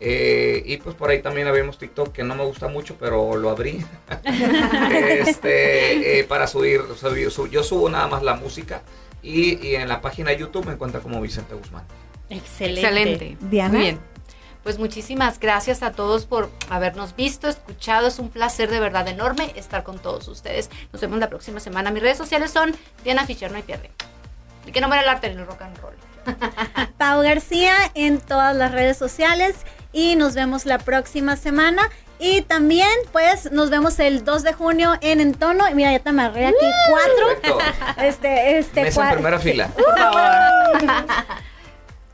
Eh, 0.00 0.62
y 0.66 0.76
pues 0.78 0.94
por 0.94 1.10
ahí 1.10 1.22
también 1.22 1.46
habíamos 1.46 1.78
TikTok 1.78 2.12
que 2.12 2.24
no 2.24 2.34
me 2.34 2.44
gusta 2.44 2.68
mucho, 2.68 2.96
pero 2.98 3.36
lo 3.36 3.50
abrí. 3.50 3.84
este, 4.92 6.18
eh, 6.20 6.24
para 6.24 6.46
subir, 6.46 6.82
subir- 7.00 7.30
su- 7.30 7.46
yo 7.48 7.62
subo 7.62 7.88
nada 7.88 8.06
más 8.08 8.22
la 8.22 8.34
música. 8.34 8.82
Y, 9.22 9.66
y 9.66 9.76
en 9.76 9.88
la 9.88 10.00
página 10.00 10.30
de 10.30 10.38
YouTube 10.38 10.66
me 10.66 10.72
encuentra 10.72 11.00
como 11.00 11.20
Vicente 11.20 11.54
Guzmán. 11.54 11.84
Excelente. 12.28 12.80
Excelente. 12.80 13.36
Diana. 13.40 13.70
Muy 13.72 13.80
bien. 13.80 14.00
Pues 14.62 14.78
muchísimas 14.78 15.40
gracias 15.40 15.82
a 15.82 15.92
todos 15.92 16.24
por 16.26 16.50
habernos 16.70 17.14
visto, 17.16 17.48
escuchado. 17.48 18.06
Es 18.08 18.18
un 18.18 18.30
placer 18.30 18.70
de 18.70 18.80
verdad 18.80 19.06
enorme 19.08 19.52
estar 19.56 19.82
con 19.84 19.98
todos 19.98 20.26
ustedes. 20.28 20.70
Nos 20.92 21.00
vemos 21.02 21.18
la 21.18 21.28
próxima 21.28 21.60
semana. 21.60 21.90
Mis 21.90 22.02
redes 22.02 22.16
sociales 22.18 22.50
son 22.50 22.74
Diana 23.02 23.26
Fischer, 23.26 23.50
no 23.50 23.56
hay 23.58 23.62
pierde. 23.62 23.90
Y 24.66 24.72
que 24.72 24.80
no 24.80 24.88
muera 24.88 25.02
el 25.02 25.08
arte 25.08 25.26
en 25.26 25.38
el 25.38 25.46
rock 25.46 25.62
and 25.62 25.78
roll. 25.78 25.94
Pau 26.96 27.20
García 27.22 27.74
en 27.94 28.18
todas 28.20 28.56
las 28.56 28.72
redes 28.72 28.96
sociales 28.96 29.54
y 29.94 30.16
nos 30.16 30.34
vemos 30.34 30.66
la 30.66 30.78
próxima 30.78 31.36
semana. 31.36 31.88
Y 32.18 32.42
también, 32.42 32.90
pues, 33.12 33.50
nos 33.52 33.70
vemos 33.70 33.98
el 33.98 34.24
2 34.24 34.42
de 34.42 34.52
junio 34.52 34.94
en 35.00 35.20
Entono. 35.20 35.68
Y 35.68 35.74
Mira, 35.74 35.92
ya 35.92 36.00
te 36.00 36.10
amarré 36.10 36.48
aquí 36.48 36.66
cuatro. 36.90 37.40
Perfecto. 37.40 38.02
Este, 38.02 38.58
este, 38.58 38.82
Mesa 38.82 39.08
en 39.08 39.14
primera 39.14 39.38
fila. 39.38 39.68
Por 39.74 39.98
favor. 39.98 41.06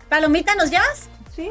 Palomita, 0.08 0.54
¿nos 0.54 0.70
llevas? 0.70 1.08
Sí. 1.40 1.50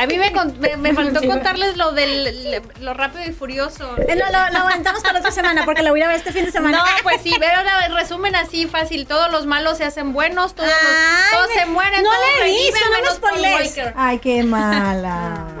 A 0.00 0.06
mí 0.06 0.16
me, 0.16 0.32
con- 0.32 0.58
me, 0.60 0.76
me 0.76 0.94
faltó 0.94 1.20
contarles 1.26 1.76
lo 1.76 1.92
del 1.92 2.50
le- 2.50 2.62
lo 2.80 2.94
rápido 2.94 3.24
y 3.28 3.32
furioso. 3.32 3.94
Eh, 3.98 4.16
no, 4.16 4.24
lo, 4.26 4.52
lo 4.52 4.58
aguantamos 4.60 5.02
para 5.02 5.18
otra 5.18 5.30
semana 5.30 5.64
porque 5.64 5.82
lo 5.82 5.90
voy 5.90 6.00
a 6.02 6.06
ver 6.08 6.16
este 6.16 6.32
fin 6.32 6.44
de 6.46 6.52
semana. 6.52 6.78
No, 6.78 6.84
pues 7.02 7.20
sí, 7.22 7.34
pero 7.38 7.56
ahora 7.58 7.88
resumen 7.88 8.34
así 8.36 8.66
fácil. 8.66 9.06
Todos 9.06 9.30
los 9.30 9.46
malos 9.46 9.76
se 9.78 9.84
hacen 9.84 10.12
buenos, 10.12 10.54
todos, 10.54 10.68
los- 10.68 10.76
Ay, 10.78 11.32
todos 11.32 11.48
me- 11.48 11.54
se 11.54 11.66
mueren, 11.66 12.02
no 12.02 12.10
todos 12.10 12.24
reviven, 12.40 12.62
visto, 12.72 12.80
no 12.84 12.90
me 12.90 12.96
menos 13.02 13.18
Paul. 13.18 13.92
Ay, 13.96 14.18
qué 14.20 14.42
mala. 14.42 15.46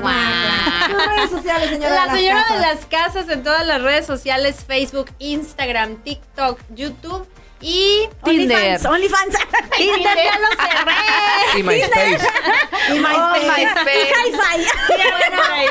Guau. 0.00 0.90
Tus 0.90 1.06
redes 1.16 1.30
sociales, 1.30 1.70
señora. 1.70 1.94
La 1.94 2.00
de 2.02 2.06
las 2.06 2.16
señora 2.18 2.44
de 2.54 2.60
las 2.60 2.86
casas 2.86 3.28
en 3.28 3.42
todas 3.42 3.66
las 3.66 3.80
redes 3.82 4.06
sociales, 4.06 4.56
Facebook, 4.66 5.10
Instagram, 5.18 5.96
TikTok, 6.02 6.58
YouTube 6.70 7.26
Y 7.66 8.10
Tinder. 8.22 8.78
OnlyFans, 8.84 8.84
OnlyFans. 8.84 9.36
Tinder 9.78 10.16
ya 10.16 10.38
lo 10.38 10.48
cerré. 10.48 11.58
Y 11.58 11.62
MySpace. 11.62 12.28
Y 12.90 12.98
MySpace. 12.98 13.42
Y 13.42 14.04
Hi-Fi. 14.12 14.66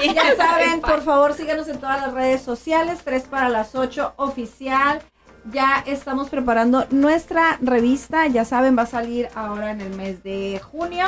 Bueno, 0.01 0.13
Ya 0.15 0.35
saben, 0.35 0.81
por 0.81 1.03
favor, 1.03 1.35
síganos 1.35 1.67
en 1.67 1.79
todas 1.79 2.01
las 2.01 2.13
redes 2.13 2.41
sociales, 2.41 3.01
3 3.03 3.23
para 3.25 3.49
las 3.49 3.75
8 3.75 4.13
oficial. 4.17 5.03
Ya 5.51 5.83
estamos 5.85 6.29
preparando 6.29 6.85
nuestra 6.89 7.57
revista, 7.61 8.27
ya 8.27 8.45
saben, 8.45 8.77
va 8.77 8.83
a 8.83 8.87
salir 8.87 9.27
ahora 9.35 9.71
en 9.71 9.81
el 9.81 9.93
mes 9.93 10.23
de 10.23 10.61
junio. 10.71 11.05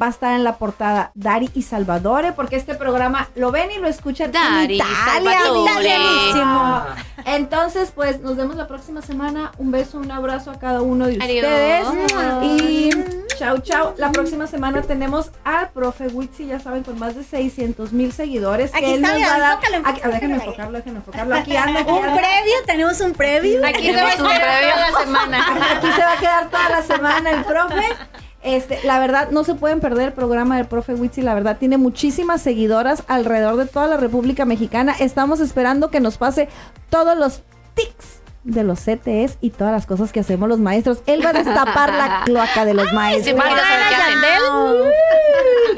Va 0.00 0.06
a 0.06 0.10
estar 0.10 0.34
en 0.34 0.44
la 0.44 0.56
portada 0.56 1.10
Dari 1.14 1.50
y 1.54 1.62
Salvadore, 1.62 2.32
porque 2.32 2.56
este 2.56 2.74
programa 2.74 3.28
lo 3.34 3.50
ven 3.50 3.70
y 3.72 3.78
lo 3.78 3.88
escuchan 3.88 4.30
Dari 4.30 4.64
en 4.64 4.70
Italia. 4.72 4.94
Salvatore. 5.04 5.70
italianísimo. 5.70 6.82
Entonces, 7.24 7.90
pues 7.94 8.20
nos 8.20 8.36
vemos 8.36 8.54
la 8.56 8.68
próxima 8.68 9.02
semana. 9.02 9.50
Un 9.58 9.70
beso, 9.70 9.98
un 9.98 10.10
abrazo 10.10 10.50
a 10.50 10.58
cada 10.58 10.82
uno 10.82 11.06
de 11.06 11.18
Adiós. 11.20 11.88
ustedes. 11.88 12.42
Y 12.44 12.90
chau, 13.40 13.58
chau. 13.58 13.94
La 13.96 14.12
próxima 14.12 14.46
semana 14.46 14.82
tenemos 14.82 15.30
al 15.44 15.70
profe 15.70 16.08
Witsi, 16.08 16.46
ya 16.46 16.60
saben, 16.60 16.82
con 16.84 16.98
más 16.98 17.14
de 17.16 17.24
600 17.24 17.92
mil 17.92 18.12
seguidores. 18.12 18.70
Aquí 18.74 18.84
que 18.84 18.94
él 18.94 18.96
está, 18.96 19.08
nos 19.08 19.16
mira, 19.18 19.28
va 19.30 19.34
a 19.36 19.38
dar- 19.40 19.52
enfócalo, 19.54 19.88
Aquí- 19.88 20.00
ah, 20.04 20.08
déjenme 20.08 20.34
enfocarlo, 20.36 20.78
déjenme 20.78 20.98
enfocarlo. 20.98 21.34
Aquí 21.34 21.56
anda, 21.56 21.80
aquí 21.80 21.90
Un 21.90 22.04
anda. 22.04 22.12
previo, 22.16 22.54
tenemos 22.66 23.00
un 23.00 23.12
previo. 23.12 23.66
Aquí 23.66 23.86
se 23.86 23.92
va 23.96 24.08
a 24.08 24.10
Tenemos 24.10 24.20
un 24.20 24.26
quedar 24.38 24.58
previo. 24.58 24.74
toda 24.74 24.90
la 24.90 24.98
semana. 25.00 25.46
Aquí 25.76 25.86
se 25.92 26.00
va 26.02 26.12
a 26.12 26.16
quedar 26.18 26.50
toda 26.50 26.68
la 26.68 26.82
semana 26.82 27.30
el 27.30 27.44
profe. 27.44 27.82
Este, 28.42 28.78
la 28.84 28.98
verdad, 28.98 29.30
no 29.30 29.44
se 29.44 29.54
pueden 29.54 29.80
perder 29.80 30.08
el 30.08 30.12
programa 30.12 30.56
del 30.56 30.66
profe 30.66 30.94
Witsi. 30.94 31.20
La 31.22 31.34
verdad, 31.34 31.56
tiene 31.58 31.76
muchísimas 31.78 32.40
seguidoras 32.40 33.02
alrededor 33.08 33.56
de 33.56 33.66
toda 33.66 33.86
la 33.86 33.96
República 33.96 34.44
Mexicana. 34.44 34.94
Estamos 34.98 35.40
esperando 35.40 35.90
que 35.90 36.00
nos 36.00 36.16
pase 36.18 36.48
todos 36.88 37.16
los 37.18 37.42
tics 37.74 38.19
de 38.44 38.64
los 38.64 38.80
CTS 38.80 39.36
y 39.40 39.50
todas 39.50 39.72
las 39.72 39.86
cosas 39.86 40.12
que 40.12 40.20
hacemos 40.20 40.48
los 40.48 40.58
maestros. 40.58 41.02
Él 41.06 41.24
va 41.24 41.30
a 41.30 41.32
destapar 41.34 41.92
la 41.92 42.22
cloaca 42.24 42.64
de 42.64 42.74
los 42.74 42.88
Si 42.88 42.94
maestros. 42.94 43.36
qué 43.44 43.48
hacen. 43.50 43.74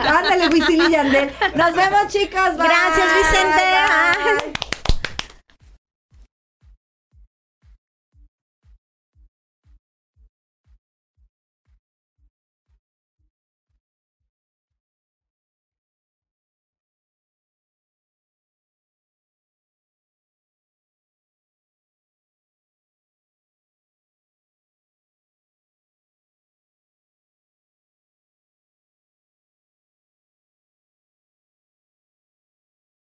Ándale, 0.07 0.49
Yandel. 0.91 1.31
Nos 1.55 1.75
vemos, 1.75 2.09
chicos. 2.09 2.57
Bye. 2.57 2.67
Gracias, 2.69 3.07
Vicente. 3.17 3.63
Bye. 4.45 4.62